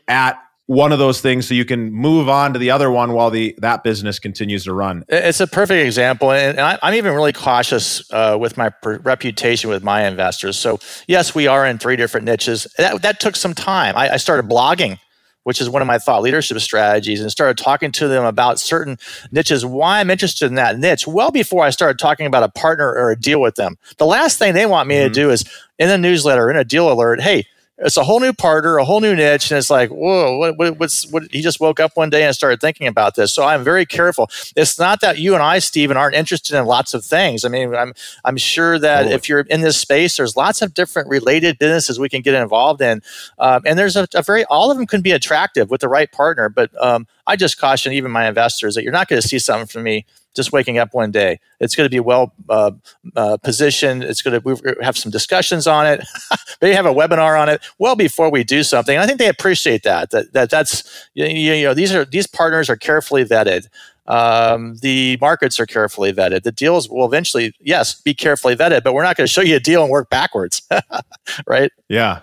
at 0.08 0.40
one 0.66 0.92
of 0.92 0.98
those 0.98 1.20
things 1.20 1.46
so 1.46 1.54
you 1.54 1.64
can 1.64 1.92
move 1.92 2.28
on 2.28 2.52
to 2.52 2.58
the 2.58 2.70
other 2.70 2.90
one 2.90 3.12
while 3.12 3.30
the 3.30 3.54
that 3.58 3.84
business 3.84 4.18
continues 4.18 4.64
to 4.64 4.74
run. 4.74 5.04
It's 5.08 5.40
a 5.40 5.46
perfect 5.46 5.84
example 5.84 6.32
and 6.32 6.58
I, 6.58 6.78
am 6.82 6.94
even 6.94 7.14
really 7.14 7.32
cautious 7.32 8.02
uh, 8.12 8.36
with 8.38 8.56
my 8.56 8.72
reputation 8.82 9.70
with 9.70 9.84
my 9.84 10.06
investors. 10.06 10.58
So 10.58 10.80
yes 11.06 11.34
we 11.34 11.46
are 11.46 11.64
in 11.64 11.78
three 11.78 11.96
different 11.96 12.26
niches. 12.26 12.66
That, 12.78 13.02
that 13.02 13.20
took 13.20 13.36
some 13.36 13.54
time. 13.54 13.96
I, 13.96 14.14
I 14.14 14.16
started 14.16 14.50
blogging 14.50 14.98
which 15.46 15.60
is 15.60 15.70
one 15.70 15.80
of 15.80 15.86
my 15.86 15.96
thought 15.96 16.22
leadership 16.22 16.58
strategies, 16.58 17.20
and 17.20 17.30
started 17.30 17.56
talking 17.56 17.92
to 17.92 18.08
them 18.08 18.24
about 18.24 18.58
certain 18.58 18.98
niches, 19.30 19.64
why 19.64 20.00
I'm 20.00 20.10
interested 20.10 20.46
in 20.46 20.56
that 20.56 20.76
niche, 20.76 21.06
well 21.06 21.30
before 21.30 21.62
I 21.62 21.70
started 21.70 22.00
talking 22.00 22.26
about 22.26 22.42
a 22.42 22.48
partner 22.48 22.92
or 22.92 23.12
a 23.12 23.16
deal 23.16 23.40
with 23.40 23.54
them. 23.54 23.78
The 23.98 24.06
last 24.06 24.40
thing 24.40 24.54
they 24.54 24.66
want 24.66 24.88
me 24.88 24.96
mm-hmm. 24.96 25.06
to 25.06 25.14
do 25.14 25.30
is 25.30 25.44
in 25.78 25.88
a 25.88 25.96
newsletter, 25.96 26.50
in 26.50 26.56
a 26.56 26.64
deal 26.64 26.92
alert, 26.92 27.20
hey, 27.20 27.46
it's 27.78 27.98
a 27.98 28.04
whole 28.04 28.20
new 28.20 28.32
partner, 28.32 28.78
a 28.78 28.84
whole 28.84 29.00
new 29.00 29.14
niche, 29.14 29.50
and 29.50 29.58
it's 29.58 29.68
like, 29.68 29.90
whoa, 29.90 30.38
what, 30.38 30.56
what, 30.56 30.78
what's 30.78 31.06
what? 31.10 31.24
He 31.30 31.42
just 31.42 31.60
woke 31.60 31.78
up 31.78 31.94
one 31.94 32.08
day 32.08 32.24
and 32.24 32.34
started 32.34 32.60
thinking 32.60 32.86
about 32.86 33.16
this. 33.16 33.32
So 33.32 33.44
I'm 33.44 33.62
very 33.62 33.84
careful. 33.84 34.30
It's 34.56 34.78
not 34.78 35.00
that 35.02 35.18
you 35.18 35.34
and 35.34 35.42
I, 35.42 35.58
Stephen, 35.58 35.96
aren't 35.96 36.14
interested 36.14 36.56
in 36.56 36.64
lots 36.64 36.94
of 36.94 37.04
things. 37.04 37.44
I 37.44 37.48
mean, 37.48 37.74
I'm 37.74 37.92
I'm 38.24 38.38
sure 38.38 38.78
that 38.78 38.96
totally. 39.00 39.14
if 39.14 39.28
you're 39.28 39.40
in 39.40 39.60
this 39.60 39.76
space, 39.76 40.16
there's 40.16 40.36
lots 40.36 40.62
of 40.62 40.72
different 40.72 41.08
related 41.08 41.58
businesses 41.58 42.00
we 42.00 42.08
can 42.08 42.22
get 42.22 42.34
involved 42.34 42.80
in, 42.80 43.02
um, 43.38 43.62
and 43.66 43.78
there's 43.78 43.96
a, 43.96 44.08
a, 44.14 44.22
very 44.22 44.44
all 44.46 44.70
of 44.70 44.78
them 44.78 44.86
can 44.86 45.02
be 45.02 45.12
attractive 45.12 45.70
with 45.70 45.82
the 45.82 45.88
right 45.88 46.10
partner. 46.10 46.48
But 46.48 46.70
um, 46.82 47.06
I 47.26 47.36
just 47.36 47.58
caution 47.58 47.92
even 47.92 48.10
my 48.10 48.26
investors 48.26 48.74
that 48.76 48.84
you're 48.84 48.92
not 48.92 49.08
going 49.08 49.20
to 49.20 49.28
see 49.28 49.38
something 49.38 49.66
from 49.66 49.82
me 49.82 50.06
just 50.36 50.52
waking 50.52 50.78
up 50.78 50.94
one 50.94 51.10
day. 51.10 51.40
It's 51.58 51.74
going 51.74 51.86
to 51.86 51.90
be 51.90 52.00
well 52.00 52.32
uh, 52.48 52.72
uh, 53.16 53.38
positioned. 53.38 54.04
It's 54.04 54.22
going 54.22 54.40
to 54.40 54.76
have 54.82 54.96
some 54.96 55.10
discussions 55.10 55.66
on 55.66 55.86
it. 55.86 56.06
Maybe 56.62 56.74
have 56.74 56.86
a 56.86 56.94
webinar 56.94 57.40
on 57.40 57.48
it 57.48 57.62
well 57.78 57.96
before 57.96 58.30
we 58.30 58.44
do 58.44 58.62
something. 58.62 58.98
I 58.98 59.06
think 59.06 59.18
they 59.18 59.28
appreciate 59.28 59.82
that. 59.82 60.10
That, 60.10 60.32
that 60.34 60.50
that's 60.50 61.08
you, 61.14 61.26
you 61.26 61.64
know 61.64 61.74
these 61.74 61.94
are 61.94 62.04
these 62.04 62.26
partners 62.26 62.70
are 62.70 62.76
carefully 62.76 63.24
vetted. 63.24 63.68
Um, 64.06 64.76
the 64.82 65.18
markets 65.20 65.58
are 65.58 65.66
carefully 65.66 66.12
vetted. 66.12 66.44
The 66.44 66.52
deals 66.52 66.88
will 66.88 67.06
eventually, 67.06 67.54
yes, 67.60 68.00
be 68.00 68.14
carefully 68.14 68.54
vetted, 68.54 68.84
but 68.84 68.94
we're 68.94 69.02
not 69.02 69.16
going 69.16 69.26
to 69.26 69.32
show 69.32 69.40
you 69.40 69.56
a 69.56 69.60
deal 69.60 69.82
and 69.82 69.90
work 69.90 70.10
backwards, 70.10 70.62
right? 71.46 71.72
Yeah. 71.88 72.20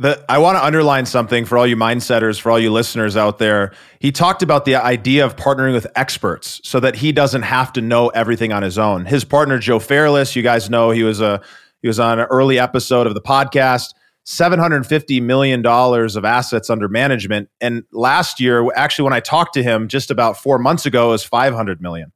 The, 0.00 0.24
I 0.28 0.38
want 0.38 0.58
to 0.58 0.64
underline 0.64 1.06
something 1.06 1.44
for 1.44 1.56
all 1.56 1.66
you 1.66 1.76
mindsetters, 1.76 2.40
for 2.40 2.50
all 2.50 2.58
you 2.58 2.72
listeners 2.72 3.16
out 3.16 3.38
there. 3.38 3.72
He 4.00 4.10
talked 4.10 4.42
about 4.42 4.64
the 4.64 4.74
idea 4.74 5.24
of 5.24 5.36
partnering 5.36 5.72
with 5.72 5.86
experts 5.94 6.60
so 6.64 6.80
that 6.80 6.96
he 6.96 7.12
doesn't 7.12 7.42
have 7.42 7.72
to 7.74 7.80
know 7.80 8.08
everything 8.08 8.52
on 8.52 8.64
his 8.64 8.76
own. 8.76 9.04
His 9.04 9.24
partner 9.24 9.58
Joe 9.58 9.78
Fairless, 9.78 10.34
you 10.34 10.42
guys 10.42 10.68
know 10.68 10.90
he 10.90 11.04
was 11.04 11.20
a 11.20 11.40
he 11.80 11.86
was 11.86 12.00
on 12.00 12.18
an 12.18 12.26
early 12.30 12.58
episode 12.58 13.06
of 13.06 13.14
the 13.14 13.20
podcast. 13.20 13.94
$750 14.26 15.20
million 15.22 15.64
of 15.66 16.24
assets 16.24 16.70
under 16.70 16.88
management. 16.88 17.50
And 17.60 17.84
last 17.92 18.40
year, 18.40 18.66
actually, 18.74 19.02
when 19.04 19.12
I 19.12 19.20
talked 19.20 19.52
to 19.52 19.62
him 19.62 19.86
just 19.86 20.10
about 20.10 20.38
four 20.38 20.58
months 20.58 20.86
ago, 20.86 21.08
it 21.08 21.10
was 21.10 21.24
500 21.24 21.82
million. 21.82 22.10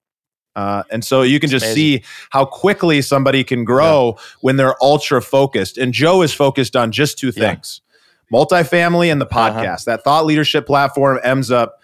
Uh, 0.59 0.83
and 0.91 1.05
so 1.05 1.23
you 1.23 1.39
can 1.39 1.49
just 1.49 1.73
see 1.73 2.03
how 2.31 2.45
quickly 2.45 3.01
somebody 3.01 3.45
can 3.45 3.65
grow 3.65 4.15
yeah. 4.17 4.25
when 4.41 4.57
they're 4.57 4.75
ultra 4.83 5.23
focused. 5.23 5.79
And 5.79 5.93
Joe 5.93 6.21
is 6.21 6.35
focused 6.35 6.75
on 6.75 6.91
just 6.91 7.17
two 7.17 7.31
things 7.31 7.81
yeah. 8.29 8.37
multifamily 8.37 9.13
and 9.13 9.21
the 9.21 9.27
uh-huh. 9.27 9.53
podcast. 9.53 9.87
Uh-huh. 9.87 9.97
That 9.97 10.03
thought 10.03 10.27
leadership 10.27 10.67
platform 10.67 11.21
ends 11.23 11.53
up 11.53 11.81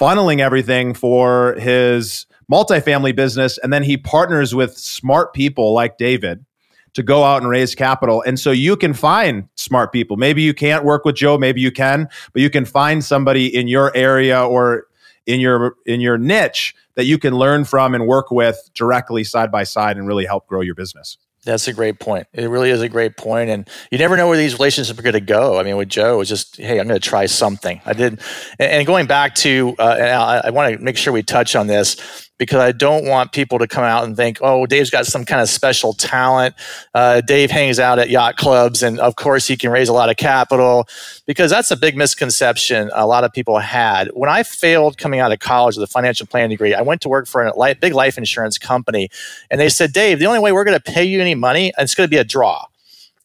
funneling 0.00 0.38
everything 0.38 0.94
for 0.94 1.56
his 1.58 2.26
multifamily 2.50 3.16
business. 3.16 3.58
And 3.58 3.72
then 3.72 3.82
he 3.82 3.96
partners 3.96 4.54
with 4.54 4.78
smart 4.78 5.34
people 5.34 5.74
like 5.74 5.98
David 5.98 6.44
to 6.92 7.02
go 7.02 7.24
out 7.24 7.42
and 7.42 7.50
raise 7.50 7.74
capital. 7.74 8.22
And 8.24 8.38
so 8.38 8.52
you 8.52 8.76
can 8.76 8.94
find 8.94 9.48
smart 9.56 9.92
people. 9.92 10.16
Maybe 10.16 10.42
you 10.42 10.54
can't 10.54 10.84
work 10.84 11.04
with 11.04 11.16
Joe, 11.16 11.36
maybe 11.36 11.60
you 11.60 11.72
can, 11.72 12.08
but 12.32 12.42
you 12.42 12.50
can 12.50 12.64
find 12.64 13.04
somebody 13.04 13.52
in 13.52 13.66
your 13.66 13.90
area 13.96 14.40
or 14.40 14.86
in 15.26 15.40
your 15.40 15.74
in 15.84 16.00
your 16.00 16.16
niche 16.16 16.76
that 16.96 17.04
you 17.04 17.18
can 17.18 17.34
learn 17.34 17.64
from 17.64 17.94
and 17.94 18.06
work 18.06 18.30
with 18.30 18.70
directly 18.74 19.24
side 19.24 19.50
by 19.50 19.64
side 19.64 19.96
and 19.96 20.06
really 20.06 20.26
help 20.26 20.46
grow 20.46 20.60
your 20.60 20.74
business. 20.74 21.18
That's 21.44 21.68
a 21.68 21.74
great 21.74 22.00
point. 22.00 22.26
It 22.32 22.46
really 22.46 22.70
is 22.70 22.80
a 22.80 22.88
great 22.88 23.18
point, 23.18 23.50
and 23.50 23.68
you 23.90 23.98
never 23.98 24.16
know 24.16 24.28
where 24.28 24.38
these 24.38 24.54
relationships 24.54 24.98
are 24.98 25.02
going 25.02 25.12
to 25.12 25.20
go. 25.20 25.58
I 25.58 25.62
mean, 25.62 25.76
with 25.76 25.90
Joe, 25.90 26.14
it 26.14 26.16
was 26.16 26.28
just, 26.28 26.56
hey, 26.56 26.80
I'm 26.80 26.88
going 26.88 26.98
to 26.98 27.06
try 27.06 27.26
something. 27.26 27.82
I 27.84 27.92
did, 27.92 28.20
and 28.58 28.86
going 28.86 29.06
back 29.06 29.34
to, 29.36 29.74
uh, 29.78 29.82
I, 29.82 30.48
I 30.48 30.50
want 30.50 30.74
to 30.74 30.82
make 30.82 30.96
sure 30.96 31.12
we 31.12 31.22
touch 31.22 31.54
on 31.54 31.66
this 31.66 32.30
because 32.38 32.60
I 32.60 32.72
don't 32.72 33.06
want 33.06 33.32
people 33.32 33.58
to 33.58 33.66
come 33.66 33.84
out 33.84 34.04
and 34.04 34.16
think, 34.16 34.38
oh, 34.40 34.66
Dave's 34.66 34.90
got 34.90 35.06
some 35.06 35.24
kind 35.24 35.40
of 35.40 35.48
special 35.48 35.92
talent. 35.92 36.54
Uh, 36.94 37.20
Dave 37.20 37.50
hangs 37.50 37.78
out 37.78 37.98
at 37.98 38.10
yacht 38.10 38.36
clubs, 38.36 38.82
and 38.82 38.98
of 38.98 39.16
course, 39.16 39.46
he 39.46 39.56
can 39.56 39.70
raise 39.70 39.88
a 39.88 39.92
lot 39.92 40.10
of 40.10 40.16
capital 40.16 40.86
because 41.26 41.50
that's 41.50 41.70
a 41.70 41.76
big 41.76 41.96
misconception 41.96 42.90
a 42.92 43.06
lot 43.06 43.24
of 43.24 43.32
people 43.32 43.58
had. 43.58 44.08
When 44.14 44.28
I 44.30 44.42
failed 44.42 44.98
coming 44.98 45.20
out 45.20 45.32
of 45.32 45.38
college 45.38 45.76
with 45.76 45.88
a 45.88 45.92
financial 45.92 46.26
planning 46.26 46.50
degree, 46.50 46.74
I 46.74 46.82
went 46.82 47.00
to 47.02 47.08
work 47.08 47.26
for 47.26 47.44
a 47.46 47.74
big 47.74 47.94
life 47.94 48.18
insurance 48.18 48.58
company, 48.58 49.08
and 49.50 49.60
they 49.60 49.68
said, 49.68 49.92
Dave, 49.92 50.18
the 50.18 50.26
only 50.26 50.40
way 50.40 50.52
we're 50.52 50.64
going 50.64 50.78
to 50.78 50.92
pay 50.92 51.04
you 51.04 51.20
any 51.20 51.34
money, 51.34 51.72
it's 51.78 51.94
going 51.94 52.06
to 52.06 52.10
be 52.10 52.18
a 52.18 52.24
draw 52.24 52.66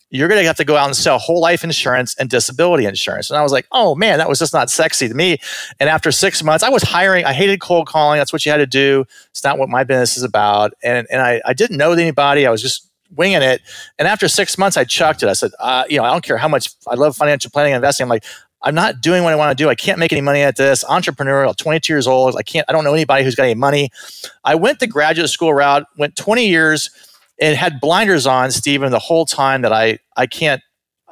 you're 0.10 0.28
going 0.28 0.42
to 0.42 0.48
have 0.48 0.58
to 0.58 0.66
go 0.66 0.76
out 0.76 0.88
and 0.88 0.96
sell 0.96 1.20
whole 1.20 1.40
life 1.40 1.64
insurance 1.64 2.16
and 2.16 2.30
disability 2.30 2.86
insurance. 2.86 3.30
And 3.30 3.38
I 3.38 3.44
was 3.44 3.52
like, 3.52 3.68
oh 3.72 3.96
man, 3.96 4.18
that 4.18 4.28
was 4.28 4.40
just 4.40 4.54
not 4.54 4.70
sexy 4.70 5.08
to 5.08 5.14
me. 5.14 5.38
And 5.80 5.90
after 5.90 6.12
six 6.12 6.44
months, 6.44 6.64
I 6.64 6.70
was 6.70 6.84
hiring, 6.84 7.26
I 7.26 7.34
hated 7.34 7.62
cold 7.62 7.88
calling. 7.88 8.18
That's 8.18 8.34
what 8.34 8.46
you 8.46 8.52
had 8.52 8.58
to 8.58 8.66
do. 8.68 9.06
It's 9.30 9.44
not 9.44 9.58
what 9.58 9.70
my 9.70 9.84
business 9.84 10.18
is 10.18 10.24
about. 10.24 10.74
And, 10.84 11.08
and 11.12 11.22
I, 11.22 11.42
I 11.46 11.54
didn't 11.54 11.78
know 11.78 11.92
anybody. 11.92 12.48
I 12.48 12.52
was 12.52 12.62
just 12.62 12.90
winging 13.16 13.42
it. 13.42 13.62
And 13.98 14.08
after 14.08 14.28
six 14.28 14.58
months, 14.58 14.78
I 14.78 14.84
chucked 14.84 15.24
it. 15.24 15.30
I 15.30 15.34
said, 15.34 15.52
uh, 15.60 15.84
you 15.90 15.98
know, 15.98 16.04
I 16.04 16.12
don't 16.12 16.24
care 16.24 16.38
how 16.38 16.48
much 16.48 16.72
I 16.88 16.96
love 16.96 17.16
financial 17.16 17.52
planning 17.52 17.74
and 17.74 17.78
investing. 17.78 18.06
I'm 18.06 18.10
like, 18.10 18.26
I'm 18.62 18.76
not 18.76 19.02
doing 19.02 19.24
what 19.24 19.32
I 19.32 19.38
want 19.38 19.58
to 19.58 19.64
do. 19.64 19.70
I 19.70 19.76
can't 19.76 20.00
make 20.00 20.12
any 20.12 20.22
money 20.22 20.42
at 20.42 20.58
this. 20.58 20.84
Entrepreneurial, 20.84 21.56
22 21.56 21.94
years 21.94 22.08
old. 22.08 22.36
I 22.36 22.44
can't, 22.44 22.66
I 22.68 22.74
don't 22.74 22.84
know 22.84 22.94
anybody 22.94 23.24
who's 23.24 23.36
got 23.36 23.44
any 23.44 23.56
money. 23.56 23.90
I 24.44 24.56
went 24.56 24.80
the 24.80 24.88
graduate 24.88 25.30
school 25.30 25.54
route, 25.54 25.86
went 25.98 26.18
20 26.18 26.48
years 26.48 26.90
and 27.42 27.56
had 27.56 27.80
blinders 27.80 28.28
on, 28.28 28.52
Stephen, 28.52 28.92
the 28.92 29.00
whole 29.00 29.26
time 29.26 29.62
that 29.62 29.74
I 29.74 30.00
I 30.16 30.28
can't. 30.28 30.62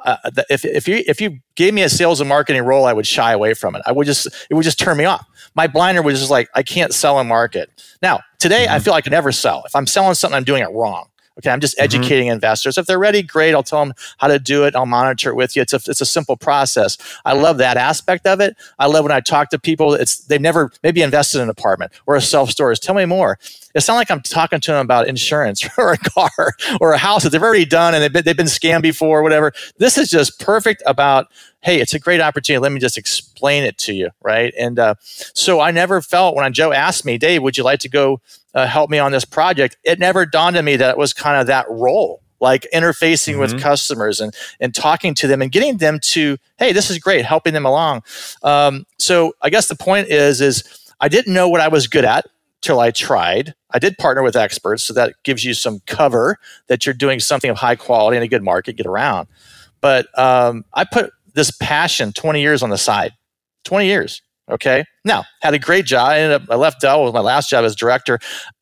Uh, 0.04 0.16
if 0.48 0.64
if 0.64 0.86
you 0.86 1.02
if 1.06 1.20
you 1.20 1.40
gave 1.56 1.74
me 1.74 1.82
a 1.82 1.88
sales 1.88 2.20
and 2.20 2.28
marketing 2.28 2.62
role, 2.62 2.86
I 2.86 2.92
would 2.92 3.06
shy 3.06 3.32
away 3.32 3.54
from 3.54 3.74
it. 3.74 3.82
I 3.84 3.92
would 3.92 4.06
just 4.06 4.26
it 4.48 4.54
would 4.54 4.62
just 4.62 4.78
turn 4.78 4.96
me 4.96 5.04
off. 5.04 5.26
My 5.54 5.66
blinder 5.66 6.02
was 6.02 6.18
just 6.18 6.30
like 6.30 6.48
I 6.54 6.62
can't 6.62 6.94
sell 6.94 7.18
and 7.18 7.28
market. 7.28 7.70
Now 8.00 8.20
Today, 8.38 8.66
mm-hmm. 8.66 8.74
I 8.74 8.78
feel 8.78 8.92
like 8.92 9.02
I 9.02 9.06
can 9.06 9.10
never 9.12 9.32
sell. 9.32 9.64
If 9.66 9.74
I'm 9.74 9.86
selling 9.86 10.14
something, 10.14 10.36
I'm 10.36 10.44
doing 10.44 10.62
it 10.62 10.70
wrong. 10.70 11.08
Okay, 11.38 11.50
I'm 11.50 11.60
just 11.60 11.76
mm-hmm. 11.76 11.84
educating 11.84 12.26
mm-hmm. 12.26 12.34
investors. 12.34 12.78
If 12.78 12.86
they're 12.86 12.98
ready, 12.98 13.22
great. 13.22 13.54
I'll 13.54 13.62
tell 13.62 13.84
them 13.84 13.94
how 14.18 14.28
to 14.28 14.38
do 14.38 14.64
it. 14.64 14.74
I'll 14.74 14.86
monitor 14.86 15.30
it 15.30 15.34
with 15.34 15.56
you. 15.56 15.62
It's 15.62 15.72
a 15.72 15.76
it's 15.76 16.00
a 16.00 16.06
simple 16.06 16.36
process. 16.36 16.98
I 17.24 17.32
love 17.32 17.58
that 17.58 17.76
aspect 17.76 18.26
of 18.26 18.40
it. 18.40 18.56
I 18.78 18.86
love 18.86 19.04
when 19.04 19.12
I 19.12 19.20
talk 19.20 19.50
to 19.50 19.58
people. 19.58 19.94
It's 19.94 20.18
they've 20.18 20.40
never 20.40 20.72
maybe 20.82 21.02
invested 21.02 21.38
in 21.38 21.44
an 21.44 21.50
apartment 21.50 21.92
or 22.06 22.16
a 22.16 22.20
self 22.20 22.50
storage. 22.50 22.80
Tell 22.80 22.94
me 22.94 23.04
more. 23.06 23.38
It's 23.78 23.88
not 23.88 23.94
like 23.94 24.10
I'm 24.10 24.20
talking 24.20 24.60
to 24.60 24.72
them 24.72 24.84
about 24.84 25.08
insurance 25.08 25.66
or 25.78 25.92
a 25.92 25.98
car 25.98 26.52
or 26.80 26.92
a 26.92 26.98
house 26.98 27.22
that 27.22 27.30
they've 27.30 27.42
already 27.42 27.64
done 27.64 27.94
and 27.94 28.02
they've 28.02 28.12
been, 28.12 28.24
they've 28.24 28.36
been 28.36 28.46
scammed 28.46 28.82
before 28.82 29.20
or 29.20 29.22
whatever. 29.22 29.52
This 29.78 29.96
is 29.96 30.10
just 30.10 30.38
perfect 30.40 30.82
about 30.84 31.28
hey, 31.60 31.80
it's 31.80 31.92
a 31.92 31.98
great 31.98 32.20
opportunity. 32.20 32.62
Let 32.62 32.70
me 32.70 32.78
just 32.78 32.96
explain 32.96 33.64
it 33.64 33.78
to 33.78 33.92
you, 33.92 34.10
right? 34.22 34.54
And 34.56 34.78
uh, 34.78 34.94
so 35.00 35.60
I 35.60 35.72
never 35.72 36.00
felt 36.00 36.36
when 36.36 36.52
Joe 36.52 36.72
asked 36.72 37.04
me, 37.04 37.18
Dave, 37.18 37.42
would 37.42 37.56
you 37.56 37.64
like 37.64 37.80
to 37.80 37.88
go 37.88 38.20
uh, 38.54 38.66
help 38.66 38.90
me 38.90 38.98
on 38.98 39.10
this 39.10 39.24
project? 39.24 39.76
It 39.82 39.98
never 39.98 40.24
dawned 40.24 40.56
on 40.56 40.64
me 40.64 40.76
that 40.76 40.90
it 40.90 40.98
was 40.98 41.12
kind 41.12 41.40
of 41.40 41.48
that 41.48 41.66
role 41.68 42.22
like 42.40 42.66
interfacing 42.72 43.32
mm-hmm. 43.32 43.40
with 43.40 43.60
customers 43.60 44.20
and 44.20 44.34
and 44.60 44.74
talking 44.74 45.14
to 45.14 45.26
them 45.26 45.42
and 45.42 45.50
getting 45.50 45.78
them 45.78 45.98
to 46.00 46.36
hey 46.58 46.72
this 46.72 46.90
is 46.90 46.98
great 46.98 47.24
helping 47.24 47.52
them 47.52 47.66
along 47.66 48.02
um, 48.42 48.86
so 48.98 49.32
i 49.42 49.50
guess 49.50 49.66
the 49.68 49.74
point 49.74 50.08
is 50.08 50.40
is 50.40 50.62
i 51.00 51.08
didn't 51.08 51.34
know 51.34 51.48
what 51.48 51.60
i 51.60 51.68
was 51.68 51.86
good 51.86 52.04
at 52.04 52.26
till 52.60 52.80
i 52.80 52.90
tried. 52.90 53.54
I 53.70 53.78
did 53.78 53.98
partner 53.98 54.22
with 54.22 54.36
experts 54.36 54.82
so 54.82 54.94
that 54.94 55.14
gives 55.24 55.44
you 55.44 55.54
some 55.54 55.80
cover 55.86 56.38
that 56.68 56.86
you're 56.86 56.94
doing 56.94 57.20
something 57.20 57.50
of 57.50 57.58
high 57.58 57.76
quality 57.76 58.16
in 58.16 58.22
a 58.22 58.28
good 58.28 58.42
market 58.42 58.76
get 58.76 58.86
around. 58.86 59.28
But 59.80 60.06
um, 60.18 60.64
i 60.74 60.84
put 60.84 61.12
this 61.34 61.50
passion 61.50 62.12
20 62.12 62.40
years 62.40 62.62
on 62.62 62.70
the 62.70 62.78
side. 62.78 63.12
20 63.64 63.86
years 63.86 64.22
okay? 64.50 64.84
Now 65.04 65.24
had 65.40 65.54
a 65.54 65.58
great 65.58 65.84
job. 65.84 66.08
I 66.08 66.20
ended 66.20 66.42
up 66.42 66.50
i 66.50 66.54
left 66.54 66.80
Dell 66.80 67.04
with 67.04 67.14
my 67.14 67.20
last 67.20 67.50
job 67.50 67.64
as 67.64 67.76
director 67.76 68.18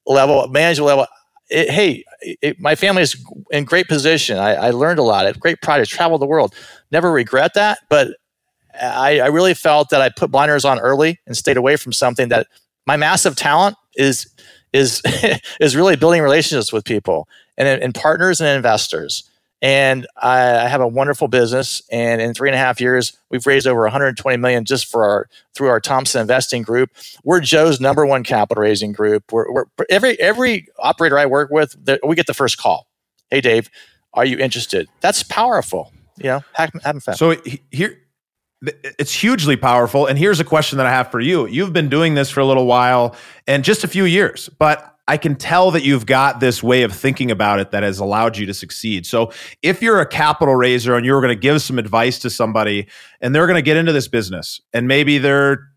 level 0.07 0.47
manager 0.49 0.83
level. 0.83 1.07
It, 1.49 1.71
hey 1.71 2.05
it, 2.21 2.61
my 2.61 2.75
family 2.75 3.03
is 3.03 3.17
in 3.51 3.65
great 3.65 3.89
position. 3.89 4.39
I, 4.39 4.55
I 4.55 4.71
learned 4.71 4.99
a 4.99 5.03
lot. 5.03 5.27
At 5.27 5.39
great 5.39 5.61
projects 5.63 5.91
traveled 5.91 6.21
the 6.21 6.27
world. 6.27 6.55
Never 6.91 7.11
regret 7.13 7.55
that 7.55 7.79
but 7.89 8.17
I, 8.79 9.21
I 9.21 9.27
really 9.29 9.55
felt 9.55 9.89
that 9.91 10.03
i 10.03 10.11
put 10.11 10.31
blinders 10.31 10.65
on 10.65 10.79
early 10.79 11.19
and 11.27 11.37
stayed 11.37 11.57
away 11.57 11.77
from 11.77 11.93
something 11.93 12.29
that 12.29 12.47
my 12.87 12.97
massive 12.97 13.37
talent 13.37 13.77
is 13.97 14.29
is 14.73 15.03
is 15.61 15.77
really 15.77 15.97
building 15.97 16.23
relationships 16.23 16.73
with 16.73 16.85
people 16.85 17.29
and, 17.57 17.69
and 17.83 17.95
partners 17.95 18.41
and 18.41 18.49
investors 18.49 19.29
and 19.63 20.07
I, 20.21 20.39
have 20.69 20.81
a 20.81 20.87
wonderful 20.87 21.29
business. 21.29 21.83
And 21.91 22.21
in 22.21 22.35
three 22.35 22.49
and 22.49 22.55
a 22.55 22.59
half 22.59 22.81
years, 22.81 23.17
we've 23.31 23.47
raised 23.47 23.67
over 23.67 23.81
120 23.83 24.37
million 24.37 24.65
just 24.65 24.87
for 24.87 25.05
our 25.05 25.29
through 25.55 25.69
our 25.69 25.81
Thompson 25.81 26.21
Investing 26.21 26.63
Group. 26.63 26.91
We're 27.25 27.41
Joe's 27.41 27.81
number 27.81 28.05
one 28.05 28.23
capital 28.23 28.63
raising 28.63 28.93
group. 28.93 29.33
We're, 29.33 29.51
we're 29.51 29.65
every 29.89 30.21
every 30.21 30.69
operator 30.79 31.19
I 31.19 31.27
work 31.27 31.51
with, 31.51 31.77
we 32.07 32.15
get 32.15 32.27
the 32.27 32.35
first 32.35 32.59
call. 32.59 32.87
Hey, 33.31 33.41
Dave, 33.41 33.71
are 34.15 34.25
you 34.25 34.39
interested? 34.39 34.89
That's 35.01 35.23
powerful. 35.23 35.93
You 36.19 36.25
know, 36.25 36.45
having 36.53 37.01
fun. 37.01 37.17
So 37.17 37.37
here. 37.71 38.01
It's 38.63 39.13
hugely 39.13 39.57
powerful. 39.57 40.07
And 40.07 40.19
here's 40.19 40.41
a 40.41 40.45
question 40.45 40.79
that 40.79 40.87
I 40.87 40.91
have 40.91 41.11
for 41.11 41.21
you. 41.21 41.47
You've 41.47 41.73
been 41.73 41.89
doing 41.89 42.15
this 42.15 42.31
for 42.31 42.41
a 42.41 42.47
little 42.47 42.67
while 42.67 43.15
and 43.47 43.63
just 43.63 43.85
a 43.85 43.89
few 43.89 44.05
years, 44.05 44.49
but 44.59 44.97
I 45.09 45.17
can 45.19 45.37
tell 45.37 45.71
that 45.71 45.85
you've 45.85 46.07
got 46.07 46.41
this 46.41 46.63
way 46.63 46.83
of 46.83 46.93
thinking 46.93 47.31
about 47.31 47.61
it 47.61 47.71
that 47.71 47.83
has 47.83 48.01
allowed 48.01 48.37
you 48.37 48.47
to 48.47 48.55
succeed. 48.55 49.07
So, 49.07 49.31
if 49.63 49.81
you're 49.81 50.01
a 50.01 50.07
capital 50.07 50.57
raiser 50.57 50.97
and 50.97 51.07
you're 51.07 51.21
going 51.21 51.35
to 51.35 51.41
give 51.41 51.63
some 51.63 51.79
advice 51.79 52.19
to 52.21 52.31
somebody 52.31 52.89
and 53.21 53.35
they're 53.35 53.47
going 53.47 53.57
to 53.57 53.63
get 53.63 53.77
into 53.77 53.93
this 53.93 54.09
business 54.09 54.61
and 54.73 54.89
maybe 54.89 55.19
they're 55.19 55.69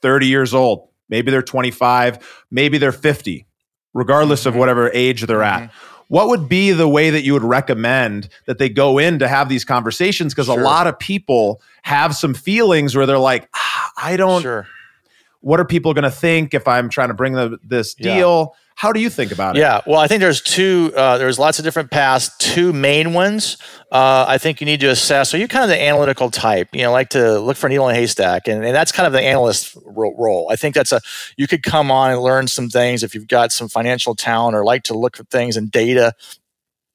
30 0.00 0.26
years 0.26 0.52
old, 0.52 0.88
maybe 1.08 1.30
they're 1.30 1.42
25, 1.42 2.44
maybe 2.50 2.78
they're 2.78 2.90
50, 2.90 3.46
regardless 3.94 4.40
mm-hmm. 4.40 4.48
of 4.48 4.56
whatever 4.56 4.90
age 4.92 5.22
they're 5.22 5.38
mm-hmm. 5.38 5.64
at. 5.64 5.70
What 6.08 6.28
would 6.28 6.48
be 6.48 6.72
the 6.72 6.88
way 6.88 7.08
that 7.08 7.22
you 7.22 7.32
would 7.34 7.44
recommend 7.44 8.28
that 8.46 8.58
they 8.58 8.68
go 8.68 8.98
in 8.98 9.20
to 9.20 9.28
have 9.28 9.48
these 9.48 9.64
conversations? 9.64 10.34
Because 10.34 10.46
sure. 10.46 10.60
a 10.60 10.62
lot 10.62 10.86
of 10.86 10.98
people 10.98 11.62
have 11.82 12.14
some 12.14 12.34
feelings 12.34 12.96
where 12.96 13.06
they're 13.06 13.18
like, 13.18 13.48
ah, 13.54 13.92
I 13.96 14.16
don't. 14.16 14.42
Sure. 14.42 14.66
What 15.40 15.58
are 15.58 15.64
people 15.64 15.92
going 15.92 16.04
to 16.04 16.10
think 16.10 16.54
if 16.54 16.68
I'm 16.68 16.88
trying 16.88 17.08
to 17.08 17.14
bring 17.14 17.32
the, 17.32 17.58
this 17.64 17.94
deal? 17.94 18.52
Yeah 18.52 18.58
how 18.74 18.92
do 18.92 19.00
you 19.00 19.10
think 19.10 19.32
about 19.32 19.56
it? 19.56 19.60
Yeah, 19.60 19.80
well, 19.86 20.00
I 20.00 20.08
think 20.08 20.20
there's 20.20 20.40
two. 20.40 20.92
Uh, 20.96 21.18
there's 21.18 21.38
lots 21.38 21.58
of 21.58 21.64
different 21.64 21.90
paths. 21.90 22.30
Two 22.38 22.72
main 22.72 23.12
ones. 23.12 23.58
Uh, 23.92 24.24
I 24.26 24.38
think 24.38 24.60
you 24.60 24.64
need 24.64 24.80
to 24.80 24.88
assess. 24.88 25.34
Are 25.34 25.38
you 25.38 25.46
kind 25.46 25.62
of 25.62 25.70
the 25.70 25.80
analytical 25.80 26.30
type? 26.30 26.68
You 26.72 26.82
know, 26.82 26.92
like 26.92 27.10
to 27.10 27.38
look 27.38 27.56
for 27.56 27.66
a 27.66 27.70
needle 27.70 27.88
in 27.88 27.94
a 27.94 27.98
haystack, 27.98 28.48
and, 28.48 28.64
and 28.64 28.74
that's 28.74 28.90
kind 28.90 29.06
of 29.06 29.12
the 29.12 29.20
analyst 29.20 29.76
role. 29.84 30.48
I 30.50 30.56
think 30.56 30.74
that's 30.74 30.90
a. 30.90 31.00
You 31.36 31.46
could 31.46 31.62
come 31.62 31.90
on 31.90 32.10
and 32.10 32.20
learn 32.20 32.48
some 32.48 32.68
things 32.68 33.02
if 33.02 33.14
you've 33.14 33.28
got 33.28 33.52
some 33.52 33.68
financial 33.68 34.14
talent 34.14 34.56
or 34.56 34.64
like 34.64 34.84
to 34.84 34.94
look 34.94 35.20
at 35.20 35.28
things 35.28 35.56
and 35.56 35.70
data 35.70 36.12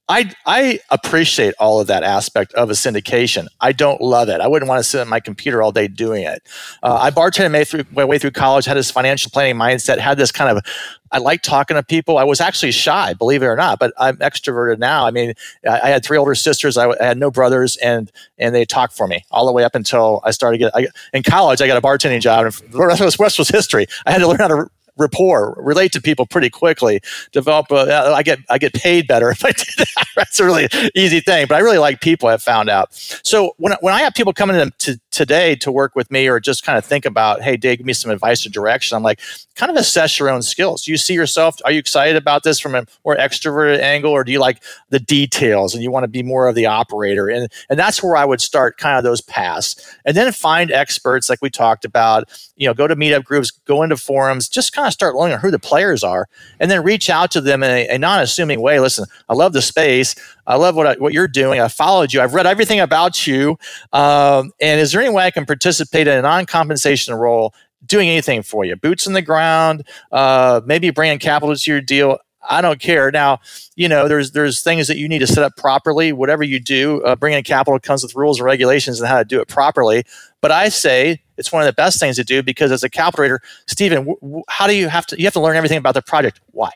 I 0.10 0.34
I 0.46 0.80
appreciate 0.90 1.54
all 1.60 1.82
of 1.82 1.88
that 1.88 2.04
aspect 2.04 2.54
of 2.54 2.70
a 2.70 2.74
syndication. 2.74 3.48
I 3.60 3.74
don't 3.74 4.00
love 4.00 4.30
it. 4.30 4.40
I 4.40 4.48
wouldn't 4.48 4.70
want 4.70 4.80
to 4.80 4.84
sit 4.84 5.02
at 5.02 5.08
my 5.08 5.20
computer 5.20 5.62
all 5.62 5.74
day 5.74 5.88
doing 5.90 6.24
it. 6.24 6.44
Uh, 6.82 6.98
I 7.02 7.12
bartended 7.12 7.92
my, 7.92 8.06
way 8.06 8.18
through 8.18 8.32
college, 8.32 8.66
had 8.66 8.78
this 8.78 8.90
financial 8.90 9.32
planning 9.32 9.56
mindset, 9.56 9.98
had 9.98 10.18
this 10.18 10.32
kind 10.32 10.58
of. 10.58 10.64
I 11.12 11.20
like 11.20 11.42
talking 11.42 11.76
to 11.76 11.84
people. 11.84 12.18
I 12.18 12.26
was 12.26 12.42
actually 12.42 12.72
shy, 12.72 13.14
believe 13.14 13.42
it 13.42 13.46
or 13.46 13.56
not, 13.56 13.80
but 13.80 13.94
I'm 13.98 14.18
extroverted 14.18 14.78
now. 14.78 15.06
I 15.06 15.12
mean, 15.12 15.34
I, 15.66 15.80
I 15.80 15.90
had 15.90 16.04
three 16.04 16.18
older 16.18 16.36
sisters. 16.36 16.78
I, 16.78 17.02
had 17.02 17.18
no 17.18 17.32
brothers, 17.32 17.78
and 17.78 18.12
and 18.38 18.56
they 18.56 18.66
talked 18.66 18.94
for 18.94 19.08
me 19.08 19.26
all 19.32 19.46
the 19.46 19.54
way 19.54 19.64
up 19.64 19.76
until 19.76 20.22
I 20.24 20.32
started 20.32 20.60
get. 20.60 20.76
I, 20.76 20.88
in 21.14 21.24
college, 21.24 21.62
I 21.62 21.68
got 21.68 21.78
a 21.78 21.82
bartending 21.82 22.22
job, 22.22 22.46
and 22.46 22.54
the 22.72 23.16
rest 23.20 23.40
was 23.40 23.50
history. 23.50 23.88
I 24.06 24.12
had 24.12 24.20
to 24.20 24.28
learn 24.28 24.40
how 24.40 24.48
to 24.48 24.70
rapport, 24.98 25.56
relate 25.58 25.92
to 25.94 26.02
people 26.02 26.26
pretty 26.26 26.50
quickly, 26.50 27.02
develop. 27.32 27.72
A, 27.72 28.14
I 28.16 28.24
get 28.24 28.40
I 28.50 28.58
get 28.58 28.74
paid 28.74 29.08
better 29.08 29.30
if 29.32 29.44
I 29.44 29.52
do 29.52 29.64
that. 29.78 30.06
That's 30.16 30.40
a 30.40 30.46
really 30.46 30.68
easy 30.96 31.20
thing, 31.20 31.48
but 31.48 31.56
I 31.56 31.60
really 31.60 31.78
like 31.78 32.02
people. 32.02 32.30
I've 32.30 32.44
found 32.44 32.70
out. 32.70 32.94
So 33.24 33.54
when 33.58 33.76
when 33.82 33.94
I 33.94 34.02
have 34.02 34.14
people 34.14 34.34
coming 34.34 34.56
in 34.56 34.72
to 34.80 35.00
today 35.18 35.56
to 35.56 35.72
work 35.72 35.96
with 35.96 36.12
me, 36.12 36.28
or 36.28 36.40
just 36.40 36.64
kind 36.64 36.78
of 36.78 36.86
think 36.86 37.04
about, 37.04 37.42
hey, 37.42 37.58
Dave, 37.58 37.80
give 37.80 37.88
me 37.88 37.94
some 37.94 38.12
advice 38.12 38.46
or 38.46 38.50
direction. 38.50 38.96
I'm 38.96 39.02
like, 39.02 39.20
kind 39.56 39.72
of 39.72 39.76
assess 39.76 40.20
your 40.20 40.30
own 40.30 40.44
skills. 40.44 40.84
Do 40.84 40.92
you 40.92 40.98
see 40.98 41.16
yourself? 41.16 41.56
Are 41.66 41.72
you 41.72 41.80
excited 41.80 42.16
about 42.16 42.44
this 42.44 42.60
from 42.60 42.76
a 42.76 42.86
more 43.04 43.16
extroverted 43.18 43.80
angle, 43.80 44.12
or 44.12 44.24
do 44.24 44.32
you 44.32 44.40
like 44.40 44.62
the 44.90 45.00
details 45.00 45.74
and 45.74 45.82
you 45.82 45.90
want 45.90 46.04
to 46.04 46.08
be 46.08 46.22
more 46.22 46.48
of 46.48 46.54
the 46.54 46.68
operator? 46.68 47.28
And 47.28 47.52
and 47.70 47.80
that's 47.80 48.04
where 48.04 48.16
I 48.16 48.26
would 48.26 48.42
start 48.42 48.78
kind 48.78 48.98
of 48.98 49.04
those 49.04 49.22
paths, 49.22 49.98
and 50.06 50.16
then 50.16 50.32
find 50.32 50.72
experts 50.72 51.30
like 51.30 51.42
we 51.42 51.50
talked 51.50 51.84
about. 51.84 52.26
You 52.56 52.68
know, 52.68 52.74
go 52.74 52.88
to 52.88 52.96
meetup 52.96 53.24
groups, 53.24 53.52
go 53.52 53.84
into 53.84 53.98
forums, 53.98 54.48
just 54.48 54.74
kind 54.74 54.88
of 54.88 54.94
start 54.94 55.16
learning 55.16 55.40
who 55.40 55.52
the 55.52 55.60
players 55.60 56.04
are, 56.04 56.28
and 56.60 56.70
then 56.70 56.84
reach 56.84 57.10
out 57.10 57.32
to 57.32 57.42
them 57.42 57.64
in 57.64 57.72
a, 57.72 57.96
a 57.96 57.98
non-assuming 57.98 58.62
way. 58.62 58.80
Listen, 58.80 59.06
I 59.30 59.34
love 59.34 59.54
the 59.54 59.62
space. 59.62 60.16
I 60.48 60.56
love 60.56 60.76
what 60.76 60.88
I, 60.88 60.94
what 60.96 61.14
you're 61.14 61.28
doing. 61.28 61.60
I 61.60 61.68
followed 61.68 62.14
you. 62.14 62.22
I've 62.22 62.34
read 62.34 62.48
everything 62.48 62.80
about 62.80 63.28
you. 63.28 63.60
Um, 63.94 64.52
and 64.62 64.80
is 64.80 64.92
there 64.94 65.02
any 65.02 65.14
way 65.14 65.26
I 65.26 65.32
can 65.32 65.46
participate 65.46 66.08
in 66.08 66.18
a 66.18 66.22
non-compensation 66.22 67.14
role, 67.14 67.54
doing 67.86 68.10
anything 68.10 68.42
for 68.44 68.66
you? 68.66 68.76
Boots 68.76 69.06
in 69.06 69.14
the 69.14 69.22
ground, 69.22 69.86
uh, 70.12 70.62
maybe 70.66 70.90
bringing 70.90 71.20
capital 71.20 71.56
to 71.56 71.72
your 71.72 71.82
deal. 71.82 72.18
I 72.50 72.62
don't 72.62 72.80
care. 72.80 73.12
Now, 73.12 73.40
you 73.76 73.90
know, 73.90 74.08
there's 74.08 74.32
there's 74.32 74.64
things 74.64 74.88
that 74.88 74.98
you 74.98 75.10
need 75.10 75.20
to 75.20 75.28
set 75.28 75.44
up 75.44 75.58
properly. 75.58 76.14
Whatever 76.14 76.44
you 76.44 76.62
do, 76.62 77.04
uh, 77.04 77.18
bringing 77.18 77.44
capital 77.44 77.78
comes 77.78 78.04
with 78.04 78.16
rules 78.16 78.40
and 78.40 78.46
regulations 78.46 79.02
and 79.02 79.10
how 79.10 79.18
to 79.18 79.26
do 79.26 79.42
it 79.42 79.50
properly. 79.50 80.06
But 80.42 80.52
I 80.52 80.70
say 80.70 81.22
it's 81.36 81.52
one 81.52 81.62
of 81.62 81.66
the 81.66 81.74
best 81.74 82.00
things 82.00 82.16
to 82.16 82.24
do 82.24 82.42
because 82.42 82.72
as 82.72 82.84
a 82.84 82.90
calculator, 82.90 83.42
Stephen, 83.66 83.98
w- 84.00 84.18
w- 84.22 84.44
how 84.48 84.66
do 84.66 84.76
you 84.76 84.88
have 84.88 85.06
to? 85.08 85.18
You 85.20 85.26
have 85.26 85.34
to 85.34 85.42
learn 85.42 85.58
everything 85.58 85.78
about 85.78 85.94
the 85.94 86.02
project. 86.02 86.40
Why? 86.52 86.72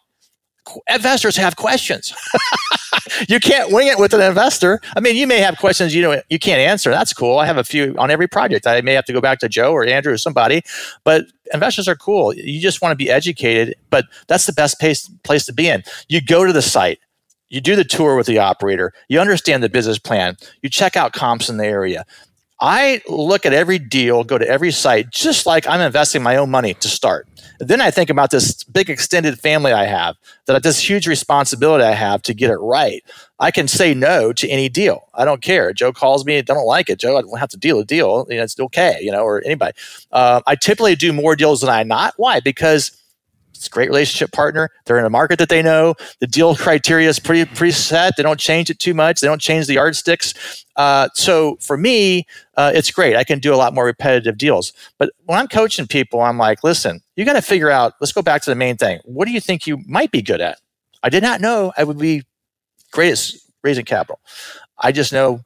investors 0.89 1.35
have 1.37 1.55
questions. 1.55 2.13
you 3.27 3.39
can't 3.39 3.71
wing 3.71 3.87
it 3.87 3.99
with 3.99 4.13
an 4.13 4.21
investor. 4.21 4.79
I 4.95 4.99
mean, 4.99 5.15
you 5.15 5.27
may 5.27 5.39
have 5.39 5.57
questions 5.57 5.93
you 5.95 6.01
know 6.01 6.21
you 6.29 6.39
can't 6.39 6.59
answer. 6.59 6.91
That's 6.91 7.13
cool. 7.13 7.39
I 7.39 7.45
have 7.45 7.57
a 7.57 7.63
few 7.63 7.95
on 7.97 8.11
every 8.11 8.27
project. 8.27 8.67
I 8.67 8.81
may 8.81 8.93
have 8.93 9.05
to 9.05 9.13
go 9.13 9.21
back 9.21 9.39
to 9.39 9.49
Joe 9.49 9.71
or 9.71 9.85
Andrew 9.85 10.13
or 10.13 10.17
somebody, 10.17 10.61
but 11.03 11.25
investors 11.53 11.87
are 11.87 11.95
cool. 11.95 12.33
You 12.33 12.59
just 12.59 12.81
want 12.81 12.91
to 12.91 12.95
be 12.95 13.09
educated, 13.09 13.75
but 13.89 14.05
that's 14.27 14.45
the 14.45 14.53
best 14.53 14.79
place 14.79 15.09
place 15.23 15.45
to 15.45 15.53
be 15.53 15.67
in. 15.67 15.83
You 16.09 16.21
go 16.21 16.45
to 16.45 16.53
the 16.53 16.61
site. 16.61 16.99
You 17.49 17.59
do 17.59 17.75
the 17.75 17.83
tour 17.83 18.15
with 18.15 18.27
the 18.27 18.39
operator. 18.39 18.93
You 19.09 19.19
understand 19.19 19.61
the 19.61 19.67
business 19.67 19.99
plan. 19.99 20.37
You 20.61 20.69
check 20.69 20.95
out 20.95 21.11
comps 21.11 21.49
in 21.49 21.57
the 21.57 21.65
area. 21.65 22.05
I 22.61 23.01
look 23.09 23.47
at 23.47 23.53
every 23.53 23.79
deal, 23.79 24.23
go 24.23 24.37
to 24.37 24.47
every 24.47 24.71
site, 24.71 25.09
just 25.09 25.47
like 25.47 25.67
I'm 25.67 25.81
investing 25.81 26.21
my 26.21 26.35
own 26.35 26.51
money 26.51 26.75
to 26.75 26.87
start. 26.87 27.27
Then 27.59 27.81
I 27.81 27.89
think 27.89 28.09
about 28.11 28.29
this 28.29 28.63
big 28.63 28.89
extended 28.89 29.39
family 29.39 29.71
I 29.71 29.85
have, 29.85 30.15
that 30.45 30.61
this 30.61 30.87
huge 30.87 31.07
responsibility 31.07 31.83
I 31.83 31.91
have 31.91 32.21
to 32.23 32.33
get 32.35 32.51
it 32.51 32.57
right. 32.57 33.03
I 33.39 33.49
can 33.49 33.67
say 33.67 33.95
no 33.95 34.31
to 34.33 34.47
any 34.47 34.69
deal. 34.69 35.07
I 35.15 35.25
don't 35.25 35.41
care. 35.41 35.73
Joe 35.73 35.91
calls 35.91 36.23
me, 36.23 36.37
I 36.37 36.41
don't 36.41 36.65
like 36.65 36.89
it. 36.89 36.99
Joe, 36.99 37.17
I 37.17 37.21
don't 37.21 37.39
have 37.39 37.49
to 37.49 37.57
deal 37.57 37.79
a 37.79 37.85
deal. 37.85 38.27
You 38.29 38.37
know, 38.37 38.43
it's 38.43 38.59
okay, 38.59 38.99
you 39.01 39.11
know, 39.11 39.23
or 39.23 39.43
anybody. 39.43 39.73
Uh, 40.11 40.41
I 40.45 40.55
typically 40.55 40.95
do 40.95 41.11
more 41.13 41.35
deals 41.35 41.61
than 41.61 41.69
I 41.71 41.81
not. 41.81 42.13
Why? 42.17 42.39
Because 42.39 42.91
It's 43.61 43.67
a 43.67 43.69
great 43.69 43.89
relationship 43.89 44.31
partner. 44.31 44.71
They're 44.85 44.97
in 44.97 45.05
a 45.05 45.09
market 45.11 45.37
that 45.37 45.49
they 45.49 45.61
know. 45.61 45.93
The 46.19 46.25
deal 46.25 46.55
criteria 46.55 47.07
is 47.07 47.19
pretty 47.19 47.45
preset. 47.53 48.13
They 48.17 48.23
don't 48.23 48.39
change 48.39 48.71
it 48.71 48.79
too 48.79 48.95
much. 48.95 49.21
They 49.21 49.27
don't 49.27 49.39
change 49.39 49.67
the 49.67 49.75
yardsticks. 49.75 50.65
Uh, 50.77 51.09
so 51.13 51.57
for 51.61 51.77
me, 51.77 52.25
uh, 52.57 52.71
it's 52.73 52.89
great. 52.89 53.15
I 53.15 53.23
can 53.23 53.37
do 53.37 53.53
a 53.53 53.57
lot 53.57 53.75
more 53.75 53.85
repetitive 53.85 54.39
deals. 54.39 54.73
But 54.97 55.11
when 55.25 55.37
I'm 55.37 55.47
coaching 55.47 55.85
people, 55.85 56.21
I'm 56.21 56.39
like, 56.39 56.63
listen, 56.63 57.01
you 57.15 57.23
got 57.23 57.33
to 57.33 57.41
figure 57.43 57.69
out. 57.69 57.93
Let's 58.01 58.13
go 58.13 58.23
back 58.23 58.41
to 58.41 58.49
the 58.49 58.55
main 58.55 58.77
thing. 58.77 58.99
What 59.05 59.25
do 59.25 59.31
you 59.31 59.39
think 59.39 59.67
you 59.67 59.77
might 59.85 60.09
be 60.09 60.23
good 60.23 60.41
at? 60.41 60.57
I 61.03 61.09
did 61.09 61.21
not 61.21 61.39
know 61.39 61.71
I 61.77 61.83
would 61.83 61.99
be 61.99 62.23
great 62.91 63.11
at 63.11 63.31
raising 63.63 63.85
capital. 63.85 64.19
I 64.79 64.91
just 64.91 65.13
know 65.13 65.41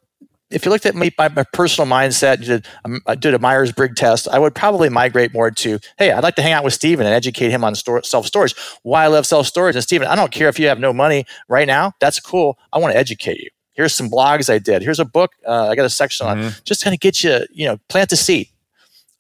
if 0.52 0.66
you 0.66 0.72
looked 0.72 0.86
at 0.86 0.96
me, 0.96 1.12
my, 1.18 1.28
my 1.30 1.44
personal 1.54 1.90
mindset, 1.90 2.46
did, 2.46 2.66
I 3.08 3.16
did 3.16 3.34
a 3.34 3.40
Myers 3.40 3.72
Briggs 3.72 4.00
test, 4.00 4.28
I 4.28 4.38
would 4.38 4.54
probably 4.54 4.90
migrate 4.90 5.34
more 5.34 5.50
to, 5.50 5.80
hey, 5.98 6.12
I'd 6.12 6.24
like 6.24 6.36
to 6.36 6.42
hang 6.42 6.54
out 6.54 6.64
with 6.64 6.74
Stephen 6.74 7.06
and 7.06 7.16
educate 7.16 7.50
him 7.50 7.64
on 7.64 7.74
store, 7.76 8.04
self 8.04 8.28
storage. 8.28 8.56
Why 8.84 9.06
I 9.06 9.08
love 9.08 9.26
self 9.26 9.48
storage. 9.48 9.76
And 9.76 9.84
Stephen, 9.84 10.08
I 10.08 10.16
don't 10.16 10.32
care 10.32 10.48
if 10.48 10.60
you 10.60 10.68
have 10.68 10.80
no 10.80 10.94
money 10.94 11.26
right 11.50 11.68
now. 11.68 11.94
That's 12.00 12.20
cool. 12.20 12.60
I 12.72 12.78
want 12.78 12.94
to 12.94 12.98
educate 12.98 13.40
you. 13.40 13.50
Here's 13.74 13.94
some 13.94 14.10
blogs 14.10 14.50
I 14.50 14.60
did. 14.60 14.82
Here's 14.82 15.00
a 15.00 15.06
book. 15.06 15.32
Uh, 15.46 15.68
I 15.70 15.76
got 15.76 15.86
a 15.86 15.90
section 15.90 16.28
mm-hmm. 16.28 16.46
on 16.46 16.54
just 16.64 16.84
kind 16.84 16.94
of 16.94 17.00
get 17.00 17.24
you, 17.24 17.46
you 17.52 17.66
know, 17.66 17.78
plant 17.90 18.10
the 18.10 18.16
seed. 18.16 18.48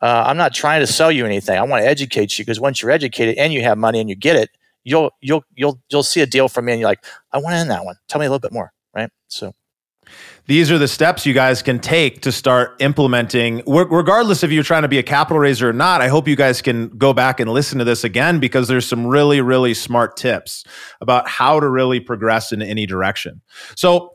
Uh, 0.01 0.23
I'm 0.27 0.37
not 0.37 0.53
trying 0.53 0.81
to 0.81 0.87
sell 0.87 1.11
you 1.11 1.25
anything. 1.25 1.57
I 1.57 1.63
want 1.63 1.83
to 1.83 1.87
educate 1.87 2.37
you 2.37 2.45
because 2.45 2.59
once 2.59 2.81
you're 2.81 2.91
educated 2.91 3.37
and 3.37 3.51
you 3.51 3.63
have 3.63 3.77
money 3.77 3.99
and 3.99 4.09
you 4.09 4.15
get 4.15 4.35
it, 4.35 4.49
you'll 4.83 5.11
you'll 5.19 5.43
you'll 5.55 5.81
you'll 5.89 6.03
see 6.03 6.21
a 6.21 6.25
deal 6.25 6.47
from 6.47 6.65
me 6.65 6.73
and 6.73 6.79
you're 6.79 6.89
like, 6.89 7.03
I 7.33 7.39
want 7.39 7.53
to 7.53 7.57
end 7.57 7.71
that 7.71 7.83
one. 7.83 7.95
Tell 8.07 8.19
me 8.19 8.27
a 8.27 8.29
little 8.29 8.39
bit 8.39 8.53
more, 8.53 8.71
right? 8.93 9.09
So 9.27 9.53
these 10.47 10.71
are 10.71 10.77
the 10.77 10.87
steps 10.87 11.25
you 11.25 11.33
guys 11.33 11.61
can 11.61 11.79
take 11.79 12.21
to 12.21 12.31
start 12.31 12.75
implementing. 12.79 13.63
Regardless 13.67 14.43
if 14.43 14.51
you're 14.51 14.63
trying 14.63 14.83
to 14.83 14.87
be 14.87 14.99
a 14.99 15.03
capital 15.03 15.39
raiser 15.39 15.69
or 15.69 15.73
not 15.73 16.01
i 16.01 16.07
hope 16.07 16.27
you 16.27 16.35
guys 16.35 16.61
can 16.61 16.89
go 16.89 17.13
back 17.13 17.39
and 17.39 17.51
listen 17.51 17.79
to 17.79 17.85
this 17.85 18.03
again 18.03 18.39
because 18.39 18.67
there's 18.67 18.87
some 18.87 19.05
really 19.05 19.41
really 19.41 19.73
smart 19.73 20.17
tips 20.17 20.63
about 21.01 21.27
how 21.27 21.59
to 21.59 21.69
really 21.69 21.99
progress 21.99 22.51
in 22.51 22.61
any 22.61 22.85
direction. 22.85 23.41
So 23.75 24.11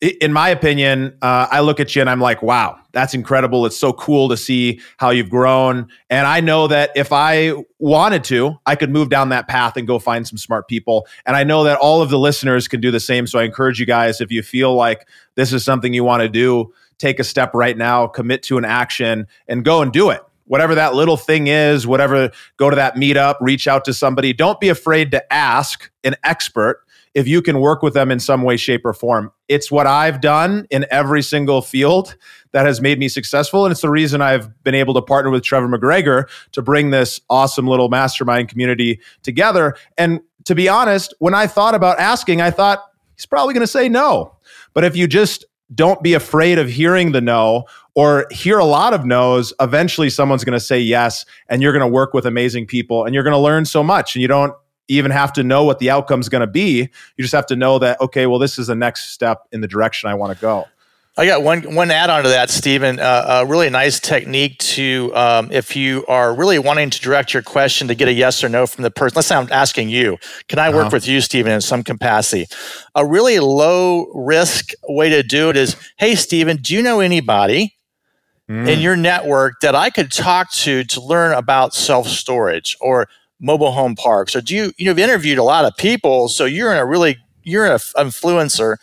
in 0.00 0.32
my 0.32 0.48
opinion, 0.50 1.16
uh, 1.22 1.48
I 1.50 1.60
look 1.60 1.80
at 1.80 1.96
you 1.96 2.00
and 2.00 2.08
I'm 2.08 2.20
like, 2.20 2.40
wow, 2.40 2.78
that's 2.92 3.14
incredible. 3.14 3.66
It's 3.66 3.76
so 3.76 3.92
cool 3.92 4.28
to 4.28 4.36
see 4.36 4.80
how 4.96 5.10
you've 5.10 5.28
grown. 5.28 5.88
And 6.08 6.26
I 6.26 6.40
know 6.40 6.68
that 6.68 6.92
if 6.94 7.12
I 7.12 7.54
wanted 7.80 8.22
to, 8.24 8.58
I 8.64 8.76
could 8.76 8.90
move 8.90 9.08
down 9.08 9.30
that 9.30 9.48
path 9.48 9.76
and 9.76 9.88
go 9.88 9.98
find 9.98 10.26
some 10.26 10.38
smart 10.38 10.68
people. 10.68 11.08
And 11.26 11.36
I 11.36 11.42
know 11.42 11.64
that 11.64 11.78
all 11.78 12.00
of 12.00 12.10
the 12.10 12.18
listeners 12.18 12.68
can 12.68 12.80
do 12.80 12.92
the 12.92 13.00
same. 13.00 13.26
So 13.26 13.40
I 13.40 13.42
encourage 13.42 13.80
you 13.80 13.86
guys, 13.86 14.20
if 14.20 14.30
you 14.30 14.42
feel 14.42 14.72
like 14.74 15.08
this 15.34 15.52
is 15.52 15.64
something 15.64 15.92
you 15.92 16.04
want 16.04 16.22
to 16.22 16.28
do, 16.28 16.72
take 16.98 17.18
a 17.18 17.24
step 17.24 17.52
right 17.52 17.76
now, 17.76 18.06
commit 18.06 18.44
to 18.44 18.58
an 18.58 18.64
action, 18.64 19.26
and 19.48 19.64
go 19.64 19.82
and 19.82 19.92
do 19.92 20.10
it. 20.10 20.22
Whatever 20.44 20.76
that 20.76 20.94
little 20.94 21.16
thing 21.16 21.48
is, 21.48 21.86
whatever, 21.86 22.30
go 22.56 22.70
to 22.70 22.76
that 22.76 22.94
meetup, 22.94 23.34
reach 23.40 23.68
out 23.68 23.84
to 23.84 23.92
somebody. 23.92 24.32
Don't 24.32 24.60
be 24.60 24.68
afraid 24.68 25.10
to 25.10 25.32
ask 25.32 25.90
an 26.04 26.14
expert 26.24 26.84
if 27.18 27.26
you 27.26 27.42
can 27.42 27.58
work 27.58 27.82
with 27.82 27.94
them 27.94 28.12
in 28.12 28.20
some 28.20 28.42
way, 28.42 28.56
shape, 28.56 28.86
or 28.86 28.92
form. 28.92 29.32
It's 29.48 29.72
what 29.72 29.88
I've 29.88 30.20
done 30.20 30.68
in 30.70 30.86
every 30.88 31.20
single 31.20 31.62
field 31.62 32.16
that 32.52 32.64
has 32.64 32.80
made 32.80 33.00
me 33.00 33.08
successful. 33.08 33.64
And 33.64 33.72
it's 33.72 33.80
the 33.80 33.90
reason 33.90 34.22
I've 34.22 34.62
been 34.62 34.76
able 34.76 34.94
to 34.94 35.02
partner 35.02 35.32
with 35.32 35.42
Trevor 35.42 35.66
McGregor 35.66 36.28
to 36.52 36.62
bring 36.62 36.90
this 36.90 37.20
awesome 37.28 37.66
little 37.66 37.88
mastermind 37.88 38.48
community 38.48 39.00
together. 39.24 39.74
And 39.98 40.20
to 40.44 40.54
be 40.54 40.68
honest, 40.68 41.12
when 41.18 41.34
I 41.34 41.48
thought 41.48 41.74
about 41.74 41.98
asking, 41.98 42.40
I 42.40 42.52
thought 42.52 42.84
he's 43.16 43.26
probably 43.26 43.52
going 43.52 43.62
to 43.62 43.66
say 43.66 43.88
no. 43.88 44.36
But 44.72 44.84
if 44.84 44.94
you 44.94 45.08
just 45.08 45.44
don't 45.74 46.00
be 46.00 46.14
afraid 46.14 46.60
of 46.60 46.68
hearing 46.68 47.10
the 47.10 47.20
no 47.20 47.64
or 47.96 48.26
hear 48.30 48.58
a 48.58 48.64
lot 48.64 48.94
of 48.94 49.04
no's 49.04 49.52
eventually 49.60 50.08
someone's 50.08 50.44
going 50.44 50.56
to 50.56 50.64
say 50.64 50.78
yes 50.78 51.26
and 51.48 51.62
you're 51.62 51.72
going 51.72 51.84
to 51.84 51.92
work 51.92 52.14
with 52.14 52.26
amazing 52.26 52.64
people 52.64 53.04
and 53.04 53.12
you're 53.12 53.24
going 53.24 53.34
to 53.34 53.38
learn 53.38 53.64
so 53.64 53.82
much 53.82 54.14
and 54.14 54.22
you 54.22 54.28
don't 54.28 54.54
even 54.88 55.10
have 55.10 55.32
to 55.34 55.42
know 55.42 55.64
what 55.64 55.78
the 55.78 55.90
outcome 55.90 56.20
is 56.20 56.28
going 56.28 56.40
to 56.40 56.46
be. 56.46 56.88
You 57.16 57.22
just 57.22 57.34
have 57.34 57.46
to 57.46 57.56
know 57.56 57.78
that, 57.78 58.00
okay, 58.00 58.26
well, 58.26 58.38
this 58.38 58.58
is 58.58 58.66
the 58.66 58.74
next 58.74 59.12
step 59.12 59.46
in 59.52 59.60
the 59.60 59.68
direction 59.68 60.10
I 60.10 60.14
want 60.14 60.36
to 60.36 60.40
go. 60.40 60.66
I 61.18 61.26
got 61.26 61.42
one 61.42 61.74
one 61.74 61.90
add 61.90 62.10
on 62.10 62.22
to 62.22 62.28
that, 62.28 62.48
Stephen. 62.48 63.00
Uh, 63.00 63.40
a 63.42 63.46
really 63.46 63.68
nice 63.70 63.98
technique 63.98 64.56
to 64.58 65.10
um, 65.16 65.50
if 65.50 65.74
you 65.74 66.06
are 66.06 66.32
really 66.32 66.60
wanting 66.60 66.90
to 66.90 67.00
direct 67.00 67.34
your 67.34 67.42
question 67.42 67.88
to 67.88 67.96
get 67.96 68.06
a 68.06 68.12
yes 68.12 68.44
or 68.44 68.48
no 68.48 68.68
from 68.68 68.84
the 68.84 68.90
person. 68.92 69.16
Let's 69.16 69.26
say 69.26 69.34
I'm 69.34 69.50
asking 69.50 69.88
you, 69.88 70.18
can 70.46 70.60
I 70.60 70.68
work 70.68 70.86
uh-huh. 70.86 70.90
with 70.92 71.08
you, 71.08 71.20
Stephen, 71.20 71.50
in 71.50 71.60
some 71.60 71.82
capacity? 71.82 72.46
A 72.94 73.04
really 73.04 73.40
low 73.40 74.06
risk 74.14 74.70
way 74.88 75.10
to 75.10 75.24
do 75.24 75.50
it 75.50 75.56
is, 75.56 75.74
hey, 75.96 76.14
Stephen, 76.14 76.58
do 76.58 76.72
you 76.72 76.82
know 76.82 77.00
anybody 77.00 77.76
mm. 78.48 78.68
in 78.68 78.78
your 78.78 78.94
network 78.94 79.54
that 79.60 79.74
I 79.74 79.90
could 79.90 80.12
talk 80.12 80.52
to 80.52 80.84
to 80.84 81.00
learn 81.00 81.32
about 81.32 81.74
self 81.74 82.06
storage 82.06 82.76
or 82.80 83.08
mobile 83.40 83.72
home 83.72 83.94
parks. 83.94 84.34
Or 84.34 84.40
do 84.40 84.54
you 84.54 84.72
you 84.76 84.86
know 84.86 84.90
you've 84.90 84.98
interviewed 84.98 85.38
a 85.38 85.44
lot 85.44 85.64
of 85.64 85.76
people 85.76 86.28
so 86.28 86.44
you're 86.44 86.72
in 86.72 86.78
a 86.78 86.86
really 86.86 87.18
you're 87.44 87.64
an 87.64 87.78
influencer 87.78 88.76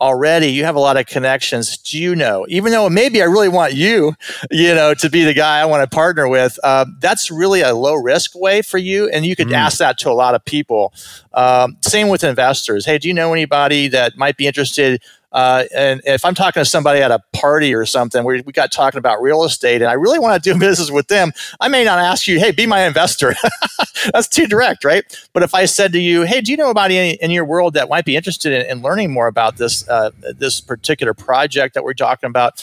already. 0.00 0.46
You 0.46 0.64
have 0.64 0.76
a 0.76 0.80
lot 0.80 0.96
of 0.96 1.06
connections. 1.06 1.76
Do 1.76 1.98
you 1.98 2.14
know? 2.14 2.46
Even 2.48 2.70
though 2.70 2.88
maybe 2.88 3.20
i 3.20 3.24
really 3.24 3.48
want 3.48 3.72
you 3.74 4.14
you 4.50 4.74
know 4.74 4.94
to 4.94 5.10
be 5.10 5.24
the 5.24 5.34
guy 5.34 5.60
i 5.60 5.64
want 5.64 5.88
to 5.88 5.94
partner 5.94 6.28
with 6.28 6.58
uh, 6.62 6.86
that's 7.00 7.30
really 7.30 7.62
a 7.62 7.74
low 7.74 7.94
risk 7.94 8.34
way 8.34 8.62
for 8.62 8.78
you 8.78 9.08
and 9.08 9.26
you 9.26 9.34
could 9.34 9.48
mm. 9.48 9.54
ask 9.54 9.78
that 9.78 9.98
to 9.98 10.10
a 10.10 10.12
lot 10.12 10.34
of 10.34 10.44
people. 10.44 10.92
Um, 11.34 11.76
same 11.80 12.08
with 12.08 12.24
investors. 12.24 12.86
Hey 12.86 12.98
do 12.98 13.08
you 13.08 13.14
know 13.14 13.32
anybody 13.32 13.88
that 13.88 14.16
might 14.16 14.36
be 14.36 14.46
interested 14.46 15.02
uh, 15.32 15.64
and 15.74 16.02
if 16.04 16.24
I'm 16.24 16.34
talking 16.34 16.60
to 16.60 16.64
somebody 16.64 17.00
at 17.00 17.10
a 17.10 17.22
party 17.32 17.74
or 17.74 17.86
something 17.86 18.22
where 18.22 18.42
we 18.44 18.52
got 18.52 18.70
talking 18.70 18.98
about 18.98 19.22
real 19.22 19.44
estate 19.44 19.80
and 19.80 19.90
I 19.90 19.94
really 19.94 20.18
want 20.18 20.42
to 20.42 20.52
do 20.52 20.58
business 20.60 20.90
with 20.90 21.08
them, 21.08 21.32
I 21.60 21.68
may 21.68 21.84
not 21.84 21.98
ask 21.98 22.28
you, 22.28 22.38
hey, 22.38 22.52
be 22.52 22.66
my 22.66 22.84
investor. 22.86 23.34
That's 24.12 24.28
too 24.28 24.46
direct, 24.46 24.84
right? 24.84 25.04
But 25.32 25.42
if 25.42 25.54
I 25.54 25.66
said 25.66 25.92
to 25.92 26.00
you, 26.00 26.22
hey, 26.22 26.40
do 26.40 26.50
you 26.50 26.56
know 26.56 26.70
about 26.70 26.90
any 26.90 27.14
in 27.14 27.30
your 27.30 27.44
world 27.44 27.74
that 27.74 27.88
might 27.88 28.04
be 28.04 28.16
interested 28.16 28.52
in, 28.52 28.78
in 28.78 28.82
learning 28.82 29.12
more 29.12 29.26
about 29.26 29.56
this 29.56 29.88
uh, 29.88 30.10
this 30.36 30.60
particular 30.60 31.14
project 31.14 31.74
that 31.74 31.84
we're 31.84 31.94
talking 31.94 32.28
about? 32.28 32.62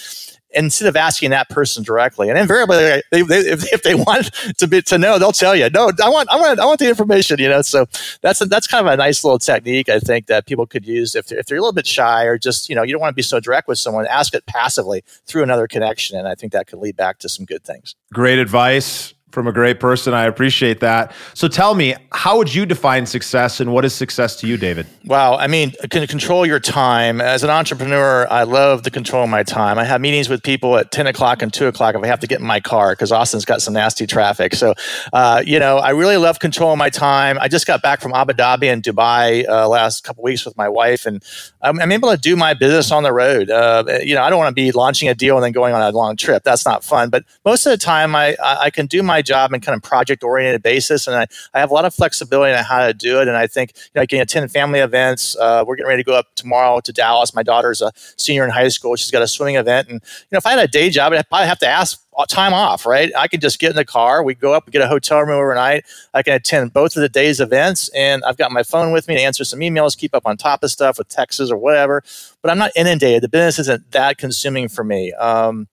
instead 0.52 0.88
of 0.88 0.96
asking 0.96 1.30
that 1.30 1.50
person 1.50 1.84
directly. 1.84 2.30
And 2.30 2.38
invariably, 2.38 2.78
they, 2.78 3.22
they, 3.22 3.40
if, 3.40 3.72
if, 3.72 3.84
they 3.84 3.96
want 3.96 4.32
to 4.58 4.68
be 4.68 4.82
to 4.84 4.98
know, 4.98 5.20
they'll 5.20 5.32
tell 5.32 5.56
you. 5.56 5.70
No, 5.70 5.92
I 6.04 6.10
want, 6.10 6.30
I 6.32 6.40
want, 6.40 6.60
I 6.60 6.66
want 6.66 6.80
the 6.80 6.90
information. 6.90 7.40
You 7.40 7.50
know, 7.50 7.62
so 7.62 7.86
that's 8.22 8.42
a, 8.42 8.46
that's 8.46 8.68
kind 8.68 8.86
of 8.86 8.94
a 8.94 8.98
nice 8.98 9.24
little 9.24 9.40
technique 9.40 9.90
I 9.90 10.00
think 10.00 10.28
that 10.28 10.46
people 10.46 10.66
could 10.66 10.86
use 10.86 11.16
if 11.16 11.28
they're, 11.28 11.40
if 11.40 11.46
they're 11.46 11.58
a 11.58 11.62
little 11.62 11.74
bit 11.74 11.88
shy 11.88 12.24
or 12.24 12.38
just 12.38 12.70
you 12.70 12.76
know 12.76 12.84
you 12.84 12.92
don't 12.92 13.02
want 13.02 13.12
to 13.12 13.16
be 13.16 13.22
so 13.22 13.40
direct 13.40 13.68
with 13.68 13.78
someone. 13.78 14.08
Ask 14.08 14.34
it 14.34 14.46
passively 14.46 15.04
through 15.26 15.44
another 15.44 15.68
connection, 15.68 16.18
and 16.18 16.28
I 16.28 16.36
think 16.36 16.54
that 16.54 16.68
could 16.68 16.80
lead 16.80 16.96
back 16.96 17.20
to 17.20 17.30
some 17.30 17.46
good 17.46 17.64
things. 17.64 17.96
Great 18.12 18.40
advice 18.40 19.14
from 19.32 19.48
a 19.48 19.52
great 19.52 19.80
person. 19.80 20.14
I 20.14 20.26
appreciate 20.26 20.80
that. 20.80 21.14
So 21.34 21.48
tell 21.48 21.76
me, 21.76 21.96
how 22.12 22.38
would 22.38 22.54
you 22.54 22.66
define 22.66 23.06
success 23.06 23.60
and 23.60 23.72
what 23.72 23.86
is 23.86 23.94
success 23.94 24.36
to 24.38 24.48
you, 24.48 24.58
David? 24.58 24.88
Wow. 25.06 25.36
I 25.36 25.48
mean, 25.48 25.74
can 25.90 26.06
control 26.08 26.46
your 26.46 26.60
time. 26.60 27.22
As 27.22 27.44
an 27.44 27.50
entrepreneur, 27.50 28.28
I 28.30 28.44
love 28.44 28.84
the 28.84 28.92
control 28.92 29.28
my 29.28 29.44
time. 29.44 29.78
I 29.78 29.84
have 29.84 30.02
meetings 30.02 30.30
with 30.30 30.44
people 30.44 30.78
at 30.78 30.92
10 30.92 31.08
o'clock 31.08 31.42
and 31.42 31.54
2 31.54 31.68
o'clock 31.68 31.96
if 31.96 32.04
I 32.04 32.08
have 32.08 32.20
to 32.22 32.28
get 32.28 32.40
in 32.40 32.46
my 32.46 32.60
car 32.60 32.94
because 32.94 33.12
Austin's 33.12 33.46
got 33.46 33.62
some 33.62 33.74
nasty 33.74 34.08
traffic. 34.08 34.56
So, 34.56 34.74
uh, 35.14 35.44
you 35.46 35.60
know, 35.60 35.78
I 35.78 35.92
really 35.92 36.18
love 36.18 36.40
controlling 36.40 36.80
my 36.80 36.90
time. 36.90 37.38
I 37.40 37.48
just 37.48 37.68
got 37.68 37.82
back 37.82 38.02
from 38.02 38.14
Abu 38.14 38.34
Dhabi 38.34 38.72
and 38.72 38.82
Dubai 38.82 39.48
uh, 39.48 39.68
last 39.68 40.04
couple 40.04 40.24
weeks 40.24 40.46
with 40.46 40.58
my 40.58 40.68
wife, 40.68 41.06
and 41.06 41.24
I'm, 41.62 41.80
I'm, 41.80 41.92
able 41.92 42.12
to 42.12 42.18
do 42.18 42.36
my 42.36 42.54
business 42.54 42.92
on 42.92 43.04
the 43.04 43.12
road. 43.12 43.50
Uh, 43.50 43.84
you 44.04 44.16
know, 44.16 44.24
I 44.24 44.30
don't 44.30 44.38
want 44.38 44.50
to 44.50 44.56
be 44.56 44.72
launching 44.72 45.10
a 45.10 45.16
deal 45.16 45.36
and 45.36 45.44
then 45.44 45.52
going 45.52 45.74
on 45.74 45.82
a 45.82 45.92
long 45.92 46.16
trip. 46.16 46.44
That's 46.44 46.66
not 46.66 46.84
fun. 46.84 47.10
But 47.10 47.24
most 47.46 47.66
of 47.66 47.72
the 47.72 47.78
time, 47.78 48.16
I, 48.16 48.38
I 48.42 48.70
can 48.70 48.86
do 48.86 49.04
my 49.04 49.19
my 49.20 49.22
job 49.22 49.54
in 49.54 49.60
kind 49.60 49.76
of 49.76 49.84
project 49.84 50.24
oriented 50.24 50.64
basis, 50.64 51.08
and 51.08 51.16
I, 51.16 51.28
I 51.54 51.60
have 51.60 51.72
a 51.72 51.74
lot 51.74 51.86
of 51.86 51.94
flexibility 51.94 52.56
on 52.58 52.64
how 52.64 52.88
to 52.88 52.94
do 52.94 53.20
it. 53.20 53.28
And 53.28 53.36
I 53.36 53.48
think 53.48 53.74
you 53.76 53.92
know, 53.96 54.02
I 54.02 54.06
can 54.06 54.22
attend 54.22 54.50
family 54.52 54.80
events. 54.80 55.36
Uh, 55.38 55.64
we're 55.68 55.76
getting 55.76 55.90
ready 55.90 56.04
to 56.04 56.08
go 56.08 56.16
up 56.16 56.28
tomorrow 56.36 56.80
to 56.80 56.94
Dallas. 56.94 57.36
My 57.36 57.44
daughter's 57.44 57.82
a 57.82 57.92
senior 58.18 58.46
in 58.46 58.52
high 58.52 58.70
school. 58.70 58.96
She's 58.96 59.12
got 59.12 59.22
a 59.22 59.28
swimming 59.28 59.56
event, 59.56 59.90
and 59.90 60.02
you 60.02 60.28
know, 60.32 60.38
if 60.38 60.46
I 60.46 60.52
had 60.52 60.60
a 60.60 60.68
day 60.68 60.90
job, 60.90 61.14
I'd 61.14 61.28
probably 61.28 61.48
have 61.48 61.60
to 61.60 61.68
ask 61.68 62.00
time 62.28 62.54
off, 62.54 62.86
right? 62.86 63.12
I 63.18 63.30
could 63.30 63.40
just 63.40 63.60
get 63.60 63.70
in 63.70 63.76
the 63.78 63.86
car. 63.86 64.24
We 64.24 64.36
go 64.36 64.54
up, 64.54 64.66
we 64.66 64.72
get 64.72 64.82
a 64.82 64.88
hotel 64.88 65.20
room 65.22 65.30
overnight. 65.30 65.86
I 66.14 66.22
can 66.22 66.34
attend 66.34 66.74
both 66.74 66.96
of 66.98 67.02
the 67.02 67.10
day's 67.10 67.40
events, 67.40 67.90
and 67.96 68.24
I've 68.26 68.38
got 68.38 68.52
my 68.52 68.64
phone 68.64 68.92
with 68.92 69.08
me 69.08 69.16
to 69.16 69.22
answer 69.22 69.46
some 69.46 69.60
emails, 69.60 69.98
keep 69.98 70.14
up 70.14 70.24
on 70.26 70.36
top 70.36 70.64
of 70.64 70.72
stuff 70.72 70.98
with 70.98 71.08
texts 71.08 71.50
or 71.50 71.58
whatever. 71.58 72.04
But 72.42 72.52
I'm 72.52 72.58
not 72.58 72.72
inundated. 72.76 73.24
The 73.24 73.30
business 73.30 73.60
isn't 73.60 73.92
that 73.92 74.18
consuming 74.18 74.68
for 74.68 74.84
me. 74.84 75.14
Um, 75.14 75.68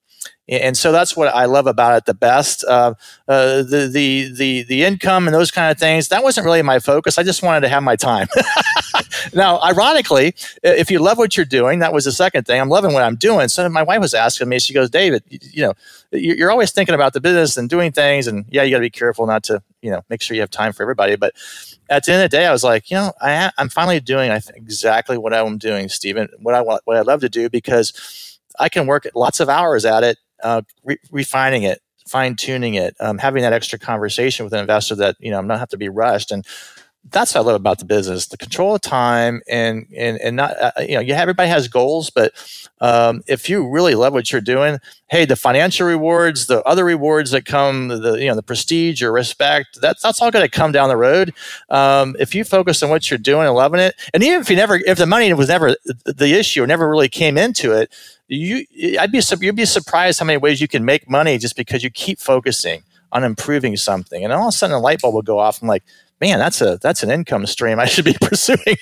and 0.49 0.77
so 0.77 0.91
that's 0.91 1.17
what 1.17 1.33
I 1.33 1.45
love 1.45 1.67
about 1.67 1.97
it 1.97 2.05
the 2.05 2.13
best. 2.13 2.63
Uh, 2.63 2.93
uh, 3.27 3.63
the 3.63 3.89
the 3.91 4.31
the 4.33 4.63
the 4.63 4.83
income 4.83 5.27
and 5.27 5.35
those 5.35 5.51
kind 5.51 5.71
of 5.71 5.77
things 5.77 6.07
that 6.07 6.23
wasn't 6.23 6.45
really 6.45 6.61
my 6.61 6.79
focus. 6.79 7.17
I 7.17 7.23
just 7.23 7.43
wanted 7.43 7.61
to 7.61 7.69
have 7.69 7.83
my 7.83 7.97
time. 7.97 8.27
now, 9.33 9.59
ironically, 9.61 10.35
if 10.63 10.89
you 10.89 10.99
love 10.99 11.17
what 11.17 11.35
you're 11.35 11.45
doing, 11.45 11.79
that 11.79 11.91
was 11.91 12.05
the 12.05 12.13
second 12.13 12.45
thing. 12.45 12.61
I'm 12.61 12.69
loving 12.69 12.93
what 12.93 13.03
I'm 13.03 13.17
doing. 13.17 13.49
So 13.49 13.67
my 13.67 13.83
wife 13.83 13.99
was 13.99 14.13
asking 14.13 14.47
me. 14.47 14.59
She 14.59 14.73
goes, 14.73 14.89
David, 14.89 15.23
you 15.27 15.63
know, 15.63 15.73
you're 16.11 16.51
always 16.51 16.71
thinking 16.71 16.95
about 16.95 17.11
the 17.11 17.19
business 17.19 17.57
and 17.57 17.69
doing 17.69 17.91
things, 17.91 18.27
and 18.27 18.45
yeah, 18.49 18.63
you 18.63 18.71
got 18.71 18.77
to 18.77 18.81
be 18.81 18.89
careful 18.89 19.27
not 19.27 19.43
to 19.45 19.61
you 19.81 19.91
know 19.91 20.01
make 20.09 20.21
sure 20.21 20.35
you 20.35 20.41
have 20.41 20.49
time 20.49 20.71
for 20.71 20.81
everybody. 20.83 21.17
But 21.17 21.33
at 21.89 22.05
the 22.05 22.13
end 22.13 22.23
of 22.23 22.31
the 22.31 22.37
day, 22.37 22.45
I 22.45 22.51
was 22.53 22.63
like, 22.63 22.89
you 22.89 22.95
know, 22.95 23.11
I, 23.21 23.51
I'm 23.57 23.69
finally 23.69 23.99
doing 23.99 24.31
exactly 24.31 25.17
what 25.17 25.33
I'm 25.33 25.57
doing, 25.57 25.89
Stephen. 25.89 26.29
What 26.39 26.55
I 26.55 26.61
want, 26.61 26.81
what 26.85 26.95
I 26.95 27.01
love 27.01 27.19
to 27.21 27.29
do 27.29 27.49
because 27.49 28.26
I 28.59 28.69
can 28.69 28.87
work 28.87 29.07
lots 29.15 29.39
of 29.39 29.49
hours 29.49 29.85
at 29.85 30.03
it 30.03 30.17
uh, 30.43 30.61
re- 30.83 30.99
refining 31.11 31.63
it, 31.63 31.81
fine 32.07 32.35
tuning 32.35 32.75
it, 32.75 32.95
um, 32.99 33.17
having 33.17 33.41
that 33.43 33.53
extra 33.53 33.79
conversation 33.79 34.43
with 34.45 34.53
an 34.53 34.59
investor 34.59 34.95
that 34.95 35.15
you 35.19 35.31
know 35.31 35.37
I'm 35.37 35.47
not 35.47 35.59
have 35.59 35.69
to 35.69 35.77
be 35.77 35.89
rushed. 35.89 36.31
And 36.31 36.45
that's 37.09 37.33
what 37.33 37.41
I 37.41 37.43
love 37.45 37.55
about 37.55 37.79
the 37.79 37.85
business: 37.85 38.27
the 38.27 38.37
control 38.37 38.75
of 38.75 38.81
time, 38.81 39.41
and 39.47 39.85
and 39.95 40.19
and 40.19 40.35
not 40.35 40.55
uh, 40.59 40.71
you 40.79 40.95
know, 40.95 40.99
yeah, 40.99 41.19
everybody 41.21 41.49
has 41.49 41.67
goals, 41.67 42.09
but 42.09 42.33
um, 42.81 43.21
if 43.27 43.49
you 43.49 43.67
really 43.67 43.95
love 43.95 44.13
what 44.13 44.31
you're 44.31 44.41
doing, 44.41 44.79
hey, 45.07 45.25
the 45.25 45.35
financial 45.35 45.87
rewards, 45.87 46.47
the 46.47 46.61
other 46.63 46.83
rewards 46.83 47.31
that 47.31 47.45
come, 47.45 47.87
the 47.87 48.15
you 48.15 48.27
know, 48.27 48.35
the 48.35 48.43
prestige 48.43 49.01
or 49.01 49.11
respect, 49.11 49.79
that's 49.81 50.01
that's 50.01 50.21
all 50.21 50.31
going 50.31 50.45
to 50.45 50.51
come 50.51 50.71
down 50.71 50.89
the 50.89 50.97
road. 50.97 51.33
Um, 51.69 52.15
if 52.19 52.35
you 52.35 52.43
focus 52.43 52.83
on 52.83 52.89
what 52.89 53.09
you're 53.09 53.17
doing 53.17 53.47
and 53.47 53.55
loving 53.55 53.79
it, 53.79 53.95
and 54.13 54.23
even 54.23 54.41
if 54.41 54.49
you 54.49 54.55
never, 54.55 54.75
if 54.75 54.97
the 54.97 55.05
money 55.05 55.31
was 55.33 55.49
never 55.49 55.75
the 56.05 56.33
issue 56.33 56.65
never 56.65 56.89
really 56.89 57.09
came 57.09 57.37
into 57.37 57.71
it, 57.71 57.93
you, 58.27 58.65
I'd 58.99 59.11
be 59.11 59.21
you'd 59.39 59.55
be 59.55 59.65
surprised 59.65 60.19
how 60.19 60.25
many 60.25 60.37
ways 60.37 60.59
you 60.59 60.67
can 60.67 60.83
make 60.83 61.09
money 61.09 61.37
just 61.37 61.55
because 61.55 61.83
you 61.83 61.89
keep 61.89 62.19
focusing 62.19 62.83
on 63.13 63.23
improving 63.23 63.77
something, 63.77 64.23
and 64.23 64.33
all 64.33 64.49
of 64.49 64.49
a 64.49 64.51
sudden 64.51 64.75
a 64.75 64.79
light 64.79 64.99
bulb 64.99 65.15
will 65.15 65.21
go 65.21 65.39
off. 65.39 65.61
I'm 65.61 65.67
like 65.69 65.83
man, 66.19 66.39
that's 66.39 66.61
a 66.61 66.77
that's 66.81 67.03
an 67.03 67.11
income 67.11 67.45
stream 67.45 67.79
I 67.79 67.85
should 67.85 68.05
be 68.05 68.13
pursuing. 68.21 68.77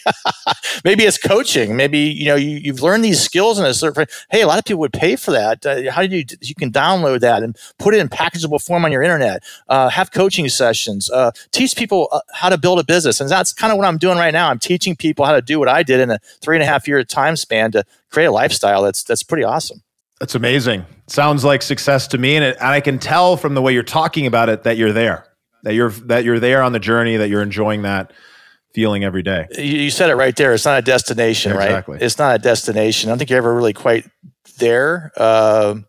maybe 0.83 1.03
it's 1.03 1.17
coaching. 1.17 1.75
Maybe 1.75 1.99
you 1.99 2.25
know 2.25 2.35
you, 2.35 2.71
have 2.71 2.81
learned 2.81 3.03
these 3.03 3.21
skills 3.21 3.59
in 3.59 3.65
a 3.65 3.73
certain. 3.73 4.05
Hey, 4.29 4.41
a 4.41 4.47
lot 4.47 4.57
of 4.59 4.65
people 4.65 4.79
would 4.79 4.93
pay 4.93 5.15
for 5.15 5.31
that. 5.31 5.65
Uh, 5.65 5.91
how 5.91 6.05
do 6.05 6.15
you 6.15 6.25
you 6.41 6.55
can 6.55 6.71
download 6.71 7.19
that 7.21 7.43
and 7.43 7.57
put 7.79 7.93
it 7.93 7.99
in 7.99 8.09
packageable 8.09 8.63
form 8.63 8.85
on 8.85 8.91
your 8.91 9.03
internet? 9.03 9.43
Uh, 9.67 9.89
have 9.89 10.11
coaching 10.11 10.47
sessions. 10.49 11.09
Uh, 11.09 11.31
teach 11.51 11.75
people 11.75 12.09
uh, 12.11 12.21
how 12.33 12.49
to 12.49 12.57
build 12.57 12.79
a 12.79 12.83
business, 12.83 13.19
and 13.19 13.29
that's 13.29 13.53
kind 13.53 13.71
of 13.71 13.77
what 13.77 13.87
I'm 13.87 13.97
doing 13.97 14.17
right 14.17 14.33
now. 14.33 14.49
I'm 14.49 14.59
teaching 14.59 14.95
people 14.95 15.25
how 15.25 15.33
to 15.33 15.41
do 15.41 15.59
what 15.59 15.69
I 15.69 15.83
did 15.83 15.99
in 15.99 16.11
a 16.11 16.19
three 16.41 16.55
and 16.55 16.63
a 16.63 16.67
half 16.67 16.87
year 16.87 17.03
time 17.03 17.35
span 17.35 17.71
to 17.71 17.83
create 18.09 18.27
a 18.27 18.31
lifestyle 18.31 18.83
that's 18.83 19.03
that's 19.03 19.23
pretty 19.23 19.43
awesome. 19.43 19.81
That's 20.19 20.35
amazing. 20.35 20.85
Sounds 21.07 21.43
like 21.43 21.61
success 21.61 22.07
to 22.07 22.17
me, 22.17 22.35
and, 22.35 22.45
it, 22.45 22.57
and 22.59 22.69
I 22.69 22.79
can 22.79 22.99
tell 22.99 23.35
from 23.35 23.53
the 23.53 23.61
way 23.61 23.73
you're 23.73 23.83
talking 23.83 24.25
about 24.25 24.47
it 24.47 24.63
that 24.63 24.77
you're 24.77 24.93
there 24.93 25.27
that 25.65 25.73
you're 25.73 25.89
that 25.89 26.23
you're 26.23 26.39
there 26.39 26.61
on 26.61 26.71
the 26.71 26.79
journey 26.79 27.17
that 27.17 27.27
you're 27.27 27.41
enjoying 27.41 27.81
that 27.81 28.13
feeling 28.73 29.03
every 29.03 29.23
day. 29.23 29.47
You, 29.57 29.89
said 29.89 30.09
it 30.09 30.15
right 30.15 30.35
there. 30.35 30.53
It's 30.53 30.65
not 30.65 30.77
a 30.77 30.81
destination 30.81 31.53
yeah, 31.53 31.63
exactly. 31.63 31.93
right 31.93 32.01
it's 32.01 32.17
not 32.17 32.35
a 32.35 32.39
destination. 32.39 33.09
I 33.09 33.11
don't 33.11 33.17
think 33.17 33.29
you're 33.29 33.37
ever 33.37 33.53
really 33.53 33.73
quite 33.73 34.05
there. 34.59 35.11
Um, 35.17 35.85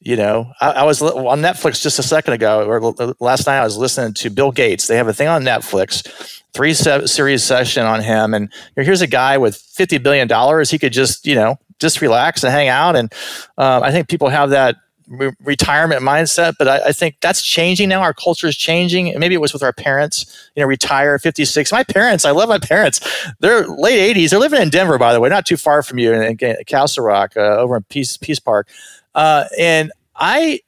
you 0.00 0.14
know 0.14 0.52
I, 0.60 0.70
I, 0.70 0.82
was 0.84 1.02
on 1.02 1.40
netflix 1.40 1.82
just 1.82 1.98
a 1.98 2.02
second 2.02 2.34
ago 2.34 2.64
or 2.68 3.14
last 3.18 3.46
night 3.46 3.58
i 3.58 3.64
was 3.64 3.76
listening 3.76 4.12
to 4.14 4.30
bill 4.30 4.52
gates. 4.52 4.86
They 4.86 4.96
have 4.96 5.08
a 5.08 5.12
thing 5.14 5.26
on 5.26 5.42
netflix 5.42 6.42
three 6.52 6.74
se- 6.74 7.06
series 7.06 7.42
session 7.42 7.84
on 7.84 8.02
him 8.02 8.32
and 8.32 8.52
here's 8.76 9.00
a 9.00 9.06
guy 9.06 9.36
with 9.38 9.56
50 9.56 9.98
billion 9.98 10.28
dollars. 10.28 10.70
He 10.70 10.78
could 10.78 10.92
just 10.92 11.26
you 11.26 11.34
know 11.34 11.58
just 11.80 12.00
relax 12.00 12.44
and 12.44 12.52
hang 12.52 12.68
out. 12.68 12.94
And 12.94 13.12
uh, 13.58 13.80
i 13.82 13.90
think 13.90 14.08
people 14.08 14.28
have 14.28 14.50
that 14.50 14.76
re- 15.06 15.32
retirement 15.42 16.02
mindset, 16.02 16.54
but 16.58 16.68
I, 16.68 16.88
I, 16.88 16.92
think 16.92 17.16
that's 17.20 17.42
changing 17.42 17.88
now. 17.88 18.02
Our 18.02 18.14
culture 18.14 18.46
is 18.46 18.56
changing. 18.56 19.18
Maybe 19.18 19.34
it 19.34 19.40
was 19.40 19.52
with 19.52 19.62
our 19.62 19.72
parents, 19.72 20.50
you 20.54 20.62
know, 20.62 20.66
retire 20.66 21.18
56. 21.18 21.72
My 21.72 21.84
parents, 21.84 22.24
I 22.24 22.30
love 22.30 22.48
my 22.48 22.58
parents. 22.58 23.00
They're 23.40 23.66
late 23.66 24.16
80s. 24.16 24.30
They're 24.30 24.38
living 24.38 24.60
in 24.60 24.70
Denver, 24.70 24.98
by 24.98 25.12
the 25.12 25.20
way, 25.20 25.28
not 25.28 25.46
too 25.46 25.56
far 25.56 25.82
from 25.82 25.98
you 25.98 26.12
in, 26.12 26.36
in 26.38 26.56
Castle 26.66 27.04
Rock 27.04 27.36
uh, 27.36 27.40
over 27.40 27.76
in 27.76 27.84
Peace, 27.84 28.16
Peace 28.16 28.40
Park. 28.40 28.68
Uh, 29.14 29.44
and 29.58 29.92
I, 30.14 30.60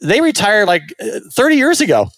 they 0.00 0.20
retired 0.20 0.66
like 0.66 0.94
uh, 1.00 1.20
30 1.32 1.56
years 1.56 1.80
ago. 1.80 2.08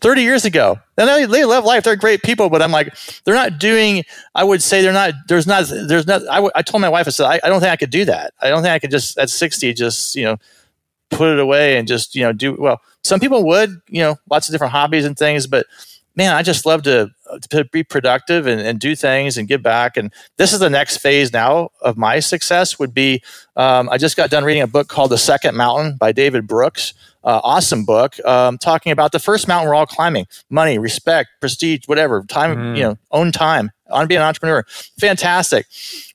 30 0.00 0.20
years 0.20 0.44
ago. 0.44 0.78
And 0.98 1.08
they, 1.08 1.24
they 1.24 1.44
love 1.46 1.64
life. 1.64 1.84
They're 1.84 1.96
great 1.96 2.22
people, 2.22 2.50
but 2.50 2.60
I'm 2.60 2.70
like, 2.70 2.94
they're 3.24 3.34
not 3.34 3.58
doing, 3.58 4.04
I 4.34 4.44
would 4.44 4.62
say 4.62 4.82
they're 4.82 4.92
not, 4.92 5.14
there's 5.28 5.46
not, 5.46 5.64
there's 5.66 6.06
not, 6.06 6.20
I, 6.28 6.36
w- 6.36 6.50
I 6.54 6.60
told 6.60 6.82
my 6.82 6.90
wife, 6.90 7.06
I 7.06 7.10
said, 7.10 7.24
I, 7.24 7.40
I 7.42 7.48
don't 7.48 7.60
think 7.60 7.72
I 7.72 7.76
could 7.76 7.88
do 7.88 8.04
that. 8.04 8.34
I 8.42 8.50
don't 8.50 8.62
think 8.62 8.72
I 8.72 8.78
could 8.78 8.90
just 8.90 9.16
at 9.16 9.30
60, 9.30 9.72
just, 9.72 10.14
you 10.14 10.24
know, 10.24 10.36
put 11.14 11.28
it 11.28 11.38
away 11.38 11.76
and 11.76 11.88
just 11.88 12.14
you 12.14 12.22
know 12.22 12.32
do 12.32 12.54
well 12.58 12.80
some 13.02 13.20
people 13.20 13.44
would 13.46 13.70
you 13.88 14.02
know 14.02 14.16
lots 14.30 14.48
of 14.48 14.52
different 14.52 14.72
hobbies 14.72 15.04
and 15.04 15.16
things 15.16 15.46
but 15.46 15.66
man 16.16 16.34
i 16.34 16.42
just 16.42 16.66
love 16.66 16.82
to, 16.82 17.10
to 17.50 17.64
be 17.66 17.82
productive 17.82 18.46
and, 18.46 18.60
and 18.60 18.78
do 18.78 18.94
things 18.94 19.36
and 19.36 19.48
give 19.48 19.62
back. 19.62 19.96
And 19.96 20.12
this 20.36 20.52
is 20.52 20.60
the 20.60 20.70
next 20.70 20.98
phase 20.98 21.32
now 21.32 21.70
of 21.80 21.96
my 21.96 22.20
success 22.20 22.78
would 22.78 22.94
be 22.94 23.22
um, 23.56 23.88
i 23.88 23.98
just 23.98 24.16
got 24.16 24.30
done 24.30 24.44
reading 24.44 24.62
a 24.62 24.66
book 24.66 24.88
called 24.88 25.10
the 25.10 25.18
second 25.18 25.56
mountain 25.56 25.96
by 25.96 26.12
david 26.12 26.46
brooks 26.46 26.94
uh, 27.24 27.40
awesome 27.42 27.84
book 27.84 28.22
um, 28.26 28.58
talking 28.58 28.92
about 28.92 29.12
the 29.12 29.18
first 29.18 29.48
mountain 29.48 29.68
we're 29.68 29.74
all 29.74 29.86
climbing 29.86 30.26
money 30.50 30.78
respect 30.78 31.30
prestige 31.40 31.86
whatever 31.86 32.22
time 32.28 32.56
mm. 32.56 32.76
you 32.76 32.82
know 32.82 32.98
own 33.10 33.32
time 33.32 33.70
on 33.90 34.06
being 34.06 34.20
an 34.20 34.26
entrepreneur. 34.26 34.64
Fantastic 34.98 35.66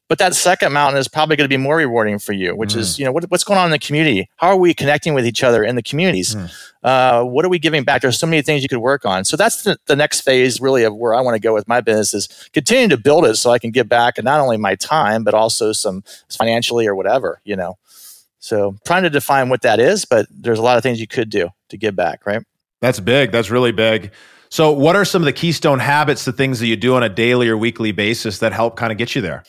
but 0.10 0.17
that 0.17 0.34
second 0.34 0.74
mountain 0.74 1.00
is 1.00 1.08
probably 1.08 1.36
going 1.36 1.45
to 1.45 1.56
be 1.56 1.62
more 1.62 1.78
rewarding 1.78 2.17
for 2.17 2.34
you, 2.34 2.56
which 2.56 2.74
mm. 2.74 2.78
is, 2.78 2.98
you 2.98 3.06
know, 3.06 3.12
what, 3.12 3.30
what's 3.30 3.43
going 3.43 3.60
on 3.60 3.65
in 3.65 3.72
the 3.72 3.78
community? 3.80 4.28
How 4.38 4.48
are 4.48 4.58
we 4.58 4.74
connecting 4.74 5.13
with 5.13 5.26
each 5.26 5.43
other 5.43 5.63
in 5.63 5.76
the 5.76 5.84
communities? 5.84 6.36
Mm. 6.36 6.52
Uh, 6.84 7.24
what 7.24 7.45
are 7.45 7.50
we 7.50 7.60
giving 7.60 7.84
back? 7.84 8.02
There's 8.02 8.17
so 8.17 8.26
many 8.26 8.41
things 8.41 8.63
you 8.63 8.69
could 8.69 8.80
work 8.80 9.06
on. 9.06 9.24
So 9.24 9.38
that's 9.38 9.62
the, 9.63 9.78
the 9.86 9.95
next 9.95 10.22
phase, 10.22 10.60
really, 10.60 10.84
of 10.84 10.95
where 10.95 11.13
I 11.13 11.22
want 11.22 11.36
to 11.36 11.39
go 11.39 11.54
with 11.54 11.67
my 11.67 11.80
business 11.80 12.13
is 12.15 12.50
continue 12.54 12.88
to 12.88 12.98
build 12.98 13.26
it 13.26 13.36
so 13.36 13.52
I 13.52 13.60
can 13.60 13.69
give 13.69 13.88
back 13.88 14.17
and 14.17 14.26
not 14.26 14.39
only 14.39 14.58
my 14.58 14.74
time, 14.74 15.24
but 15.24 15.36
also 15.36 15.74
some 15.74 16.04
financially 16.28 16.88
or 16.88 16.95
whatever, 16.95 17.39
you 17.43 17.56
know. 17.56 17.78
So 18.39 18.78
trying 18.86 19.04
to 19.04 19.12
define 19.12 19.50
what 19.50 19.62
that 19.62 19.80
is, 19.80 20.06
but 20.06 20.26
there's 20.32 20.60
a 20.60 20.63
lot 20.63 20.78
of 20.78 20.82
things 20.82 21.00
you 21.00 21.08
could 21.08 21.30
do 21.30 21.50
to 21.69 21.78
give 21.78 21.95
back, 21.95 22.26
right? 22.26 22.41
That's 22.82 23.00
big. 23.00 23.32
That's 23.32 23.52
really 23.52 23.74
big. 23.74 24.12
So, 24.52 24.72
what 24.72 24.95
are 24.95 25.06
some 25.06 25.22
of 25.22 25.28
the 25.28 25.34
keystone 25.34 25.78
habits, 25.78 26.26
the 26.26 26.32
things 26.32 26.60
that 26.60 26.65
you 26.65 26.76
do 26.76 26.95
on 26.95 27.04
a 27.04 27.10
daily 27.10 27.48
or 27.50 27.56
weekly 27.56 27.91
basis 27.91 28.39
that 28.39 28.52
help 28.52 28.78
kind 28.78 28.91
of 28.91 28.98
get 28.98 29.13
you 29.13 29.22
there? 29.22 29.43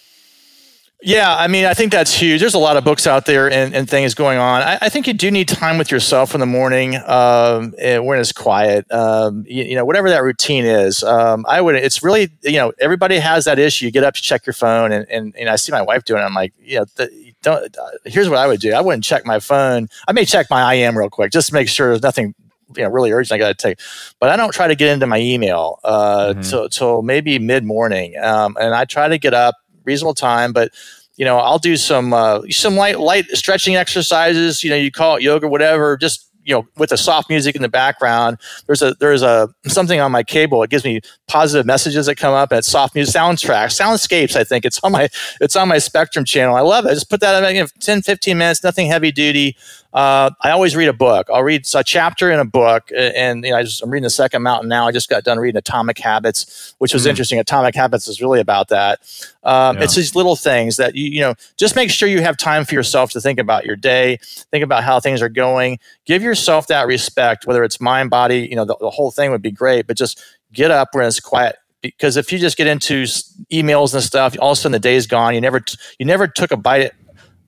Yeah, 1.03 1.35
I 1.35 1.49
mean, 1.49 1.65
I 1.65 1.73
think 1.73 1.93
that's 1.93 2.13
huge. 2.13 2.41
There's 2.41 2.55
a 2.55 2.59
lot 2.59 2.77
of 2.77 2.85
books 2.85 3.07
out 3.07 3.25
there 3.25 3.51
and, 3.51 3.75
and 3.75 3.89
things 3.89 4.15
going 4.15 4.39
on. 4.39 4.61
I, 4.61 4.79
I, 4.83 4.89
think 4.91 5.07
you 5.07 5.15
do 5.15 5.31
need 5.31 5.49
time 5.49 5.79
with 5.79 5.91
yourself 5.91 6.35
in 6.35 6.41
the 6.41 6.47
morning 6.47 6.97
um, 6.97 7.73
when 7.73 8.19
it's 8.19 8.33
quiet. 8.33 8.91
Um, 8.93 9.45
you, 9.49 9.65
you, 9.65 9.75
know, 9.77 9.87
whatever 9.87 10.11
that 10.11 10.23
routine 10.23 10.67
is. 10.67 11.03
Um, 11.03 11.47
I 11.49 11.63
would. 11.63 11.75
It's 11.75 12.03
really 12.03 12.31
you 12.43 12.59
know 12.59 12.73
everybody 12.79 13.19
has 13.19 13.47
that 13.47 13.59
issue. 13.59 13.87
You 13.87 13.91
get 13.91 14.05
up, 14.05 14.17
you 14.17 14.21
check 14.21 14.45
your 14.45 14.53
phone, 14.53 14.93
and 14.93 15.07
and, 15.09 15.35
and 15.37 15.49
I 15.49 15.57
see 15.57 15.73
my 15.73 15.81
wife 15.81 16.05
doing. 16.05 16.21
it. 16.21 16.25
I'm 16.27 16.35
like, 16.35 16.53
you 16.61 16.81
know, 16.81 16.85
the, 16.97 17.33
don't. 17.41 17.77
Uh, 17.79 17.91
here's 18.05 18.29
what 18.29 18.39
I 18.39 18.47
would 18.47 18.61
do. 18.61 18.75
I 18.75 18.83
wouldn't 18.83 19.05
check 19.05 19.25
my 19.25 19.41
phone. 19.41 19.89
I 20.07 20.13
may 20.13 20.27
check 20.27 20.49
my 20.51 20.75
IM 20.75 20.99
real 20.99 21.09
quick 21.09 21.33
just 21.33 21.49
to 21.49 21.55
make 21.55 21.69
sure 21.69 21.89
there's 21.89 22.03
nothing 22.03 22.35
you 22.77 22.83
know 22.83 22.91
really 22.91 23.11
urgent 23.11 23.33
I 23.33 23.39
got 23.39 23.49
to 23.49 23.55
take. 23.55 23.79
But 24.19 24.29
I 24.29 24.37
don't 24.37 24.53
try 24.53 24.69
to 24.69 24.75
get 24.75 24.93
into 24.93 25.07
my 25.07 25.19
email 25.19 25.81
uh, 25.83 26.35
mm-hmm. 26.35 26.43
till, 26.43 26.69
till 26.69 27.03
maybe 27.03 27.39
mid 27.39 27.65
morning, 27.65 28.19
um, 28.19 28.59
and 28.61 28.75
I 28.75 28.85
try 28.85 29.09
to 29.09 29.17
get 29.17 29.33
up 29.33 29.57
reasonable 29.85 30.15
time, 30.15 30.53
but 30.53 30.73
you 31.17 31.25
know, 31.27 31.39
I'll 31.39 31.59
do 31.59 31.77
some 31.77 32.15
uh, 32.15 32.43
some 32.49 32.77
light 32.77 32.99
light 32.99 33.27
stretching 33.33 33.77
exercises. 33.77 34.65
You 34.65 34.71
know, 34.71 34.77
you 34.77 34.91
call 34.91 35.17
it 35.17 35.23
yoga, 35.23 35.49
whatever. 35.49 35.97
Just 35.99 36.31
you 36.45 36.55
know, 36.55 36.67
with 36.77 36.91
the 36.91 36.97
soft 36.97 37.29
music 37.29 37.55
in 37.55 37.63
the 37.63 37.69
background. 37.69 38.39
There's 38.67 38.83
a 38.83 38.95
there's 38.95 39.23
a 39.23 39.49
something 39.67 40.01
on 40.01 40.13
my 40.13 40.23
cable. 40.23 40.63
It 40.63 40.71
gives 40.71 40.85
me 40.85 41.01
positive 41.29 41.67
messages 41.67 42.07
that 42.07 42.17
come 42.17 42.35
up, 42.35 42.51
and 42.51 42.59
it's 42.59 42.69
soft 42.69 42.95
music 42.95 43.15
soundtracks, 43.15 43.79
soundscapes. 43.79 44.35
I 44.37 44.45
think 44.45 44.65
it's 44.65 44.81
on 44.83 44.93
my 44.93 45.09
it's 45.41 45.57
on 45.57 45.69
my 45.69 45.79
Spectrum 45.79 46.25
channel. 46.25 46.57
I 46.57 46.61
love 46.61 46.87
it. 46.87 46.91
I 46.91 46.95
just 46.95 47.11
put 47.11 47.21
that 47.21 47.45
in 47.45 47.55
you 47.55 47.63
know, 47.63 47.69
10, 47.81 48.03
15 48.03 48.39
minutes, 48.39 48.65
nothing 48.65 48.87
heavy 48.87 49.13
duty. 49.13 49.57
Uh, 49.93 50.31
I 50.41 50.51
always 50.51 50.77
read 50.77 50.89
a 50.89 50.93
book. 50.93 51.29
I'll 51.33 51.43
read 51.43 51.67
a 51.75 51.83
chapter 51.83 52.31
in 52.31 52.39
a 52.39 52.45
book, 52.45 52.91
and 52.97 53.45
you 53.45 53.51
know, 53.51 53.57
I 53.57 53.61
am 53.61 53.91
reading 53.91 54.05
the 54.05 54.11
Second 54.11 54.43
Mountain 54.43 54.69
now. 54.69 54.87
I 54.87 54.93
just 54.93 55.09
got 55.09 55.25
done 55.25 55.39
reading 55.39 55.59
Atomic 55.59 55.99
Habits, 55.99 56.75
which 56.79 56.95
was 56.95 57.07
mm. 57.07 57.11
interesting. 57.11 57.41
Atomic 57.41 57.75
Habits 57.75 58.07
is 58.07 58.21
really 58.21 58.41
about 58.41 58.69
that. 58.69 59.01
Um, 59.43 59.77
yeah. 59.77 59.85
It's 59.85 59.97
these 59.97 60.15
little 60.15 60.37
things 60.37 60.77
that 60.77 60.95
you 60.95 61.11
you 61.11 61.21
know 61.21 61.35
just 61.57 61.75
make 61.75 61.91
sure 61.91 62.09
you 62.09 62.23
have 62.23 62.37
time 62.37 62.65
for 62.65 62.75
yourself 62.75 63.11
to 63.13 63.21
think 63.21 63.41
about 63.41 63.65
your 63.65 63.77
day, 63.77 64.19
think 64.53 64.63
about 64.63 64.85
how 64.85 65.01
things 65.01 65.21
are 65.23 65.29
going. 65.29 65.81
Give 66.05 66.23
yourself 66.23 66.69
that 66.69 66.87
respect, 66.87 67.47
whether 67.47 67.65
it's 67.65 67.81
mind, 67.81 68.11
body. 68.11 68.47
You 68.49 68.57
know, 68.57 68.65
the, 68.65 68.77
the 68.81 68.91
whole 68.91 69.11
thing 69.11 69.33
would 69.33 69.43
be 69.43 69.51
great, 69.51 69.89
but 69.89 69.97
just 69.97 70.23
get 70.53 70.71
up 70.71 70.95
when 70.95 71.05
it's 71.05 71.19
quiet 71.19 71.57
because 71.83 72.17
if 72.17 72.33
you 72.33 72.39
just 72.39 72.57
get 72.57 72.67
into 72.67 73.05
emails 73.53 73.95
and 73.95 74.03
stuff, 74.03 74.37
all 74.39 74.53
of 74.53 74.59
a 74.59 74.61
sudden 74.61 74.73
the 74.73 74.79
day's 74.79 75.07
gone. 75.07 75.35
You 75.35 75.41
never, 75.41 75.63
you 75.99 76.07
never 76.07 76.27
took 76.27 76.51
a 76.51 76.57
bite 76.57 76.93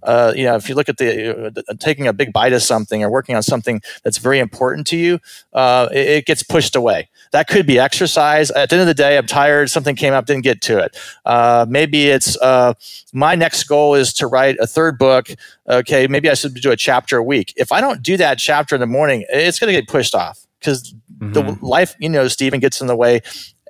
uh, 0.03 0.33
you 0.35 0.45
know, 0.45 0.57
if 0.57 0.69
you 0.69 0.75
look 0.75 0.89
at 0.89 0.97
the 0.97 1.47
uh, 1.47 1.75
taking 1.79 2.07
a 2.07 2.13
big 2.13 2.33
bite 2.33 2.53
of 2.53 2.63
something 2.63 3.03
or 3.03 3.11
working 3.11 3.35
on 3.35 3.43
something 3.43 3.81
that's 4.03 4.19
very 4.19 4.39
important 4.39 4.87
to 4.89 4.97
you, 4.97 5.19
uh, 5.53 5.89
it, 5.93 6.09
it, 6.09 6.27
gets 6.27 6.43
pushed 6.43 6.77
away. 6.77 7.09
That 7.33 7.49
could 7.49 7.67
be 7.67 7.79
exercise. 7.79 8.51
At 8.51 8.71
the 8.71 8.77
end 8.77 8.83
of 8.83 8.87
the 8.89 8.95
day, 8.95 9.17
I'm 9.17 9.27
tired. 9.27 9.71
Something 9.71 9.97
came 9.97 10.13
up, 10.13 10.27
didn't 10.27 10.45
get 10.45 10.61
to 10.63 10.79
it. 10.79 10.97
Uh, 11.25 11.67
maybe 11.69 12.09
it's 12.09 12.37
uh, 12.39 12.75
my 13.13 13.35
next 13.35 13.65
goal 13.65 13.95
is 13.95 14.13
to 14.15 14.27
write 14.27 14.57
a 14.59 14.67
third 14.67 14.99
book. 14.99 15.29
Okay, 15.69 16.07
maybe 16.07 16.29
I 16.29 16.35
should 16.35 16.55
do 16.55 16.71
a 16.71 16.77
chapter 16.77 17.17
a 17.17 17.23
week. 17.23 17.53
If 17.57 17.73
I 17.73 17.81
don't 17.81 18.03
do 18.03 18.17
that 18.17 18.39
chapter 18.39 18.75
in 18.75 18.81
the 18.81 18.87
morning, 18.87 19.25
it's 19.29 19.59
going 19.59 19.73
to 19.73 19.81
get 19.81 19.89
pushed 19.89 20.15
off 20.15 20.47
because 20.59 20.95
mm-hmm. 21.23 21.33
the 21.33 21.59
life, 21.65 21.95
you 21.99 22.09
know, 22.09 22.29
Stephen 22.29 22.61
gets 22.61 22.81
in 22.81 22.87
the 22.87 22.97
way 22.97 23.21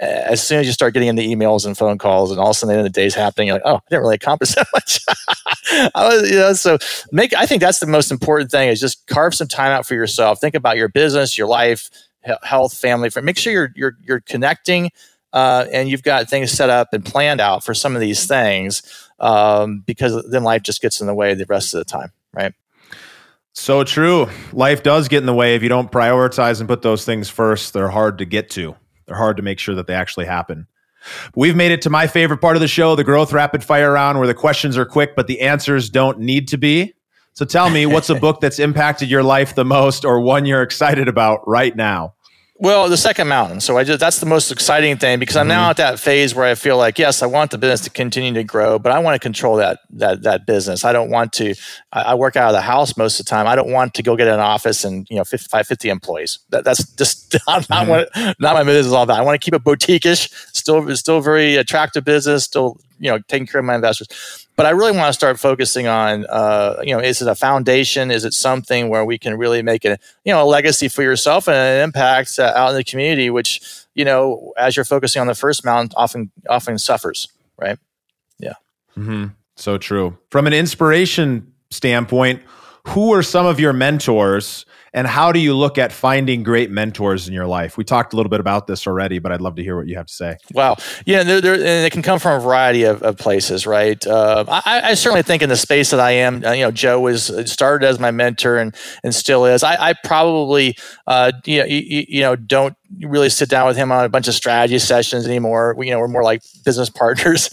as 0.03 0.45
soon 0.45 0.59
as 0.59 0.67
you 0.67 0.73
start 0.73 0.95
getting 0.95 1.09
into 1.09 1.23
emails 1.23 1.65
and 1.65 1.79
phone 1.79 1.97
calls 1.97 2.31
and 2.31 2.41
all 2.41 2.49
of 2.49 2.51
a 2.51 2.55
sudden 2.55 2.77
the, 2.77 2.83
the 2.83 2.91
day's 2.91 3.15
happening, 3.15 3.49
you're 3.49 3.57
like, 3.57 3.63
oh, 3.65 3.77
I 3.77 3.81
didn't 3.89 4.03
really 4.03 4.17
accomplish 4.17 4.51
that 4.55 4.67
much. 4.73 5.01
I 5.95 6.09
was, 6.09 6.31
you 6.31 6.37
know, 6.37 6.53
so 6.55 6.79
make, 7.13 7.33
I 7.35 7.47
think 7.47 7.61
that's 7.61 7.79
the 7.79 7.87
most 7.87 8.11
important 8.11 8.51
thing 8.51 8.69
is 8.69 8.81
just 8.81 9.07
carve 9.07 9.35
some 9.35 9.49
time 9.49 9.71
out 9.71 9.87
for 9.87 9.95
yourself. 9.95 10.41
Think 10.41 10.55
about 10.55 10.77
your 10.77 10.89
business, 10.89 11.39
your 11.39 11.47
life, 11.47 11.89
health, 12.43 12.75
family, 12.77 13.11
make 13.23 13.37
sure 13.37 13.53
you're, 13.53 13.73
you're, 13.77 13.97
you're 14.03 14.21
connecting 14.21 14.91
uh, 15.33 15.67
and 15.73 15.89
you've 15.89 16.03
got 16.03 16.29
things 16.29 16.51
set 16.51 16.69
up 16.69 16.89
and 16.93 17.05
planned 17.05 17.41
out 17.41 17.65
for 17.65 17.73
some 17.75 17.95
of 17.95 18.01
these 18.01 18.27
things 18.27 18.83
um, 19.19 19.83
because 19.87 20.25
then 20.31 20.43
life 20.43 20.63
just 20.63 20.83
gets 20.83 21.01
in 21.01 21.07
the 21.07 21.15
way 21.15 21.35
the 21.35 21.47
rest 21.47 21.75
of 21.75 21.79
the 21.79 21.85
time. 21.85 22.11
Right. 22.33 22.55
So 23.55 23.85
true. 23.85 24.29
Life 24.53 24.83
does 24.83 25.09
get 25.09 25.19
in 25.19 25.27
the 25.27 25.35
way 25.35 25.55
if 25.55 25.63
you 25.63 25.69
don't 25.69 25.93
prioritize 25.93 26.61
and 26.61 26.69
put 26.69 26.83
those 26.83 27.05
things 27.05 27.29
first. 27.29 27.73
They're 27.73 27.91
hard 27.91 28.19
to 28.19 28.25
get 28.25 28.51
to. 28.51 28.77
They're 29.07 29.17
hard 29.17 29.37
to 29.37 29.43
make 29.43 29.59
sure 29.59 29.75
that 29.75 29.87
they 29.87 29.95
actually 29.95 30.27
happen. 30.27 30.67
We've 31.35 31.57
made 31.57 31.73
it 31.73 31.83
to 31.83 31.91
my 31.91 32.07
favorite 32.07 32.39
part 32.39 32.57
of 32.57 32.61
the 32.61 32.69
show, 32.69 32.95
the 32.95 33.05
growth 33.05 33.33
rapid 33.33 33.63
fire 33.65 33.93
round, 33.93 34.19
where 34.19 34.27
the 34.27 34.35
questions 34.35 34.79
are 34.79 34.85
quick, 34.85 35.17
but 35.17 35.27
the 35.27 35.41
answers 35.41 35.91
don't 35.91 36.21
need 36.21 36.49
to 36.49 36.57
be. 36.57 36.95
So 37.35 37.45
tell 37.45 37.71
me, 37.71 37.87
what's 37.87 38.09
a 38.09 38.15
book 38.21 38.41
that's 38.41 38.59
impacted 38.59 39.11
your 39.11 39.23
life 39.23 39.55
the 39.55 39.65
most 39.65 40.05
or 40.05 40.21
one 40.21 40.47
you're 40.47 40.63
excited 40.63 41.09
about 41.09 41.47
right 41.47 41.75
now? 41.75 42.15
Well, 42.63 42.89
the 42.89 42.97
second 42.97 43.27
mountain. 43.27 43.59
So 43.59 43.77
I 43.77 43.83
just 43.83 43.99
that's 43.99 44.21
the 44.21 44.27
most 44.27 44.53
exciting 44.53 44.97
thing 44.97 45.19
because 45.19 45.37
I'm 45.37 45.49
mm-hmm. 45.49 45.49
now 45.49 45.71
at 45.71 45.79
that 45.79 45.99
phase 45.99 46.33
where 46.33 46.47
I 46.47 46.55
feel 46.55 46.77
like 46.77 46.97
yes, 46.97 47.21
I 47.21 47.27
want 47.27 47.51
the 47.51 47.59
business 47.59 47.81
to 47.81 47.91
continue 47.91 48.33
to 48.35 48.45
grow, 48.45 48.79
but 48.79 48.93
I 48.93 49.01
want 49.01 49.17
to 49.17 49.19
control 49.19 49.57
that 49.57 49.81
that 49.91 50.23
that 50.23 50.47
business. 50.47 50.85
I 50.85 50.93
don't 50.93 51.11
want 51.11 51.33
to. 51.35 51.57
I, 51.93 52.03
I 52.03 52.15
work 52.15 52.37
out 52.37 52.51
of 52.51 52.53
the 52.53 52.61
house 52.61 52.97
most 52.97 53.19
of 53.19 53.27
the 53.27 53.31
time. 53.31 53.49
I 53.49 53.57
don't 53.57 53.73
want 53.73 53.95
to 53.95 54.03
go 54.05 54.15
get 54.15 54.29
an 54.29 54.39
office 54.39 54.85
and 54.85 55.09
you 55.11 55.17
know 55.17 55.25
55, 55.25 55.67
50 55.67 55.89
employees. 55.89 56.39
That, 56.51 56.63
that's 56.63 56.89
just 56.93 57.33
not, 57.49 57.63
mm-hmm. 57.63 57.73
not 57.73 57.89
what 57.89 58.11
not 58.39 58.55
my 58.55 58.63
business 58.63 58.87
is 58.87 58.93
all 58.93 59.03
about. 59.03 59.19
I 59.19 59.23
want 59.23 59.41
to 59.41 59.45
keep 59.45 59.55
it 59.55 59.65
boutique-ish, 59.65 60.31
still 60.53 60.95
still 60.95 61.21
very 61.21 61.57
attractive 61.57 62.05
business, 62.05 62.45
still 62.45 62.79
you 63.01 63.11
know 63.11 63.19
taking 63.27 63.49
care 63.49 63.59
of 63.59 63.65
my 63.65 63.75
investors 63.75 64.47
but 64.57 64.67
I 64.67 64.71
really 64.71 64.93
want 64.93 65.09
to 65.09 65.13
start 65.13 65.41
focusing 65.41 65.87
on, 65.87 66.27
uh, 66.29 66.77
you 66.83 66.95
know, 66.95 67.01
is 67.01 67.23
it 67.23 67.29
a 67.29 67.35
foundation? 67.35 68.11
Is 68.11 68.25
it 68.25 68.35
something 68.35 68.89
where 68.89 69.05
we 69.05 69.19
can 69.19 69.37
really 69.39 69.63
make 69.63 69.85
a, 69.85 69.99
you 70.25 70.33
know, 70.33 70.43
a 70.43 70.45
legacy 70.45 70.89
for 70.89 71.03
yourself 71.03 71.49
and 71.49 71.57
an 71.57 71.85
impact 71.85 72.39
uh, 72.39 72.53
out 72.55 72.71
in 72.71 72.77
the 72.77 72.85
community, 72.85 73.31
which, 73.31 73.63
you 73.95 74.05
know, 74.05 74.53
as 74.59 74.77
you're 74.77 74.85
focusing 74.85 75.21
on 75.21 75.27
the 75.27 75.35
first 75.35 75.65
mountain, 75.65 75.95
often 75.97 76.31
often 76.49 76.79
suffers, 76.79 77.29
right? 77.59 77.79
Yeah. 78.39 78.55
Mm-hmm. 78.97 79.29
So 79.57 79.79
true. 79.79 80.19
From 80.31 80.47
an 80.47 80.53
inspiration 80.53 81.53
standpoint, 81.71 82.43
who 82.89 83.15
are 83.15 83.23
some 83.23 83.47
of 83.47 83.59
your 83.61 83.73
mentors 83.73 84.67
and 84.95 85.07
how 85.07 85.33
do 85.33 85.39
you 85.39 85.57
look 85.57 85.79
at 85.79 85.93
finding 85.93 86.43
great 86.43 86.71
mentors 86.71 87.27
in 87.29 87.35
your 87.35 87.47
life? 87.47 87.77
We 87.77 87.85
talked 87.85 88.13
a 88.13 88.17
little 88.17 88.31
bit 88.31 88.41
about 88.41 88.67
this 88.67 88.87
already, 88.87 89.19
but 89.19 89.33
I'd 89.33 89.41
love 89.41 89.57
to 89.57 89.63
hear 89.63 89.77
what 89.77 89.87
you 89.89 89.97
have 89.97 90.07
to 90.07 90.13
say. 90.13 90.37
Wow. 90.53 90.77
Yeah, 91.07 91.23
they're, 91.23 91.41
they're, 91.41 91.55
and 91.55 91.87
it 91.87 91.93
can 91.93 92.03
come 92.03 92.19
from 92.19 92.41
a 92.41 92.45
variety 92.45 92.85
of, 92.85 93.03
of 93.03 93.17
places, 93.17 93.67
right? 93.67 94.05
Uh, 94.07 94.45
I, 94.49 94.91
I, 94.91 94.95
certainly 94.95 95.23
think 95.23 95.43
in 95.43 95.49
the 95.49 95.57
space 95.57 95.91
that 95.91 96.01
I 96.01 96.13
am, 96.13 96.45
uh, 96.45 96.53
you 96.53 96.63
know, 96.63 96.71
Joe 96.71 97.01
was 97.01 97.31
started 97.51 97.87
as 97.87 97.99
my 97.99 98.11
mentor 98.11 98.59
and, 98.59 98.75
and 99.03 99.15
still 99.15 99.47
is. 99.47 99.63
I, 99.63 99.91
I 99.91 99.95
probably, 100.05 100.77
uh, 101.07 101.33
you, 101.45 101.59
know, 101.61 101.65
you, 101.65 102.05
you 102.09 102.21
know, 102.21 102.37
don't 102.37 102.77
really 103.01 103.31
sit 103.31 103.49
down 103.49 103.67
with 103.67 103.77
him 103.77 103.91
on 103.91 104.05
a 104.05 104.09
bunch 104.09 104.29
of 104.29 104.35
strategy 104.35 104.79
sessions 104.79 105.27
anymore. 105.27 105.75
We, 105.77 105.87
you 105.87 105.93
know, 105.93 105.99
we're 105.99 106.09
more 106.09 106.23
like 106.23 106.43
business 106.65 106.91
partners. 107.03 107.51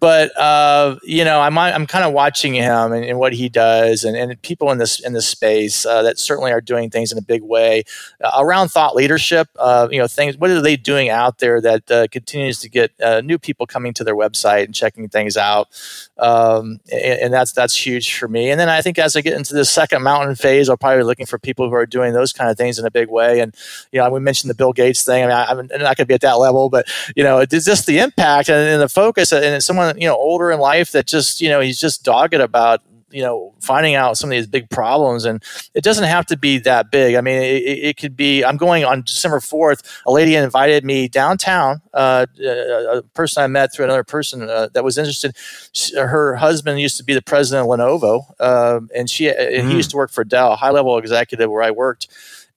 But 0.00 0.36
uh, 0.38 0.96
you 1.02 1.24
know, 1.24 1.40
I'm 1.40 1.58
I'm 1.58 1.86
kind 1.86 2.04
of 2.04 2.12
watching 2.12 2.54
him 2.54 2.92
and, 2.92 3.04
and, 3.04 3.18
what 3.18 3.34
he 3.34 3.50
does, 3.50 4.02
and, 4.02 4.16
and 4.16 4.40
people 4.40 4.70
in 4.70 4.78
this 4.78 4.98
in 4.98 5.12
this 5.12 5.28
space 5.28 5.84
uh, 5.84 6.02
that 6.02 6.18
certainly 6.18 6.52
are 6.52 6.62
doing 6.62 6.88
things 6.88 7.12
in 7.12 7.18
a 7.18 7.22
big 7.22 7.42
way 7.42 7.84
uh, 8.22 8.30
around 8.38 8.70
thought 8.70 8.94
leadership. 8.94 9.48
Uh, 9.58 9.88
you 9.90 9.98
know, 9.98 10.06
things. 10.06 10.38
What 10.38 10.50
are 10.50 10.62
they 10.62 10.76
doing 10.76 11.10
out 11.10 11.38
there 11.38 11.60
that 11.60 11.90
uh, 11.90 12.06
continues 12.10 12.58
to 12.60 12.70
get 12.70 12.92
uh, 13.02 13.20
new 13.20 13.38
people 13.38 13.66
coming 13.66 13.92
to 13.94 14.04
their 14.04 14.16
website 14.16 14.64
and 14.64 14.74
checking 14.74 15.08
things 15.08 15.36
out? 15.36 15.68
Um, 16.16 16.80
and, 16.90 17.20
and, 17.20 17.34
that's 17.34 17.52
that's 17.52 17.86
huge 17.86 18.14
for 18.14 18.28
me. 18.28 18.50
And 18.50 18.58
then 18.58 18.68
I 18.68 18.82
think 18.82 18.98
as 18.98 19.16
I 19.16 19.20
get 19.20 19.34
into 19.34 19.54
the 19.54 19.64
second 19.64 20.02
mountain 20.02 20.34
phase, 20.34 20.68
I'll 20.68 20.76
probably 20.76 20.98
be 20.98 21.04
looking 21.04 21.26
for 21.26 21.38
people 21.38 21.68
who 21.68 21.74
are 21.74 21.86
doing 21.86 22.12
those 22.12 22.32
kind 22.32 22.50
of 22.50 22.56
things 22.56 22.78
in 22.78 22.86
a 22.86 22.90
big 22.90 23.08
way. 23.08 23.40
And 23.40 23.54
you 23.92 24.00
know, 24.00 24.10
we 24.10 24.20
mentioned 24.20 24.50
the 24.50 24.54
Bill 24.54 24.72
Gates 24.80 25.04
thing. 25.04 25.24
I 25.24 25.26
mean, 25.26 25.36
I, 25.36 25.50
am 25.50 25.82
not 25.82 25.96
going 25.96 26.04
to 26.04 26.06
be 26.06 26.14
at 26.14 26.22
that 26.22 26.38
level, 26.38 26.70
but 26.70 26.88
you 27.14 27.22
know, 27.22 27.38
it's 27.38 27.64
just 27.64 27.86
the 27.86 27.98
impact 27.98 28.48
and, 28.48 28.68
and 28.68 28.80
the 28.80 28.88
focus, 28.88 29.32
and 29.32 29.44
it's 29.44 29.66
someone 29.66 29.98
you 30.00 30.06
know 30.06 30.16
older 30.16 30.50
in 30.50 30.60
life 30.60 30.92
that 30.92 31.06
just 31.06 31.40
you 31.40 31.48
know 31.48 31.60
he's 31.60 31.80
just 31.80 32.04
dogged 32.04 32.34
about 32.34 32.82
you 33.10 33.22
know 33.22 33.52
finding 33.60 33.94
out 33.94 34.16
some 34.16 34.30
of 34.30 34.36
these 34.36 34.46
big 34.46 34.70
problems 34.70 35.24
and 35.24 35.42
it 35.74 35.82
doesn't 35.82 36.04
have 36.04 36.24
to 36.26 36.36
be 36.36 36.58
that 36.58 36.90
big 36.90 37.14
i 37.16 37.20
mean 37.20 37.42
it, 37.42 37.62
it 37.62 37.96
could 37.96 38.16
be 38.16 38.44
i'm 38.44 38.56
going 38.56 38.84
on 38.84 39.02
december 39.02 39.38
4th 39.38 39.82
a 40.06 40.12
lady 40.12 40.34
invited 40.34 40.84
me 40.84 41.08
downtown 41.08 41.80
uh, 41.92 42.26
a 42.40 43.02
person 43.14 43.42
i 43.42 43.46
met 43.46 43.74
through 43.74 43.84
another 43.84 44.04
person 44.04 44.42
uh, 44.42 44.68
that 44.72 44.84
was 44.84 44.96
interested 44.96 45.36
she, 45.72 45.96
her 45.96 46.36
husband 46.36 46.80
used 46.80 46.96
to 46.96 47.04
be 47.04 47.14
the 47.14 47.22
president 47.22 47.68
of 47.68 47.78
lenovo 47.78 48.22
uh, 48.38 48.80
and 48.94 49.10
she 49.10 49.24
mm. 49.24 49.68
he 49.68 49.76
used 49.76 49.90
to 49.90 49.96
work 49.96 50.10
for 50.10 50.24
dell 50.24 50.56
high 50.56 50.70
level 50.70 50.96
executive 50.96 51.50
where 51.50 51.62
i 51.62 51.70
worked 51.70 52.08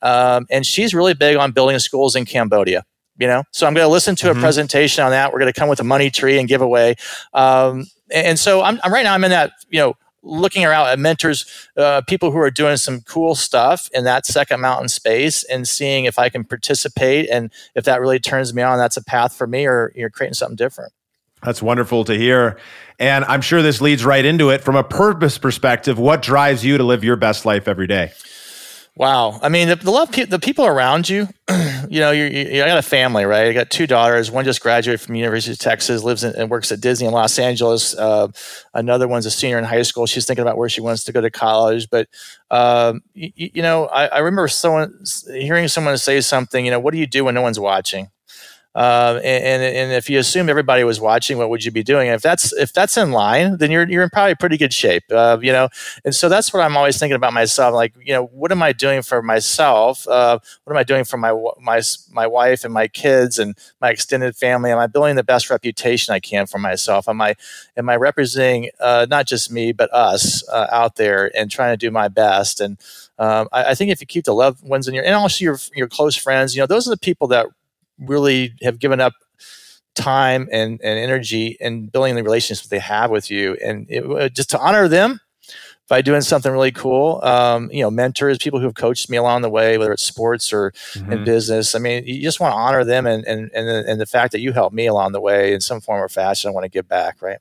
um, 0.03 0.45
and 0.51 0.65
she's 0.65 0.93
really 0.93 1.15
big 1.15 1.37
on 1.37 1.51
building 1.51 1.79
schools 1.79 2.15
in 2.15 2.25
Cambodia. 2.25 2.85
You 3.17 3.27
know, 3.27 3.43
so 3.51 3.67
I'm 3.67 3.75
going 3.75 3.85
to 3.85 3.91
listen 3.91 4.15
to 4.17 4.27
mm-hmm. 4.27 4.39
a 4.39 4.41
presentation 4.41 5.03
on 5.03 5.11
that. 5.11 5.31
We're 5.31 5.39
going 5.39 5.53
to 5.53 5.59
come 5.59 5.69
with 5.69 5.79
a 5.79 5.83
money 5.83 6.09
tree 6.09 6.39
and 6.39 6.47
give 6.47 6.61
away. 6.61 6.95
Um, 7.31 7.85
and 8.11 8.39
so 8.39 8.63
I'm, 8.63 8.79
I'm, 8.83 8.91
right 8.91 9.03
now. 9.03 9.13
I'm 9.13 9.23
in 9.23 9.29
that 9.29 9.51
you 9.69 9.79
know 9.79 9.95
looking 10.23 10.65
around 10.65 10.87
at 10.87 10.97
mentors, 10.97 11.45
uh, 11.77 12.01
people 12.07 12.31
who 12.31 12.39
are 12.39 12.49
doing 12.49 12.77
some 12.77 13.01
cool 13.01 13.35
stuff 13.35 13.89
in 13.93 14.03
that 14.05 14.25
second 14.25 14.61
mountain 14.61 14.89
space, 14.89 15.43
and 15.43 15.67
seeing 15.67 16.05
if 16.05 16.17
I 16.17 16.29
can 16.29 16.43
participate 16.43 17.29
and 17.29 17.51
if 17.75 17.85
that 17.85 18.01
really 18.01 18.19
turns 18.19 18.53
me 18.53 18.63
on. 18.63 18.79
That's 18.79 18.97
a 18.97 19.03
path 19.03 19.35
for 19.35 19.45
me, 19.45 19.67
or 19.67 19.91
you're 19.95 20.09
creating 20.09 20.35
something 20.35 20.55
different. 20.55 20.91
That's 21.43 21.61
wonderful 21.61 22.05
to 22.05 22.17
hear. 22.17 22.57
And 22.99 23.25
I'm 23.25 23.41
sure 23.41 23.61
this 23.61 23.81
leads 23.81 24.05
right 24.05 24.23
into 24.23 24.49
it. 24.49 24.63
From 24.63 24.75
a 24.75 24.83
purpose 24.83 25.37
perspective, 25.37 25.99
what 25.99 26.21
drives 26.21 26.63
you 26.63 26.77
to 26.77 26.83
live 26.83 27.03
your 27.03 27.17
best 27.17 27.45
life 27.45 27.67
every 27.67 27.87
day? 27.87 28.13
Wow. 28.95 29.39
I 29.41 29.49
mean, 29.49 29.69
the, 29.69 29.75
the 29.75 29.89
love, 29.89 30.11
pe- 30.11 30.25
the 30.25 30.37
people 30.37 30.67
around 30.67 31.09
you, 31.09 31.27
you 31.89 31.99
know, 31.99 32.11
you, 32.11 32.61
I 32.61 32.67
got 32.67 32.77
a 32.77 32.83
family, 32.83 33.25
right? 33.25 33.47
I 33.47 33.53
got 33.53 33.71
two 33.71 33.87
daughters. 33.87 34.29
One 34.29 34.45
just 34.45 34.61
graduated 34.61 35.01
from 35.01 35.15
University 35.15 35.53
of 35.53 35.57
Texas, 35.57 36.03
lives 36.03 36.23
in, 36.23 36.35
and 36.35 36.47
works 36.47 36.71
at 36.71 36.79
Disney 36.79 37.07
in 37.07 37.13
Los 37.13 37.39
Angeles. 37.39 37.95
Uh, 37.95 38.27
another 38.75 39.07
one's 39.07 39.25
a 39.25 39.31
senior 39.31 39.57
in 39.57 39.63
high 39.63 39.81
school. 39.81 40.05
She's 40.05 40.27
thinking 40.27 40.43
about 40.43 40.57
where 40.57 40.69
she 40.69 40.81
wants 40.81 41.05
to 41.05 41.11
go 41.11 41.21
to 41.21 41.31
college. 41.31 41.89
But, 41.89 42.07
um, 42.51 43.01
you, 43.15 43.31
you, 43.35 43.61
know, 43.63 43.87
I, 43.87 44.05
I 44.05 44.19
remember 44.19 44.47
someone 44.47 45.03
hearing 45.27 45.67
someone 45.69 45.97
say 45.97 46.21
something, 46.21 46.63
you 46.63 46.69
know, 46.69 46.79
what 46.79 46.91
do 46.91 46.99
you 46.99 47.07
do 47.07 47.25
when 47.25 47.33
no 47.33 47.41
one's 47.41 47.59
watching? 47.59 48.09
Uh, 48.75 49.19
and, 49.23 49.61
and 49.61 49.91
if 49.91 50.09
you 50.09 50.17
assume 50.17 50.49
everybody 50.49 50.83
was 50.83 50.99
watching, 50.99 51.37
what 51.37 51.49
would 51.49 51.63
you 51.63 51.71
be 51.71 51.83
doing? 51.83 52.07
And 52.07 52.15
if 52.15 52.21
that's 52.23 52.51
if 52.53 52.73
that's 52.73 52.97
in 52.97 53.11
line, 53.11 53.57
then 53.57 53.69
you're 53.69 53.87
you're 53.87 54.03
in 54.03 54.09
probably 54.09 54.33
pretty 54.35 54.57
good 54.57 54.73
shape, 54.73 55.03
uh, 55.11 55.37
you 55.41 55.51
know. 55.51 55.69
And 56.03 56.15
so 56.15 56.27
that's 56.27 56.51
what 56.51 56.63
I'm 56.63 56.75
always 56.75 56.97
thinking 56.97 57.15
about 57.15 57.33
myself. 57.33 57.73
Like, 57.73 57.93
you 58.03 58.13
know, 58.13 58.25
what 58.25 58.51
am 58.51 58.63
I 58.63 58.73
doing 58.73 59.03
for 59.03 59.21
myself? 59.21 60.07
Uh, 60.07 60.39
what 60.63 60.73
am 60.73 60.77
I 60.77 60.83
doing 60.83 61.03
for 61.03 61.17
my 61.17 61.33
my 61.61 61.81
my 62.11 62.25
wife 62.25 62.65
and 62.65 62.73
my 62.73 62.87
kids 62.87 63.37
and 63.37 63.55
my 63.79 63.91
extended 63.91 64.35
family? 64.35 64.71
Am 64.71 64.79
I 64.79 64.87
building 64.87 65.15
the 65.15 65.23
best 65.23 65.51
reputation 65.51 66.13
I 66.13 66.19
can 66.19 66.47
for 66.47 66.57
myself? 66.57 67.07
Am 67.07 67.21
I 67.21 67.35
am 67.77 67.89
I 67.89 67.95
representing 67.95 68.69
uh, 68.79 69.05
not 69.07 69.27
just 69.27 69.51
me 69.51 69.71
but 69.71 69.93
us 69.93 70.47
uh, 70.49 70.67
out 70.71 70.95
there 70.95 71.31
and 71.37 71.51
trying 71.51 71.73
to 71.73 71.77
do 71.77 71.91
my 71.91 72.07
best? 72.07 72.59
And 72.59 72.79
um, 73.19 73.47
I, 73.51 73.65
I, 73.65 73.75
think 73.75 73.91
if 73.91 74.01
you 74.01 74.07
keep 74.07 74.25
the 74.25 74.33
loved 74.33 74.67
ones 74.67 74.87
in 74.87 74.95
your 74.95 75.03
and 75.03 75.13
also 75.13 75.43
your 75.43 75.59
your 75.75 75.87
close 75.87 76.15
friends, 76.15 76.55
you 76.55 76.61
know, 76.61 76.65
those 76.65 76.87
are 76.87 76.89
the 76.89 76.97
people 76.97 77.27
that 77.27 77.45
really 77.99 78.53
have 78.61 78.79
given 78.79 78.99
up 78.99 79.13
time 79.95 80.49
and, 80.51 80.79
and 80.83 80.99
energy 80.99 81.57
in 81.59 81.87
building 81.87 82.15
the 82.15 82.23
relationships 82.23 82.69
they 82.69 82.79
have 82.79 83.11
with 83.11 83.29
you. 83.29 83.57
And 83.63 83.85
it, 83.89 84.05
uh, 84.05 84.29
just 84.29 84.49
to 84.51 84.59
honor 84.59 84.87
them 84.87 85.19
by 85.89 86.01
doing 86.01 86.21
something 86.21 86.51
really 86.51 86.71
cool 86.71 87.19
um, 87.23 87.69
you 87.71 87.83
know 87.83 87.91
mentors 87.91 88.37
people 88.37 88.59
who 88.59 88.65
have 88.65 88.75
coached 88.75 89.09
me 89.09 89.17
along 89.17 89.41
the 89.41 89.49
way 89.49 89.77
whether 89.77 89.91
it's 89.91 90.03
sports 90.03 90.53
or 90.53 90.71
mm-hmm. 90.71 91.11
in 91.11 91.23
business. 91.23 91.75
I 91.75 91.79
mean 91.79 92.05
you 92.05 92.21
just 92.21 92.39
want 92.39 92.53
to 92.53 92.57
honor 92.57 92.83
them 92.83 93.05
and, 93.05 93.25
and, 93.25 93.51
and, 93.53 93.67
the, 93.67 93.83
and 93.87 94.01
the 94.01 94.05
fact 94.05 94.31
that 94.31 94.39
you 94.39 94.53
helped 94.53 94.75
me 94.75 94.87
along 94.87 95.11
the 95.11 95.21
way 95.21 95.53
in 95.53 95.61
some 95.61 95.81
form 95.81 96.01
or 96.01 96.09
fashion 96.09 96.49
i 96.49 96.53
want 96.53 96.63
to 96.63 96.69
give 96.69 96.87
back 96.87 97.21
right 97.21 97.39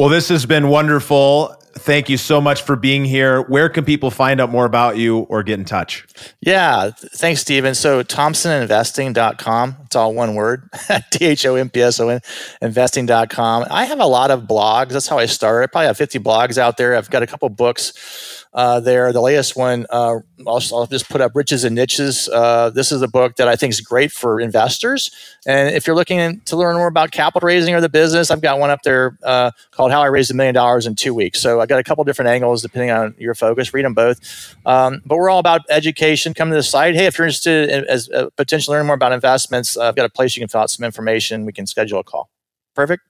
well 0.00 0.08
this 0.08 0.30
has 0.30 0.46
been 0.46 0.68
wonderful 0.68 1.54
thank 1.74 2.08
you 2.08 2.16
so 2.16 2.40
much 2.40 2.62
for 2.62 2.76
being 2.76 3.04
here. 3.04 3.42
Where 3.42 3.68
can 3.68 3.84
people 3.84 4.10
find 4.10 4.40
out 4.40 4.50
more 4.50 4.64
about 4.64 4.96
you 4.96 5.20
or 5.20 5.42
get 5.42 5.58
in 5.58 5.64
touch? 5.64 6.06
Yeah, 6.40 6.90
thanks, 6.90 7.40
Stephen. 7.40 7.74
So, 7.74 8.02
thompsoninvesting.com. 8.02 9.76
It's 9.84 9.96
all 9.96 10.12
one 10.12 10.34
word 10.34 10.68
T 11.10 11.26
H 11.26 11.46
O 11.46 11.54
M 11.54 11.70
P 11.70 11.80
S 11.80 12.00
O 12.00 12.08
N, 12.08 12.20
investing.com. 12.60 13.66
I 13.70 13.84
have 13.84 14.00
a 14.00 14.06
lot 14.06 14.30
of 14.30 14.42
blogs. 14.42 14.90
That's 14.90 15.06
how 15.08 15.18
I 15.18 15.26
started. 15.26 15.64
I 15.64 15.66
probably 15.66 15.86
have 15.86 15.96
50 15.96 16.18
blogs 16.18 16.58
out 16.58 16.76
there. 16.76 16.96
I've 16.96 17.10
got 17.10 17.22
a 17.22 17.26
couple 17.26 17.48
books 17.48 18.39
uh, 18.52 18.80
there. 18.80 19.12
The 19.12 19.20
latest 19.20 19.56
one, 19.56 19.86
uh, 19.90 20.16
I'll, 20.46 20.62
I'll, 20.72 20.86
just 20.86 21.08
put 21.08 21.20
up 21.20 21.32
Riches 21.34 21.62
and 21.62 21.74
Niches. 21.74 22.28
Uh, 22.28 22.70
this 22.70 22.90
is 22.90 23.00
a 23.00 23.08
book 23.08 23.36
that 23.36 23.46
I 23.46 23.54
think 23.54 23.72
is 23.72 23.80
great 23.80 24.10
for 24.10 24.40
investors. 24.40 25.10
And 25.46 25.74
if 25.74 25.86
you're 25.86 25.94
looking 25.94 26.40
to 26.46 26.56
learn 26.56 26.76
more 26.76 26.88
about 26.88 27.12
capital 27.12 27.46
raising 27.46 27.74
or 27.74 27.80
the 27.80 27.88
business, 27.88 28.30
I've 28.30 28.40
got 28.40 28.58
one 28.58 28.70
up 28.70 28.82
there 28.82 29.16
uh, 29.22 29.52
called 29.70 29.92
How 29.92 30.02
I 30.02 30.06
Raised 30.06 30.30
a 30.30 30.34
Million 30.34 30.54
Dollars 30.54 30.86
in 30.86 30.96
Two 30.96 31.14
Weeks. 31.14 31.40
So 31.40 31.60
I've 31.60 31.68
got 31.68 31.78
a 31.78 31.84
couple 31.84 32.02
different 32.04 32.30
angles 32.30 32.62
depending 32.62 32.90
on 32.90 33.14
your 33.18 33.34
focus. 33.34 33.72
Read 33.72 33.84
them 33.84 33.94
both. 33.94 34.56
Um, 34.66 35.00
but 35.06 35.16
we're 35.16 35.30
all 35.30 35.38
about 35.38 35.62
education. 35.70 36.34
Come 36.34 36.50
to 36.50 36.56
the 36.56 36.62
site. 36.62 36.94
Hey, 36.94 37.06
if 37.06 37.18
you're 37.18 37.26
interested 37.26 37.70
in 37.70 37.84
as, 37.84 38.10
uh, 38.10 38.30
potentially 38.36 38.74
learning 38.74 38.88
more 38.88 38.96
about 38.96 39.12
investments, 39.12 39.76
uh, 39.76 39.88
I've 39.88 39.96
got 39.96 40.06
a 40.06 40.10
place 40.10 40.36
you 40.36 40.40
can 40.40 40.48
fill 40.48 40.62
out 40.62 40.70
some 40.70 40.84
information. 40.84 41.46
We 41.46 41.52
can 41.52 41.66
schedule 41.66 42.00
a 42.00 42.04
call. 42.04 42.30
Perfect. 42.74 43.09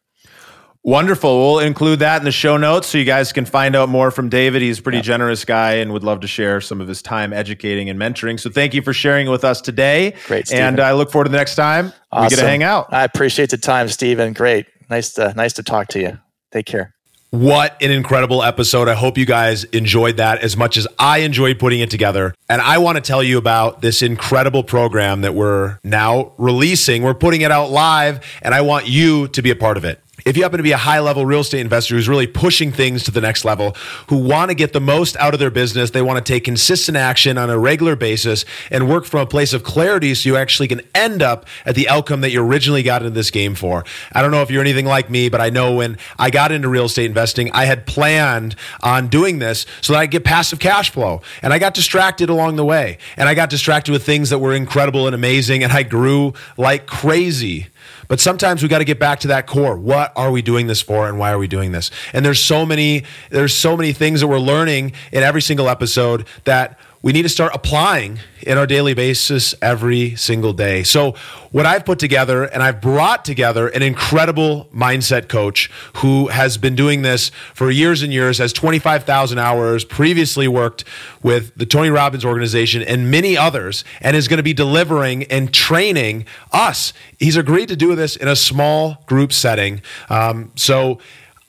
Wonderful. 0.82 1.38
We'll 1.38 1.58
include 1.58 1.98
that 1.98 2.20
in 2.20 2.24
the 2.24 2.32
show 2.32 2.56
notes 2.56 2.88
so 2.88 2.96
you 2.96 3.04
guys 3.04 3.32
can 3.32 3.44
find 3.44 3.76
out 3.76 3.90
more 3.90 4.10
from 4.10 4.30
David. 4.30 4.62
He's 4.62 4.78
a 4.78 4.82
pretty 4.82 5.02
generous 5.02 5.44
guy 5.44 5.74
and 5.74 5.92
would 5.92 6.04
love 6.04 6.20
to 6.20 6.26
share 6.26 6.62
some 6.62 6.80
of 6.80 6.88
his 6.88 7.02
time 7.02 7.34
educating 7.34 7.90
and 7.90 8.00
mentoring. 8.00 8.40
So 8.40 8.48
thank 8.48 8.72
you 8.72 8.80
for 8.80 8.94
sharing 8.94 9.26
it 9.26 9.30
with 9.30 9.44
us 9.44 9.60
today. 9.60 10.14
Great. 10.26 10.46
Stephen. 10.46 10.64
And 10.64 10.80
I 10.80 10.92
look 10.92 11.10
forward 11.10 11.24
to 11.24 11.30
the 11.30 11.36
next 11.36 11.54
time 11.54 11.92
awesome. 12.10 12.24
we 12.24 12.30
get 12.30 12.36
to 12.36 12.48
hang 12.48 12.62
out. 12.62 12.86
I 12.92 13.04
appreciate 13.04 13.50
the 13.50 13.58
time, 13.58 13.88
Stephen. 13.88 14.32
Great. 14.32 14.66
Nice 14.88 15.12
to 15.14 15.34
nice 15.34 15.52
to 15.54 15.62
talk 15.62 15.88
to 15.88 16.00
you. 16.00 16.18
Take 16.50 16.64
care. 16.64 16.94
What 17.28 17.80
an 17.80 17.92
incredible 17.92 18.42
episode. 18.42 18.88
I 18.88 18.94
hope 18.94 19.16
you 19.16 19.26
guys 19.26 19.62
enjoyed 19.64 20.16
that 20.16 20.40
as 20.40 20.56
much 20.56 20.76
as 20.76 20.88
I 20.98 21.18
enjoyed 21.18 21.60
putting 21.60 21.78
it 21.78 21.88
together. 21.88 22.34
And 22.48 22.60
I 22.60 22.78
want 22.78 22.96
to 22.96 23.00
tell 23.00 23.22
you 23.22 23.38
about 23.38 23.82
this 23.82 24.02
incredible 24.02 24.64
program 24.64 25.20
that 25.20 25.32
we're 25.32 25.78
now 25.84 26.32
releasing. 26.38 27.04
We're 27.04 27.14
putting 27.14 27.42
it 27.42 27.52
out 27.52 27.70
live, 27.70 28.26
and 28.42 28.52
I 28.52 28.62
want 28.62 28.88
you 28.88 29.28
to 29.28 29.42
be 29.42 29.50
a 29.50 29.56
part 29.56 29.76
of 29.76 29.84
it 29.84 30.00
if 30.24 30.36
you 30.36 30.42
happen 30.42 30.58
to 30.58 30.62
be 30.62 30.72
a 30.72 30.76
high 30.76 31.00
level 31.00 31.26
real 31.26 31.40
estate 31.40 31.60
investor 31.60 31.94
who's 31.94 32.08
really 32.08 32.26
pushing 32.26 32.72
things 32.72 33.04
to 33.04 33.10
the 33.10 33.20
next 33.20 33.44
level, 33.44 33.76
who 34.08 34.18
want 34.18 34.50
to 34.50 34.54
get 34.54 34.72
the 34.72 34.80
most 34.80 35.16
out 35.16 35.34
of 35.34 35.40
their 35.40 35.50
business, 35.50 35.90
they 35.90 36.02
want 36.02 36.24
to 36.24 36.32
take 36.32 36.44
consistent 36.44 36.96
action 36.96 37.38
on 37.38 37.50
a 37.50 37.58
regular 37.58 37.96
basis 37.96 38.44
and 38.70 38.88
work 38.88 39.04
from 39.04 39.20
a 39.20 39.26
place 39.26 39.52
of 39.52 39.62
clarity 39.62 40.14
so 40.14 40.28
you 40.28 40.36
actually 40.36 40.68
can 40.68 40.80
end 40.94 41.22
up 41.22 41.46
at 41.64 41.74
the 41.74 41.88
outcome 41.88 42.20
that 42.20 42.30
you 42.30 42.42
originally 42.42 42.82
got 42.82 43.02
into 43.02 43.14
this 43.14 43.30
game 43.30 43.54
for. 43.54 43.84
I 44.12 44.22
don't 44.22 44.30
know 44.30 44.42
if 44.42 44.50
you're 44.50 44.60
anything 44.60 44.86
like 44.86 45.10
me, 45.10 45.28
but 45.28 45.40
I 45.40 45.50
know 45.50 45.74
when 45.74 45.98
I 46.18 46.30
got 46.30 46.52
into 46.52 46.68
real 46.68 46.86
estate 46.86 47.06
investing, 47.06 47.50
I 47.52 47.64
had 47.64 47.86
planned 47.86 48.56
on 48.82 49.08
doing 49.08 49.38
this 49.38 49.66
so 49.80 49.92
that 49.92 50.00
I 50.00 50.06
get 50.06 50.24
passive 50.24 50.58
cash 50.58 50.90
flow. 50.90 51.22
And 51.42 51.52
I 51.52 51.58
got 51.58 51.74
distracted 51.74 52.30
along 52.30 52.56
the 52.56 52.64
way. 52.64 52.98
And 53.16 53.28
I 53.28 53.34
got 53.34 53.50
distracted 53.50 53.92
with 53.92 54.04
things 54.04 54.30
that 54.30 54.38
were 54.38 54.54
incredible 54.54 55.06
and 55.06 55.14
amazing. 55.14 55.64
And 55.64 55.72
I 55.72 55.82
grew 55.82 56.34
like 56.56 56.86
crazy. 56.86 57.68
But 58.10 58.18
sometimes 58.18 58.60
we 58.60 58.68
got 58.68 58.78
to 58.78 58.84
get 58.84 58.98
back 58.98 59.20
to 59.20 59.28
that 59.28 59.46
core. 59.46 59.76
What 59.76 60.12
are 60.16 60.32
we 60.32 60.42
doing 60.42 60.66
this 60.66 60.82
for 60.82 61.08
and 61.08 61.16
why 61.16 61.30
are 61.30 61.38
we 61.38 61.46
doing 61.46 61.70
this? 61.70 61.92
And 62.12 62.26
there's 62.26 62.42
so 62.42 62.66
many 62.66 63.04
there's 63.30 63.54
so 63.54 63.76
many 63.76 63.92
things 63.92 64.18
that 64.18 64.26
we're 64.26 64.40
learning 64.40 64.94
in 65.12 65.22
every 65.22 65.40
single 65.40 65.68
episode 65.68 66.26
that 66.42 66.76
we 67.02 67.12
need 67.12 67.22
to 67.22 67.30
start 67.30 67.52
applying 67.54 68.18
in 68.42 68.58
our 68.58 68.66
daily 68.66 68.92
basis 68.92 69.54
every 69.62 70.14
single 70.16 70.52
day. 70.52 70.82
So, 70.82 71.14
what 71.50 71.64
I've 71.64 71.84
put 71.84 71.98
together 71.98 72.44
and 72.44 72.62
I've 72.62 72.80
brought 72.80 73.24
together 73.24 73.68
an 73.68 73.82
incredible 73.82 74.68
mindset 74.74 75.28
coach 75.28 75.70
who 75.96 76.28
has 76.28 76.58
been 76.58 76.76
doing 76.76 77.02
this 77.02 77.30
for 77.54 77.70
years 77.70 78.02
and 78.02 78.12
years, 78.12 78.38
has 78.38 78.52
25,000 78.52 79.38
hours, 79.38 79.84
previously 79.84 80.46
worked 80.46 80.84
with 81.22 81.54
the 81.56 81.66
Tony 81.66 81.88
Robbins 81.88 82.24
organization 82.24 82.82
and 82.82 83.10
many 83.10 83.36
others, 83.36 83.82
and 84.00 84.14
is 84.14 84.28
going 84.28 84.36
to 84.36 84.42
be 84.42 84.54
delivering 84.54 85.24
and 85.24 85.52
training 85.54 86.26
us. 86.52 86.92
He's 87.18 87.36
agreed 87.36 87.68
to 87.68 87.76
do 87.76 87.94
this 87.94 88.14
in 88.14 88.28
a 88.28 88.36
small 88.36 89.02
group 89.06 89.32
setting. 89.32 89.80
Um, 90.10 90.52
so, 90.54 90.98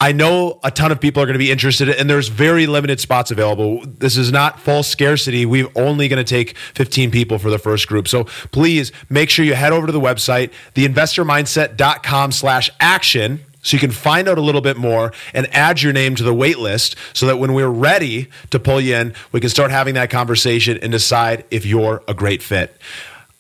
I 0.02 0.14
know 0.14 0.60
a 0.64 0.72
ton 0.72 0.92
of 0.92 1.00
people 1.00 1.22
are 1.22 1.28
going 1.28 1.36
to 1.36 1.40
be 1.40 1.52
interested, 1.52 1.88
and 1.88 2.10
there's 2.10 2.28
very 2.28 2.66
limited 2.66 3.00
spots 3.00 3.30
available. 3.30 3.86
This 3.86 4.18
is 4.18 4.32
not 4.32 4.60
false 4.60 4.88
scarcity. 4.88 5.46
We're 5.46 5.70
only 5.76 6.08
going 6.08 6.18
to 6.18 6.28
take 6.28 6.58
15 6.58 7.12
people 7.12 7.38
for 7.38 7.52
the 7.52 7.60
first 7.60 7.88
group. 7.88 8.08
So 8.08 8.24
please 8.52 8.92
make 9.12 9.30
sure 9.30 9.46
you 9.46 9.54
head 9.54 9.72
over 9.72 9.86
to 9.86 9.94
the 9.94 10.00
website, 10.00 10.52
theinvestormindset.com 10.74 12.32
slash 12.32 12.72
action. 12.80 13.42
So 13.62 13.76
you 13.76 13.80
can 13.80 13.92
find 13.92 14.28
out 14.28 14.40
a 14.40 14.42
little 14.42 14.62
bit 14.62 14.76
more 14.76 15.14
and 15.36 15.46
add 15.54 15.84
your 15.84 15.94
name 15.94 16.16
to 16.16 16.24
the 16.24 16.34
wait 16.34 16.58
list 16.58 16.96
so 17.14 17.28
that 17.28 17.38
when 17.38 17.54
we're 17.54 17.70
ready 17.70 18.28
to 18.50 18.60
pull 18.60 18.82
you 18.82 18.96
in, 18.96 19.14
we 19.32 19.40
can 19.40 19.52
start 19.52 19.70
having 19.70 19.94
that 19.94 20.10
conversation 20.10 20.80
and 20.82 20.92
decide 20.92 21.46
if 21.52 21.64
you're 21.64 22.02
a 22.08 22.16
great 22.16 22.42
fit. 22.42 22.76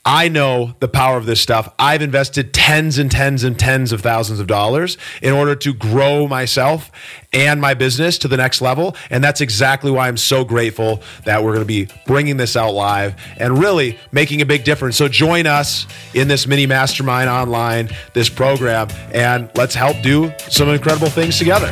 I 0.04 0.30
know 0.30 0.74
the 0.80 0.88
power 0.88 1.18
of 1.18 1.28
this 1.28 1.39
stuff. 1.39 1.72
I've 1.78 2.02
invested 2.02 2.56
tens 2.56 2.97
and 2.97 3.12
tens 3.12 3.43
and 3.43 3.58
tens 3.58 3.91
of 3.91 4.02
thousands 4.02 4.39
of 4.39 4.47
dollars 4.47 4.97
in 5.22 5.32
order 5.32 5.54
to 5.56 5.74
grow 5.74 6.28
myself 6.28 6.91
and 7.32 7.62
my 7.62 7.76
business 7.76 8.18
to 8.20 8.28
the 8.28 8.38
next 8.38 8.62
level. 8.62 8.95
And 9.12 9.24
that's 9.24 9.41
exactly 9.41 9.91
why 9.91 10.08
I'm 10.08 10.18
so 10.18 10.43
grateful 10.43 11.04
that 11.26 11.43
we're 11.43 11.54
going 11.54 11.62
to 11.62 11.66
be 11.66 11.88
bringing 12.08 12.38
this 12.38 12.56
out 12.56 12.72
live 12.72 13.16
and 13.38 13.60
really 13.60 13.99
making 14.12 14.41
a 14.41 14.45
big 14.45 14.64
difference. 14.64 14.97
So 14.97 15.08
join 15.08 15.45
us 15.45 15.86
in 16.16 16.28
this 16.28 16.47
mini 16.47 16.66
mastermind 16.66 17.30
online, 17.30 17.89
this 18.14 18.28
program, 18.30 18.88
and 19.14 19.52
let's 19.56 19.76
help 19.76 20.02
do 20.02 20.32
some 20.49 20.70
incredible 20.70 21.10
things 21.10 21.38
together. 21.38 21.72